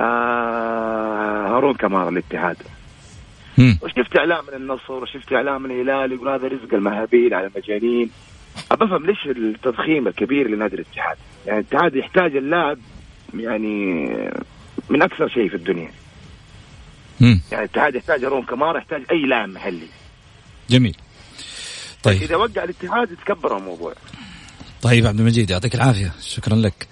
آه 0.00 1.48
هارون 1.48 1.74
كمار 1.74 2.08
الاتحاد. 2.08 2.56
وشفت 3.82 4.18
اعلام 4.18 4.44
من 4.48 4.54
النصر 4.54 4.92
وشفت 4.92 5.32
اعلام 5.32 5.62
من 5.62 5.70
الهلال 5.70 6.12
يقول 6.12 6.28
هذا 6.28 6.48
رزق 6.48 6.74
المهابيل 6.74 7.34
على 7.34 7.46
المجانين. 7.46 8.10
ابى 8.70 9.06
ليش 9.06 9.26
التضخيم 9.26 10.08
الكبير 10.08 10.48
لنادي 10.48 10.74
الاتحاد؟ 10.74 11.16
يعني 11.46 11.60
الاتحاد 11.60 11.96
يحتاج 11.96 12.36
اللاعب 12.36 12.78
يعني 13.34 14.04
من 14.90 15.02
أكثر 15.02 15.28
شيء 15.28 15.48
في 15.48 15.54
الدنيا. 15.54 15.90
مم. 17.20 17.40
يعني 17.52 17.64
الاتحاد 17.64 17.94
يحتاج 17.94 18.24
هارون 18.24 18.44
كمار 18.46 18.76
يحتاج 18.76 19.02
أي 19.10 19.26
لاعب 19.26 19.48
محلي. 19.48 19.86
جميل. 20.70 20.96
طيب. 22.02 22.22
إذا 22.22 22.36
وقع 22.36 22.64
الاتحاد 22.64 23.10
يتكبر 23.10 23.56
الموضوع. 23.56 23.92
طيب 24.82 25.06
عبد 25.06 25.20
المجيد 25.20 25.50
يعطيك 25.50 25.74
العافية. 25.74 26.12
شكرا 26.22 26.56
لك. 26.56 26.86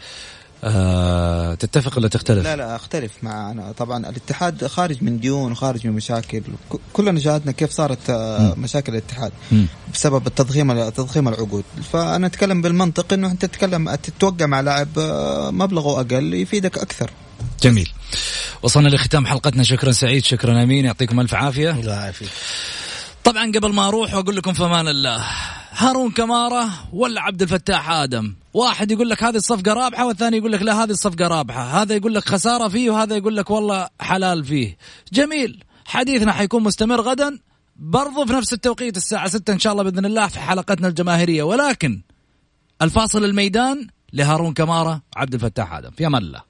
آه 0.64 1.54
تتفق 1.54 1.98
ولا 1.98 2.08
تختلف؟ 2.08 2.44
لا 2.44 2.56
لا 2.56 2.76
أختلف 2.76 3.12
مع 3.22 3.50
أنا. 3.50 3.72
طبعا 3.72 4.08
الاتحاد 4.08 4.66
خارج 4.66 5.02
من 5.02 5.20
ديون 5.20 5.52
وخارج 5.52 5.86
من 5.86 5.92
مشاكل. 5.92 6.40
ك- 6.40 6.76
كلنا 6.92 7.20
شاهدنا 7.20 7.52
كيف 7.52 7.70
صارت 7.70 8.10
آه، 8.10 8.54
مشاكل 8.54 8.92
الاتحاد. 8.92 9.32
بسبب 9.94 10.26
التضخيم 10.26 10.88
تضخيم 10.90 11.28
العقود. 11.28 11.64
فأنا 11.92 12.26
أتكلم 12.26 12.62
بالمنطق 12.62 13.12
إنه 13.12 13.30
أنت 13.30 13.44
تتكلم 13.44 13.94
تتوقع 13.94 14.46
مع 14.46 14.60
لاعب 14.60 14.88
آه، 14.98 15.50
مبلغه 15.50 16.00
أقل 16.00 16.34
يفيدك 16.34 16.78
أكثر. 16.78 17.10
جميل. 17.62 17.92
وصلنا 18.62 18.88
لختام 18.88 19.26
حلقتنا. 19.26 19.62
شكرا 19.62 19.92
سعيد 19.92 20.24
شكرا 20.24 20.62
أمين. 20.62 20.84
يعطيكم 20.84 21.20
ألف 21.20 21.34
عافية. 21.34 21.70
الله 21.70 21.92
يعافيك. 21.92 22.28
طبعا 23.24 23.52
قبل 23.52 23.72
ما 23.72 23.88
أروح 23.88 24.14
وأقول 24.14 24.36
لكم 24.36 24.52
في 24.52 24.64
أمان 24.64 24.88
الله 24.88 25.24
هارون 25.70 26.10
كمارة 26.10 26.68
ولا 26.92 27.20
عبد 27.20 27.42
الفتاح 27.42 27.90
آدم؟ 27.90 28.34
واحد 28.54 28.90
يقول 28.90 29.10
لك 29.10 29.24
هذه 29.24 29.36
الصفقة 29.36 29.72
رابحة 29.72 30.06
والثاني 30.06 30.36
يقول 30.36 30.52
لك 30.52 30.62
لا 30.62 30.84
هذه 30.84 30.90
الصفقة 30.90 31.28
رابحة. 31.28 31.82
هذا 31.82 31.94
يقول 31.94 32.14
لك 32.14 32.28
خسارة 32.28 32.68
فيه 32.68 32.90
وهذا 32.90 33.16
يقول 33.16 33.36
لك 33.36 33.50
والله 33.50 33.88
حلال 34.00 34.44
فيه. 34.44 34.76
جميل. 35.12 35.64
حديثنا 35.84 36.32
حيكون 36.32 36.62
مستمر 36.62 37.00
غدا 37.00 37.38
برضو 37.76 38.26
في 38.26 38.32
نفس 38.32 38.52
التوقيت 38.52 38.96
الساعة 38.96 39.28
6 39.28 39.52
إن 39.52 39.58
شاء 39.58 39.72
الله 39.72 39.82
بإذن 39.84 40.06
الله 40.06 40.26
في 40.26 40.40
حلقتنا 40.40 40.88
الجماهيرية. 40.88 41.42
ولكن 41.42 42.02
الفاصل 42.82 43.24
الميدان 43.24 43.86
لهارون 44.12 44.54
كمارة 44.54 45.02
عبد 45.16 45.34
الفتاح 45.34 45.72
آدم. 45.72 45.90
في 45.90 46.06
أمان 46.06 46.22
الله. 46.22 46.42